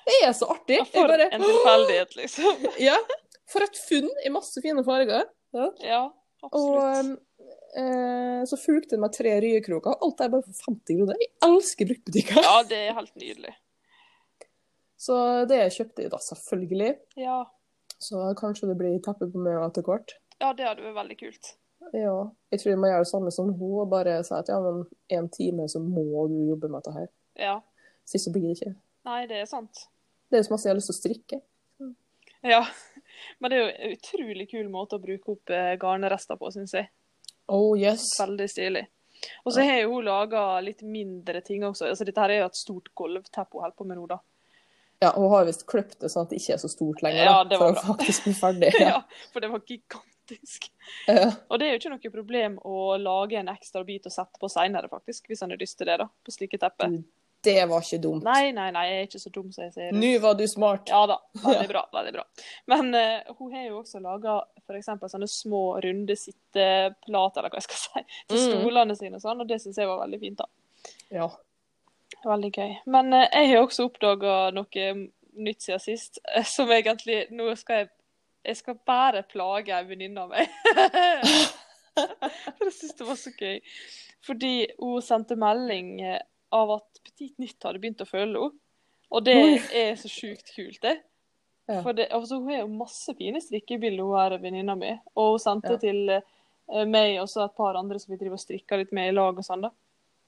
Det 0.06 0.16
er 0.28 0.34
så 0.38 0.48
artig! 0.54 0.78
Jeg 0.82 0.88
For 0.94 1.08
bare, 1.10 1.30
en 1.34 1.42
tilfeldighet, 1.42 2.16
liksom. 2.20 2.66
ja, 2.90 2.98
for 3.52 3.66
et 3.66 3.78
funn 3.88 4.10
i 4.26 4.32
masse 4.34 4.62
fine 4.62 4.84
farger. 4.86 5.26
Ja. 5.56 5.68
Ja, 5.82 6.02
Og 6.46 6.52
absolutt. 6.52 7.20
eh, 7.80 8.42
så 8.52 8.58
fulgte 8.62 8.96
det 8.96 9.02
med 9.02 9.14
tre 9.16 9.34
ryekroker. 9.42 9.98
Alt 10.06 10.22
er 10.22 10.30
bare 10.34 10.46
for 10.46 10.72
50 10.72 11.00
kroner. 11.00 11.20
Jeg 11.24 11.32
elsker 11.50 11.90
bruktbutikker. 11.92 12.42
Ja, 12.46 12.56
det 12.70 12.82
er 12.90 12.98
helt 13.00 13.16
nydelig. 13.18 13.56
Så 15.06 15.18
det 15.50 15.60
kjøpte 15.76 16.06
jeg 16.06 16.12
da 16.14 16.20
selvfølgelig. 16.24 16.92
Ja. 17.20 17.42
Så 18.02 18.22
kanskje 18.40 18.70
det 18.72 18.78
blir 18.80 18.98
teppe 19.06 19.28
på 19.32 19.42
meg 19.42 19.58
etter 19.68 19.86
hvert. 19.88 20.16
ja, 20.42 20.52
det 20.54 20.66
hadde 20.68 20.84
vært 20.86 20.98
veldig 21.02 21.18
kult. 21.20 21.52
Ja. 21.94 22.16
Jeg 22.52 22.60
tror 22.62 22.72
jeg 22.74 22.80
må 22.82 22.90
gjøre 22.90 23.04
det 23.06 23.12
samme 23.12 23.32
som 23.34 23.52
hun 23.60 23.76
og 23.84 23.90
bare 23.92 24.18
si 24.26 24.34
at 24.36 24.50
ja, 24.50 24.58
men 24.64 24.84
en 25.18 25.28
time 25.32 25.68
så 25.72 25.80
må 25.84 26.26
du 26.32 26.38
jobbe 26.50 26.70
med 26.72 26.82
dette 26.82 26.96
her. 26.96 27.10
Ja. 27.40 27.56
Hvis 28.04 28.18
ikke 28.18 28.24
så 28.26 28.34
blir 28.36 28.48
det 28.50 28.56
ikke. 28.58 28.74
Nei, 29.06 29.20
det 29.30 29.38
er 29.44 29.46
sant. 29.50 29.84
Det 30.36 30.42
er 30.42 30.44
jo 30.44 30.48
så 30.50 30.54
masse 30.58 30.68
jeg 30.68 30.74
har 30.74 30.80
lyst 30.82 30.90
til 30.92 30.96
å 30.96 31.00
strikke. 31.00 31.38
Ja. 32.44 32.60
Men 33.40 33.52
det 33.52 33.56
er 33.58 33.62
jo 33.62 33.70
en 33.72 33.94
utrolig 33.96 34.46
kul 34.52 34.66
måte 34.70 34.98
å 34.98 35.02
bruke 35.02 35.32
opp 35.32 35.54
eh, 35.56 35.78
garnrester 35.80 36.36
på, 36.36 36.50
syns 36.52 36.74
jeg. 36.76 36.90
Oh 37.48 37.72
yes. 37.80 38.04
Veldig 38.20 38.48
stilig. 38.52 38.82
Og 39.48 39.54
så 39.56 39.64
har 39.64 39.86
hun 39.88 40.04
laga 40.04 40.42
litt 40.60 40.84
mindre 40.84 41.40
ting 41.46 41.64
også. 41.64 41.88
Altså, 41.94 42.04
dette 42.04 42.20
her 42.20 42.34
er 42.36 42.42
jo 42.44 42.50
et 42.50 42.60
stort 42.60 42.92
gulvteppe 43.00 43.56
hun 43.56 43.64
holder 43.64 43.78
på 43.80 43.88
med 43.88 44.02
nå, 44.02 44.10
da. 44.12 44.20
Ja, 45.06 45.14
hun 45.16 45.32
har 45.32 45.48
visst 45.48 45.64
kløpt 45.72 45.98
det 46.04 46.12
sånn 46.12 46.28
at 46.28 46.36
det 46.36 46.42
ikke 46.42 46.58
er 46.58 46.62
så 46.62 46.72
stort 46.72 47.02
lenger, 47.06 47.24
Ja, 47.24 47.40
det 47.48 47.62
var 47.62 47.72
for 47.72 47.80
bra. 47.80 47.82
å 47.88 47.96
faktisk 47.96 48.28
bli 48.28 48.36
ferdig. 48.38 48.76
Ja, 48.92 49.00
for 49.32 49.44
det 49.48 49.54
var 49.56 49.64
gigantisk. 49.72 50.70
Ja. 51.08 51.30
Og 51.48 51.60
det 51.62 51.70
er 51.70 51.78
jo 51.78 51.80
ikke 51.80 51.96
noe 51.96 52.14
problem 52.20 52.60
å 52.68 52.96
lage 53.00 53.40
en 53.40 53.52
ekstra 53.56 53.88
bit 53.88 54.12
og 54.12 54.14
sette 54.20 54.44
på 54.44 54.52
seinere, 54.52 54.92
faktisk. 54.92 55.32
Hvis 55.32 55.48
han 55.48 55.56
har 55.56 55.64
lyst 55.64 55.80
til 55.80 55.88
det, 55.88 56.02
da. 56.04 56.12
På 56.12 56.36
slike 56.36 56.60
tepper. 56.60 57.00
Det 57.46 57.56
var 57.70 57.84
ikke 57.86 58.00
dumt. 58.04 58.24
Nei, 58.26 58.52
nei, 58.56 58.68
nei, 58.74 58.84
jeg 58.90 59.00
er 59.04 59.08
ikke 59.10 59.22
så 59.22 59.32
dum 59.36 59.48
som 59.54 59.64
jeg 59.68 59.74
ser 59.76 59.90
ut. 59.92 59.98
Nå 60.02 60.12
var 60.24 60.36
du 60.40 60.44
smart. 60.50 60.90
Ja 60.92 61.02
da, 61.12 61.18
veldig 61.44 61.70
bra. 61.72 61.84
veldig 61.94 62.14
bra. 62.18 62.26
Men 62.74 62.92
uh, 62.98 63.34
hun 63.40 63.54
har 63.56 63.68
jo 63.70 63.80
også 63.84 64.02
laga 64.04 64.40
f.eks. 64.66 64.90
sånne 65.14 65.28
små, 65.30 65.64
runde 65.86 66.16
sitteplater, 66.18 67.42
eller 67.44 67.54
hva 67.54 67.60
jeg 67.62 67.68
skal 67.68 67.82
si, 67.84 68.06
til 68.32 68.40
Mm. 68.40 68.46
stolene 68.64 68.96
sine 68.98 69.20
og 69.20 69.22
sånn, 69.26 69.42
og 69.46 69.48
det 69.52 69.60
syns 69.62 69.78
jeg 69.78 69.88
var 69.92 70.02
veldig 70.08 70.20
fint. 70.24 70.42
da. 70.42 70.48
Ja. 71.14 71.30
Veldig 72.26 72.52
gøy. 72.56 72.74
Men 72.90 73.14
uh, 73.14 73.28
jeg 73.30 73.52
har 73.54 73.62
også 73.66 73.86
oppdaga 73.90 74.38
noe 74.56 74.88
nytt 75.36 75.62
siden 75.66 75.82
sist, 75.84 76.18
eh, 76.34 76.44
som 76.48 76.70
egentlig 76.72 77.26
Nå 77.36 77.50
skal 77.60 77.82
jeg 77.84 77.90
Jeg 78.46 78.58
skal 78.62 78.78
bare 78.88 79.24
plage 79.28 79.74
ei 79.74 79.84
venninne 79.90 80.22
av 80.22 80.30
meg. 80.30 80.50
For 81.96 82.68
jeg 82.68 82.76
syns 82.76 82.96
det 83.00 83.08
var 83.08 83.18
så 83.20 83.32
gøy. 83.40 83.60
Fordi 84.26 84.52
hun 84.80 85.02
sendte 85.06 85.38
melding 85.40 85.92
av 86.56 86.72
at 86.80 87.02
Petit 87.06 87.36
Nytt 87.42 87.68
hadde 87.68 87.82
begynt 87.84 88.02
å 88.04 88.08
følge 88.10 88.32
henne. 88.40 88.54
Og 89.16 89.22
det 89.24 89.36
er 89.78 89.94
så 90.02 90.10
sjukt 90.12 90.50
kult, 90.56 90.80
det. 90.84 90.96
Ja. 91.70 91.80
For 91.86 91.94
det, 91.98 92.10
altså, 92.14 92.40
hun 92.42 92.52
har 92.54 92.64
jo 92.64 92.72
masse 92.78 93.14
fine 93.18 93.40
strikkebilder, 93.42 94.04
hun 94.06 94.18
her 94.20 94.36
venninna 94.42 94.76
mi. 94.78 94.92
Og 95.16 95.36
hun 95.36 95.42
sendte 95.42 95.76
Ja. 95.76 95.82
til 95.82 96.10
eh, 96.10 96.86
meg 96.90 97.20
og 97.22 97.30
et 97.30 97.56
par 97.58 97.78
andre 97.80 98.00
som 98.02 98.12
vi 98.14 98.20
driver 98.22 98.38
og 98.40 98.44
strikker 98.44 98.82
litt 98.82 98.92
med 98.94 99.10
i 99.12 99.16
lag 99.16 99.38
og 99.38 99.46
sånn, 99.46 99.62
da. 99.68 99.72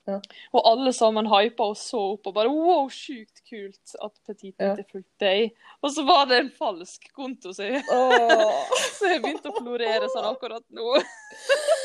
Ja. 0.08 0.22
Og 0.56 0.62
alle 0.70 0.94
sammen 0.96 1.28
hypa 1.28 1.66
og 1.68 1.76
så 1.76 2.00
opp 2.14 2.30
og 2.30 2.34
bare 2.38 2.48
wow, 2.54 2.86
sjukt 2.88 3.42
kult 3.50 3.96
at 4.02 4.14
Petit 4.26 4.56
Ja. 4.58 4.72
er 4.78 4.86
fulgt 4.88 5.12
deg. 5.20 5.52
Og 5.84 5.92
så 5.92 6.06
var 6.08 6.30
det 6.30 6.38
en 6.40 6.50
falsk 6.56 7.10
konto, 7.14 7.52
så 7.52 7.68
jeg, 7.68 7.84
Åh. 7.92 8.72
så 8.98 9.12
jeg 9.12 9.22
begynte 9.26 9.52
å 9.52 9.58
florere 9.60 10.08
sånn 10.14 10.30
akkurat 10.32 10.64
nå. 10.72 10.94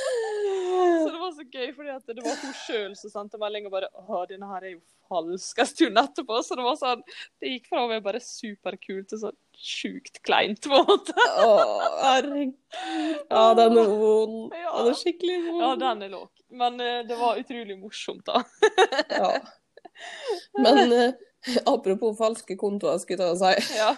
Så 1.33 1.39
var 1.39 1.45
så 1.45 1.59
gøy, 1.59 1.71
fordi 1.77 2.17
det 2.19 2.25
var 2.25 2.41
hun 2.43 2.57
sjøl 2.61 2.97
som 2.99 3.13
sendte 3.13 3.39
melding 3.41 3.69
og 3.69 3.73
bare 3.73 3.89
Å, 3.97 4.25
denne 4.29 4.49
her 4.51 4.67
er 4.67 4.75
jo 4.75 4.81
falsk 5.09 5.63
en 5.63 5.69
stund 5.69 6.01
etterpå. 6.01 6.41
Så 6.45 6.59
det 6.59 6.67
var 6.67 6.77
sånn 6.81 7.05
Det 7.41 7.53
gikk 7.55 7.71
fra 7.71 7.85
å 7.85 7.89
være 7.91 8.05
bare 8.05 8.21
superkult 8.25 9.09
til 9.13 9.23
sånn 9.23 9.39
sjukt 9.63 10.21
kleint, 10.27 10.65
på 10.67 10.75
en 10.77 10.87
måte. 10.89 11.15
Å, 11.15 11.57
herregud. 12.03 12.55
Ja, 13.31 13.45
den 13.57 13.79
er 13.79 13.93
vond. 13.95 14.57
Ja. 14.59 14.73
Den 14.75 14.91
er 14.91 14.99
skikkelig 14.99 15.39
vond. 15.47 15.63
Ja, 15.63 15.73
den 15.85 16.03
er 16.09 16.13
låg. 16.17 16.31
Men 16.63 16.81
uh, 16.83 17.01
det 17.09 17.19
var 17.21 17.41
utrolig 17.41 17.79
morsomt, 17.79 18.27
da. 18.29 18.43
Ja. 19.13 19.33
Men 20.59 20.93
uh, 20.93 21.15
apropos 21.71 22.19
falske 22.19 22.59
kontoer, 22.59 22.99
skulle 23.05 23.31
jeg 23.33 23.63
si. 23.63 23.79
Ja. 23.79 23.95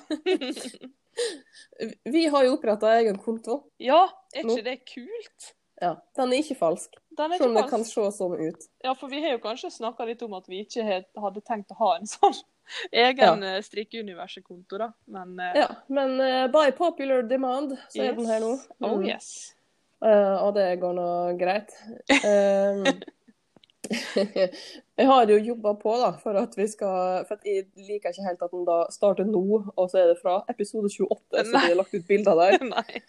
Vi 2.14 2.26
har 2.28 2.44
jo 2.44 2.56
oppretta 2.58 2.92
egen 2.98 3.18
konto. 3.22 3.62
ja, 3.82 4.04
er 4.34 4.44
ikke 4.44 4.66
det 4.66 4.80
kult? 4.90 5.54
Ja, 5.82 5.96
Den 6.16 6.32
er 6.32 6.38
ikke 6.44 6.54
falsk, 6.58 6.92
Den 7.18 7.32
er 7.32 7.40
selv 7.40 7.50
om 7.50 7.56
det 7.58 7.64
kan 7.70 7.84
se 7.84 8.04
sånn 8.14 8.36
ut. 8.38 8.66
Ja, 8.84 8.92
for 8.94 9.10
vi 9.10 9.22
har 9.24 9.34
jo 9.34 9.40
kanskje 9.42 9.72
snakka 9.74 10.06
litt 10.06 10.22
om 10.22 10.36
at 10.38 10.46
vi 10.48 10.60
ikke 10.62 10.84
hadde 10.86 11.42
tenkt 11.42 11.72
å 11.74 11.78
ha 11.80 11.90
en 11.98 12.06
sånn 12.06 12.36
egen 13.04 13.42
ja. 13.42 13.56
strikkeuniverset-konto, 13.66 14.78
da. 14.78 14.92
Men 15.10 15.34
uh... 15.40 15.50
Ja, 15.58 15.68
Men 15.88 16.14
uh, 16.20 16.46
by 16.54 16.70
popular 16.78 17.26
demand, 17.28 17.74
så 17.90 18.06
er 18.06 18.14
den 18.16 18.30
her 18.30 18.40
nå. 18.44 18.54
Oh 18.80 18.94
Mm. 19.00 19.08
yes. 19.10 19.52
Uh, 20.04 20.36
og 20.44 20.54
det 20.54 20.68
går 20.82 20.92
nå 20.98 21.08
greit. 21.40 21.70
Um, 22.22 22.84
jeg 24.98 25.06
har 25.08 25.30
jo 25.30 25.38
jobba 25.38 25.74
på 25.80 25.94
da, 26.00 26.10
for 26.20 26.36
at 26.40 26.56
vi 26.56 26.66
skal 26.68 27.24
For 27.28 27.36
at 27.38 27.46
jeg 27.48 27.66
liker 27.76 28.12
ikke 28.12 28.26
helt 28.26 28.44
at 28.44 28.52
den 28.52 28.66
da 28.68 28.78
starter 28.92 29.28
nå, 29.28 29.42
og 29.76 29.90
så 29.90 30.02
er 30.02 30.12
det 30.12 30.18
fra 30.22 30.38
episode 30.52 30.90
28, 30.92 31.44
så 31.44 31.50
Nei. 31.50 31.64
vi 31.64 31.72
har 31.72 31.80
lagt 31.80 31.94
ut 31.96 32.06
bilder 32.08 32.40
der. 32.40 32.58
Nei. 32.74 33.02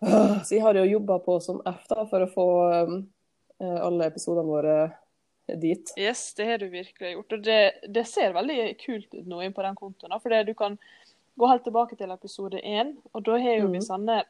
Så 0.44 0.54
jeg 0.54 0.62
har 0.62 0.74
jo 0.78 0.84
jobba 0.84 1.18
på 1.18 1.40
som 1.42 1.60
F 1.66 1.86
da, 1.90 2.04
for 2.06 2.22
å 2.24 2.30
få 2.30 2.46
um, 2.86 2.98
eh, 3.60 3.78
alle 3.82 4.06
episodene 4.06 4.46
våre 4.46 4.76
dit. 5.58 5.92
Yes, 5.96 6.34
det 6.36 6.44
har 6.46 6.58
du 6.60 6.68
virkelig 6.68 7.14
gjort. 7.14 7.32
Og 7.32 7.42
det, 7.46 7.60
det 7.88 8.04
ser 8.06 8.34
veldig 8.36 8.76
kult 8.82 9.14
ut 9.14 9.26
nå 9.26 9.40
inn 9.42 9.54
på 9.56 9.64
den 9.64 9.78
kontoen. 9.78 10.14
For 10.20 10.44
du 10.44 10.52
kan 10.54 10.76
gå 11.38 11.48
helt 11.48 11.64
tilbake 11.64 11.96
til 11.96 12.10
episode 12.12 12.60
én, 12.60 12.96
og 13.14 13.24
da 13.26 13.38
har 13.38 13.56
jo 13.62 13.68
vi 13.72 13.78
Mhm. 13.78 13.86
sånne 13.86 14.24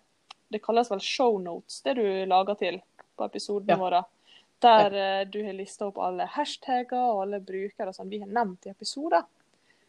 Det 0.51 0.63
kalles 0.65 0.89
vel 0.91 1.01
shownotes, 1.05 1.83
det 1.85 1.97
du 1.99 2.25
lager 2.25 2.55
til 2.57 2.79
på 3.19 3.25
episodene 3.27 3.75
Ja. 3.75 3.77
våre. 3.77 4.05
Der 4.63 4.95
ja. 4.97 5.25
du 5.25 5.43
har 5.45 5.53
lista 5.53 5.87
opp 5.87 5.99
alle 5.99 6.25
hashtagger 6.25 6.97
og 7.13 7.21
alle 7.27 7.41
brukere 7.41 7.93
som 7.93 8.09
vi 8.09 8.19
har 8.21 8.27
nevnt 8.29 8.65
i 8.67 8.71
episoder. 8.71 9.27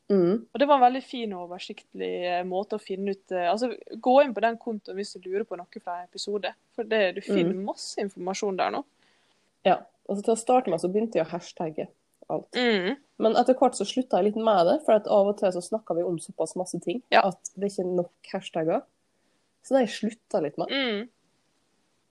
Mm. 0.09 0.45
Og 0.49 0.57
det 0.59 0.65
var 0.65 0.79
en 0.79 0.85
veldig 0.87 1.01
fin 1.05 1.33
og 1.37 1.43
oversiktlig 1.45 2.09
eh, 2.25 2.41
måte 2.47 2.79
å 2.79 2.81
finne 2.81 3.13
ut 3.13 3.33
eh, 3.35 3.45
Altså, 3.51 3.69
gå 4.01 4.13
inn 4.23 4.33
på 4.33 4.41
den 4.41 4.57
kontoen 4.57 4.97
hvis 4.97 5.13
du 5.13 5.27
lurer 5.27 5.45
på 5.45 5.59
noe 5.59 5.83
fra 5.83 5.99
en 5.99 6.07
episode. 6.09 6.49
For 6.73 6.89
det, 6.89 7.03
du 7.19 7.21
finner 7.21 7.53
mm. 7.53 7.61
masse 7.67 8.01
informasjon 8.01 8.57
der 8.57 8.73
nå. 8.73 8.83
Ja. 9.67 9.75
altså 10.07 10.23
til 10.23 10.33
å 10.33 10.39
starte 10.39 10.71
med 10.71 10.81
så 10.81 10.89
begynte 10.89 11.19
jeg 11.19 11.27
å 11.27 11.33
hashtagge 11.33 11.89
alt. 12.31 12.57
Mm. 12.57 12.95
Men 13.21 13.37
etter 13.37 13.57
hvert 13.59 13.77
så 13.77 13.85
slutta 13.85 14.21
jeg 14.21 14.29
litt 14.29 14.41
med 14.41 14.63
det, 14.69 14.79
for 14.85 14.97
av 14.97 15.29
og 15.33 15.37
til 15.41 15.53
så 15.53 15.61
snakka 15.65 15.97
vi 15.97 16.05
om 16.07 16.17
såpass 16.23 16.55
masse 16.57 16.79
ting 16.85 17.01
Ja. 17.13 17.25
at 17.27 17.53
det 17.55 17.67
er 17.67 17.73
ikke 17.73 17.95
nok 17.99 18.33
hashtagger. 18.33 18.83
Så 19.61 19.73
det 19.73 19.81
har 19.81 19.87
jeg 19.87 19.97
slutta 19.97 20.41
litt 20.41 20.57
med. 20.61 20.71
Mm. 20.71 21.01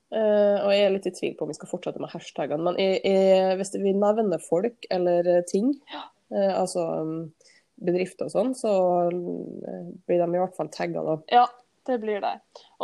Eh, 0.08 0.58
og 0.62 0.70
jeg 0.72 0.84
er 0.84 0.92
litt 0.94 1.08
i 1.08 1.14
tvil 1.16 1.34
på 1.36 1.44
om 1.44 1.50
vi 1.50 1.56
skal 1.58 1.70
fortsette 1.70 2.02
med 2.02 2.12
hashtagene. 2.12 2.64
Men 2.64 2.78
jeg, 2.80 3.00
jeg, 3.04 3.56
hvis 3.60 3.74
vi 3.76 3.94
nevner 3.96 4.44
folk 4.44 4.88
eller 4.94 5.32
ting, 5.50 5.72
ting, 5.74 6.04
uh, 6.34 6.52
altså 6.60 6.84
um, 7.02 7.16
bedrifter 7.84 8.28
og 8.28 8.34
sånn, 8.34 8.52
så 8.58 8.72
eh, 9.08 9.86
blir 10.08 10.22
de 10.22 10.28
i 10.28 10.42
hvert 10.42 10.56
fall 10.56 10.70
tagga 10.74 11.04
da. 11.06 11.16
Ja, 11.32 11.46
det 11.88 11.98
blir 12.02 12.20
det. 12.20 12.34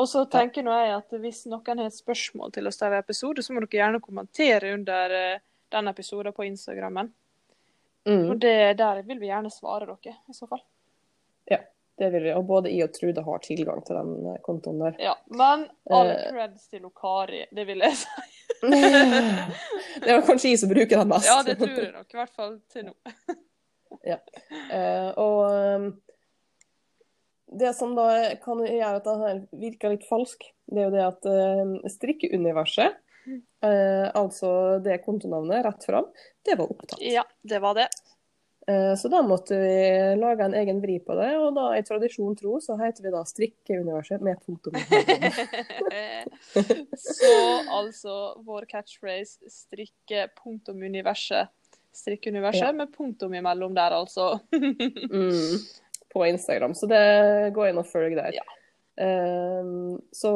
Og 0.01 0.09
så 0.09 0.25
tenker 0.31 0.65
nå 0.65 0.75
jeg 0.79 0.95
at 0.97 1.19
hvis 1.21 1.45
noen 1.51 1.83
har 1.83 1.91
et 1.91 1.97
spørsmål 1.97 2.55
til 2.55 2.71
oss 2.71 2.81
der 2.81 2.97
i 2.97 3.03
episode, 3.03 3.45
så 3.45 3.55
må 3.55 3.65
dere 3.65 3.81
gjerne 3.83 4.03
kommentere 4.05 4.73
under 4.79 5.17
eh, 5.19 5.43
den 5.75 5.91
episoden 5.91 6.37
på 6.37 6.47
Instagrammen. 6.49 7.11
Mm, 8.09 8.31
Og 8.31 8.39
det, 8.41 8.75
der 8.79 9.03
vil 9.03 9.21
vi 9.21 9.31
gjerne 9.31 9.51
svare 9.53 9.89
dere, 9.89 10.17
i 10.29 10.37
så 10.37 10.49
fall. 10.49 10.61
Ja, 11.49 11.59
det 12.01 12.11
vil 12.13 12.27
vi. 12.29 12.35
Og 12.37 12.45
både 12.49 12.73
jeg 12.73 12.89
og 12.89 12.93
Trude 12.97 13.25
har 13.25 13.45
tilgang 13.45 13.81
til 13.87 13.97
den 14.01 14.29
eh, 14.33 14.41
kontoen 14.45 14.83
der. 14.85 14.99
Ja, 15.03 15.15
Men 15.33 15.67
all 15.91 16.13
creds 16.29 16.69
til 16.73 16.85
Okari, 16.89 17.47
det 17.53 17.67
vil 17.69 17.85
jeg 17.85 17.97
si. 18.05 18.31
det 20.05 20.13
er 20.13 20.23
kanskje 20.25 20.53
jeg 20.53 20.61
som 20.63 20.71
bruker 20.73 21.01
den 21.01 21.11
mest. 21.13 21.29
Ja, 21.29 21.43
det 21.45 21.59
tror 21.61 21.77
jeg 21.77 21.93
nok. 21.93 22.09
I 22.09 22.21
hvert 22.23 22.37
fall 22.37 22.61
til 22.73 22.89
nå. 22.89 22.97
Eh, 24.05 25.11
og 25.21 25.41
um, 25.51 25.87
det 27.55 27.73
som 27.79 27.95
da 27.97 28.09
kan 28.43 28.63
gjøre 28.65 28.99
at 28.99 29.07
dette 29.07 29.61
virker 29.61 29.95
litt 29.95 30.07
falsk, 30.09 30.47
det 30.71 30.83
er 30.83 30.89
jo 30.89 30.95
det 30.95 31.05
at 31.07 31.29
uh, 31.29 31.91
strikkeuniverset, 31.93 32.99
eh, 33.65 34.09
altså 34.15 34.81
det 34.85 35.03
kontonavnet 35.05 35.65
rett 35.67 35.87
fram, 35.87 36.11
det 36.45 36.59
var 36.59 36.73
opptatt. 36.73 37.01
Ja, 37.05 37.25
det 37.43 37.63
var 37.65 37.79
det. 37.79 37.89
Eh, 38.67 38.95
så 38.97 39.09
da 39.13 39.21
måtte 39.23 39.59
vi 39.61 40.17
lage 40.17 40.45
en 40.45 40.55
egen 40.57 40.81
vri 40.81 40.97
på 41.05 41.17
det, 41.19 41.31
og 41.37 41.51
da 41.57 41.67
i 41.77 41.83
tradisjon 41.85 42.37
tro 42.39 42.57
så 42.65 42.79
heter 42.81 43.05
vi 43.05 43.13
da 43.13 43.21
Strikkeuniverset 43.29 44.25
med 44.25 44.41
punktum. 44.45 44.79
så 46.97 47.35
altså 47.77 48.17
vår 48.47 48.69
catchphrase 48.71 49.53
strikke 49.53 50.31
punktum 50.41 50.81
universet. 50.81 51.53
Strikkeuniverset 51.95 52.69
Ja. 52.69 52.73
med 52.73 52.93
punktum 52.95 53.35
imellom 53.39 53.75
der, 53.77 53.95
altså. 53.95 54.41
mm, 54.53 55.59
på 56.15 56.27
Instagram. 56.27 56.75
Så 56.75 56.87
det 56.91 57.05
går 57.55 57.71
inn 57.73 57.79
og 57.83 57.87
følg 57.91 58.17
der. 58.19 58.35
Ja. 58.41 58.45
Um, 58.95 59.97
så 60.15 60.31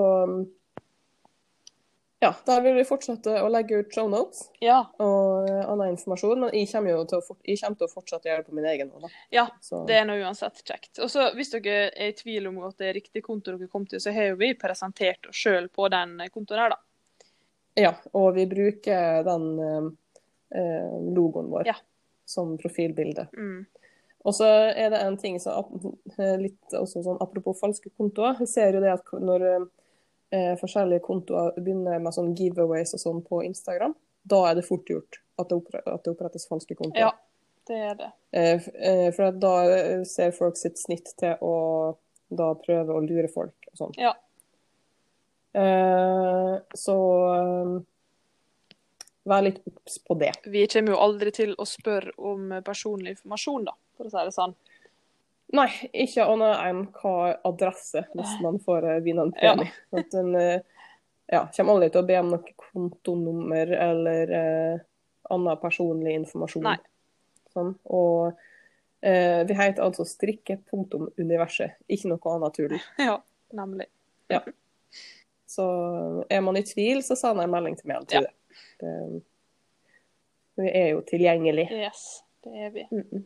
ja, 2.21 2.33
der 2.47 2.63
vil 2.65 2.75
vi 2.75 2.83
fortsette 2.83 3.31
å 3.45 3.51
legge 3.53 3.77
ut 3.79 3.93
show 3.95 4.09
notes. 4.11 4.49
ja. 4.59 4.81
og 4.99 5.47
eh, 5.47 5.61
annen 5.71 5.93
informasjon. 5.95 6.41
Men 6.43 6.51
jeg 6.57 6.67
kommer 6.73 7.05
til 7.07 7.21
å, 7.21 7.23
fort, 7.23 7.39
kommer 7.47 7.79
til 7.79 7.87
å 7.87 7.93
fortsette 7.93 8.27
å 8.27 8.33
gjøre 8.33 8.43
det 8.43 8.49
på 8.51 8.57
min 8.59 8.67
egen 8.73 8.91
nå, 8.91 9.03
da. 9.05 9.11
Ja, 9.31 9.45
Så, 9.63 9.85
Det 9.87 10.01
er 10.01 10.09
nå 10.09 10.17
uansett 10.19 10.59
kjekt. 10.67 10.99
Og 10.99 11.13
så 11.15 11.29
Hvis 11.39 11.53
dere 11.55 11.93
er 11.95 12.11
i 12.11 12.17
tvil 12.19 12.49
om 12.51 12.59
at 12.67 12.75
det 12.83 12.89
er 12.89 12.99
riktig 12.99 13.23
konto 13.23 13.55
dere 13.55 13.71
kom 13.71 13.87
til, 13.87 14.03
så 14.03 14.11
har 14.17 14.33
jo 14.33 14.41
vi 14.41 14.51
presentert 14.59 15.31
oss 15.31 15.39
sjøl 15.39 15.71
på 15.71 15.87
den 15.95 16.17
kontoen 16.35 16.65
her, 16.65 16.75
da. 16.75 16.81
ja, 17.79 17.95
og 18.19 18.33
vi 18.35 18.49
bruker 18.51 19.23
den 19.29 19.47
eh, 19.63 19.89
logoen 20.51 21.51
vår 21.53 21.67
Ja. 21.67 21.75
som 22.25 22.57
profilbilde. 22.59 23.29
Mm. 23.37 23.67
Og 24.25 24.35
så 24.35 24.45
er 24.77 24.91
det 24.91 24.99
en 25.01 25.17
ting 25.17 25.39
som 25.41 25.65
eh, 26.19 26.37
litt 26.41 26.73
sånn 26.73 27.21
apropos 27.23 27.61
falske 27.61 27.91
kontoer. 27.97 28.37
Vi 28.41 28.47
ser 28.51 28.73
jo 28.75 28.81
det 28.81 28.91
at 28.93 29.13
når 29.13 29.45
eh, 30.33 30.57
forskjellige 30.61 31.01
kontoer 31.07 31.53
begynner 31.57 32.01
med 32.03 32.13
sånn 32.13 32.35
giveaways 32.37 32.93
og 32.95 33.01
sånn 33.01 33.23
på 33.25 33.43
Instagram, 33.47 33.95
da 34.29 34.43
er 34.51 34.59
det 34.59 34.67
fort 34.67 34.89
gjort 34.91 35.21
at 35.39 35.49
det, 35.49 35.57
oppre 35.57 35.81
at 35.87 36.03
det 36.05 36.13
opprettes 36.13 36.49
falske 36.51 36.75
kontoer. 36.75 36.99
Ja, 37.07 37.13
det 37.71 37.77
er 37.91 37.95
det. 37.95 38.11
Eh, 38.33 38.69
eh, 38.75 39.11
For 39.15 39.29
at 39.31 39.39
da 39.41 39.55
eh, 39.71 40.03
ser 40.05 40.33
folk 40.37 40.57
sitt 40.57 40.79
snitt 40.79 41.15
til 41.17 41.37
å 41.41 41.55
da 42.29 42.51
prøve 42.61 42.93
å 42.93 43.01
lure 43.07 43.29
folk 43.33 43.71
og 43.71 43.79
sånn. 43.81 43.95
Ja. 43.97 44.13
Eh, 45.55 46.59
Så 46.75 46.97
eh, 47.35 47.79
vær 49.29 49.45
litt 49.45 49.61
obs 49.69 49.99
på 50.05 50.17
det. 50.21 50.33
Vi 50.49 50.65
kommer 50.73 50.95
jo 50.95 51.03
aldri 51.05 51.33
til 51.35 51.55
å 51.59 51.67
spørre 51.69 52.15
om 52.19 52.51
personlig 52.67 53.17
informasjon, 53.17 53.69
da, 53.69 53.77
for 53.99 54.09
å 54.09 54.13
si 54.13 54.25
det 54.29 54.35
sånn. 54.37 54.57
Nei, 55.57 55.69
ikke 56.05 56.27
annet 56.29 56.59
enn 56.61 56.83
hva 56.99 57.15
adresse, 57.49 58.03
hvis 58.13 58.35
man 58.45 58.59
får 58.61 58.85
eh, 58.85 59.01
vinne 59.05 59.25
en 59.29 59.33
premie. 59.33 59.71
At 59.97 60.17
en 60.21 60.35
eh, 60.37 60.61
ja, 61.33 61.47
kommer 61.57 61.79
aldri 61.79 61.89
til 61.95 62.03
å 62.03 62.09
be 62.09 62.19
om 62.21 62.35
noe 62.35 62.55
kontonummer 62.69 63.73
eller 63.73 64.35
eh, 64.37 64.85
annen 65.33 65.61
personlig 65.63 66.19
informasjon. 66.21 66.69
Sånn. 67.55 67.75
Og 67.89 68.37
eh, 69.01 69.45
vi 69.49 69.57
heter 69.57 69.85
altså 69.85 70.05
strikke.universet, 70.09 71.81
ikke 71.89 72.13
noe 72.13 72.35
annet 72.37 72.59
tull. 72.61 72.77
Ja, 73.09 73.19
nemlig. 73.57 73.89
Så 75.49 75.65
er 76.29 76.43
man 76.45 76.61
i 76.61 76.65
tvil, 76.67 77.01
så 77.05 77.17
sender 77.17 77.49
en 77.49 77.55
melding 77.55 77.79
til 77.79 77.89
meg. 77.89 78.05
Ja. 78.13 78.21
Det, 78.27 78.35
vi 80.59 80.71
er 80.71 80.89
jo 80.93 81.03
tilgjengelig. 81.07 81.69
Yes, 81.73 82.25
det 82.45 82.55
er 82.67 82.71
vi. 82.71 82.87
Mm 82.91 83.05
-mm. 83.13 83.23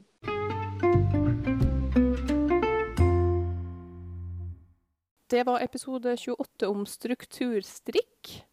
Det 5.32 5.46
var 5.46 5.62
episode 5.64 6.16
28 6.16 6.68
om 6.68 6.86
strukturstrikk. 6.86 8.44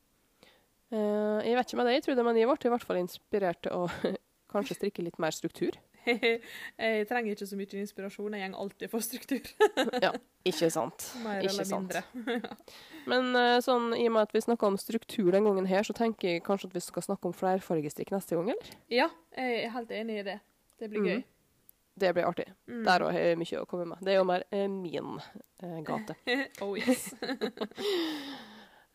Eh, 0.92 1.40
jeg 1.44 1.56
vet 1.58 1.68
ikke 1.68 1.78
med 1.78 1.86
det, 1.86 1.94
jeg 1.94 2.04
trodde, 2.04 2.24
men 2.24 2.38
jeg 2.38 2.48
ble 2.48 2.70
i 2.70 2.72
hvert 2.74 2.86
fall 2.88 3.02
inspirert 3.02 3.60
til 3.66 3.76
å 3.76 3.90
kanskje 4.54 4.78
strikke 4.78 5.04
litt 5.04 5.20
mer 5.20 5.36
struktur. 5.36 5.76
jeg 6.86 7.08
trenger 7.10 7.36
ikke 7.36 7.48
så 7.50 7.60
mye 7.60 7.82
inspirasjon, 7.82 8.38
jeg 8.38 8.52
går 8.52 8.62
alltid 8.66 8.92
for 8.92 9.06
struktur. 9.06 9.50
Ja, 10.06 10.14
ikke 10.48 10.70
sant. 10.74 11.10
Mer 11.24 11.42
Ikke 11.44 11.54
eller 11.54 11.68
sant. 11.68 11.96
mindre. 11.96 12.54
Men 13.12 13.34
eh, 13.36 13.58
sånn, 13.66 13.92
i 13.98 14.06
og 14.10 14.16
med 14.16 14.28
at 14.28 14.36
vi 14.36 14.44
snakka 14.44 14.70
om 14.70 14.78
struktur 14.80 15.32
den 15.36 15.48
gangen 15.48 15.68
her, 15.70 15.84
så 15.88 15.96
tenker 15.98 16.36
jeg 16.36 16.46
kanskje 16.46 16.70
at 16.70 16.78
vi 16.78 16.84
skal 16.86 17.06
snakke 17.06 17.30
om 17.30 17.36
flerfargestrikk 17.36 18.14
neste 18.16 18.38
gang, 18.38 18.54
eller? 18.54 18.78
Ja, 18.94 19.10
jeg 19.38 19.66
er 19.66 19.76
helt 19.76 19.92
enig 19.96 20.22
i 20.22 20.26
det. 20.30 20.40
Det 20.80 20.92
blir 20.92 21.06
gøy. 21.06 21.20
gøy. 21.20 21.28
Det 22.00 22.14
blir 22.16 22.30
artig. 22.30 22.46
Mm. 22.70 22.84
Der 22.86 23.04
òg 23.04 23.12
har 23.12 23.26
jeg 23.32 23.40
mye 23.42 23.60
å 23.60 23.68
komme 23.68 23.90
med. 23.90 24.04
Det 24.06 24.14
er 24.14 24.22
jo 24.22 24.28
mer 24.30 24.46
eh, 24.56 24.70
min 24.72 25.18
eh, 25.60 25.80
gate. 25.88 26.16
oh 26.64 26.78
yes. 26.80 27.10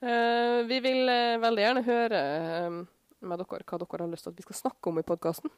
Uh, 0.05 0.61
vi 0.69 0.81
vil 0.85 1.09
uh, 1.09 1.41
veldig 1.41 1.63
gjerne 1.63 1.83
høre 1.87 2.19
uh, 2.21 2.81
med 3.25 3.41
dere 3.41 3.65
hva 3.65 3.79
dere 3.81 4.03
har 4.03 4.11
lyst 4.13 4.27
til 4.27 4.35
at 4.35 4.41
vi 4.41 4.45
skal 4.45 4.59
snakke 4.59 4.91
om 4.91 5.01
i 5.01 5.07
podkasten. 5.07 5.53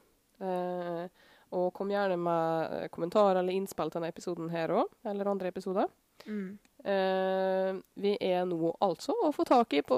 Og 1.54 1.72
kom 1.76 1.90
gjerne 1.92 2.16
med 2.18 2.76
eh, 2.76 2.88
kommentarer 2.92 3.40
eller 3.40 3.54
innspill 3.54 3.90
til 3.90 4.00
denne 4.00 4.12
episoden 4.12 4.50
her 4.50 4.72
òg, 4.74 4.90
eller 5.06 5.30
andre 5.30 5.52
episoder. 5.52 5.90
Mm. 6.26 6.56
Uh, 6.86 7.78
vi 7.98 8.12
er 8.22 8.44
nå 8.46 8.70
altså 8.84 9.14
å 9.26 9.32
få 9.34 9.42
tak 9.46 9.74
i 9.74 9.80
på 9.82 9.96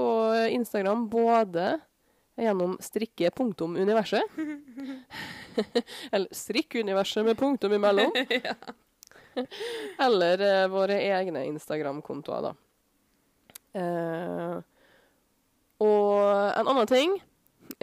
Instagram 0.54 1.02
både 1.12 1.74
gjennom 2.38 2.78
strikke.universet 2.80 4.38
Eller 6.14 6.28
strikkuniverset 6.32 7.26
med 7.26 7.36
punktum 7.38 7.74
imellom. 7.76 8.14
ja. 8.46 8.54
Eller 10.00 10.44
uh, 10.46 10.70
våre 10.72 11.00
egne 11.02 11.44
Instagram-kontoer, 11.50 12.48
da. 12.48 12.54
Uh, 13.78 14.56
og 15.84 16.14
en 16.58 16.70
annen 16.72 16.88
ting 16.90 17.18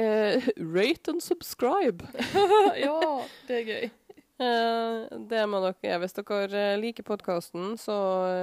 eh, 0.01 0.47
Rate 0.57 1.11
and 1.11 1.23
subscribe. 1.23 2.07
ja, 2.85 2.99
det 3.47 3.61
er 3.61 3.69
gøy. 3.69 3.85
Eh, 4.35 5.17
det 5.31 5.43
må 5.47 5.61
dere 5.63 5.77
gjøre. 5.79 6.01
Hvis 6.03 6.17
dere 6.17 6.63
eh, 6.73 6.77
liker 6.81 7.07
podkasten, 7.07 7.75
så 7.79 7.97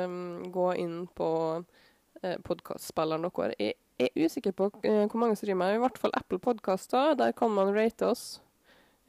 um, 0.07 0.47
gå 0.53 0.71
inn 0.81 1.03
på 1.13 1.31
uh, 1.61 2.37
podkastspilleren 2.47 3.29
deres. 3.29 3.59
Jeg 4.01 4.09
er 4.09 4.25
usikker 4.25 4.55
på 4.57 4.71
eh, 4.83 5.05
hvor 5.05 5.21
mange 5.21 5.37
som 5.37 5.45
streamer, 5.45 5.77
i 5.77 5.83
hvert 5.83 6.01
fall 6.01 6.15
Apple 6.17 6.41
Podkaster. 6.43 7.13
Der 7.19 7.35
kan 7.37 7.53
man 7.55 7.75
rate 7.77 8.09
oss. 8.09 8.41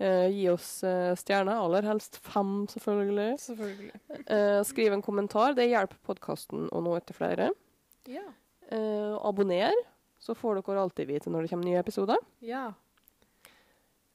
Eh, 0.02 0.28
gi 0.34 0.48
oss 0.52 0.84
eh, 0.84 1.14
stjerner, 1.18 1.62
aller 1.64 1.86
helst 1.88 2.20
fem, 2.26 2.66
selvfølgelig. 2.70 3.40
Selvfølgelig. 3.40 4.02
Eh, 4.26 4.60
skriv 4.68 4.94
en 4.94 5.06
kommentar. 5.06 5.56
Det 5.58 5.70
hjelper 5.70 6.02
podkasten 6.06 6.68
å 6.74 6.82
nå 6.84 6.98
ut 6.98 7.08
til 7.08 7.18
flere. 7.18 7.52
Ja. 8.12 8.26
Eh, 8.74 9.16
abonner, 9.24 9.78
så 10.24 10.36
får 10.36 10.62
dere 10.62 10.80
alltid 10.80 11.10
vite 11.10 11.32
når 11.32 11.44
det 11.44 11.52
kommer 11.52 11.68
nye 11.68 11.82
episoder. 11.82 12.20
Ja. 12.40 12.70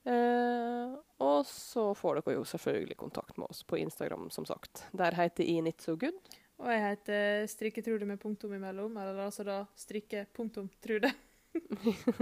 Eh, 0.08 0.94
og 1.20 1.40
så 1.46 1.90
får 1.98 2.20
dere 2.20 2.38
jo 2.38 2.44
selvfølgelig 2.48 2.96
kontakt 2.96 3.36
med 3.36 3.50
oss 3.50 3.60
på 3.68 3.76
Instagram, 3.82 4.30
som 4.32 4.46
sagt. 4.48 4.86
Der 4.96 5.16
heter 5.18 5.44
jeg 5.44 5.74
Good. 6.00 6.16
Og 6.58 6.70
jeg 6.72 6.80
heter 6.82 7.46
Strikketrude 7.46 8.06
med 8.08 8.18
punktum 8.18 8.54
imellom, 8.56 8.96
eller 8.96 9.20
altså 9.28 9.44
da 9.46 9.58
strikke-punktum-trude. 9.76 11.12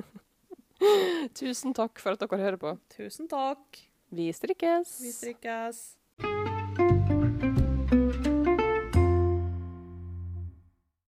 Tusen 1.41 1.73
takk 1.77 2.03
for 2.03 2.17
at 2.17 2.21
dere 2.21 2.43
hører 2.43 2.61
på. 2.61 2.75
Tusen 2.93 3.31
takk. 3.31 3.87
Vi 4.13 4.29
strikkes! 4.35 4.99
Vi 5.01 5.15
strikkes. 5.15 5.97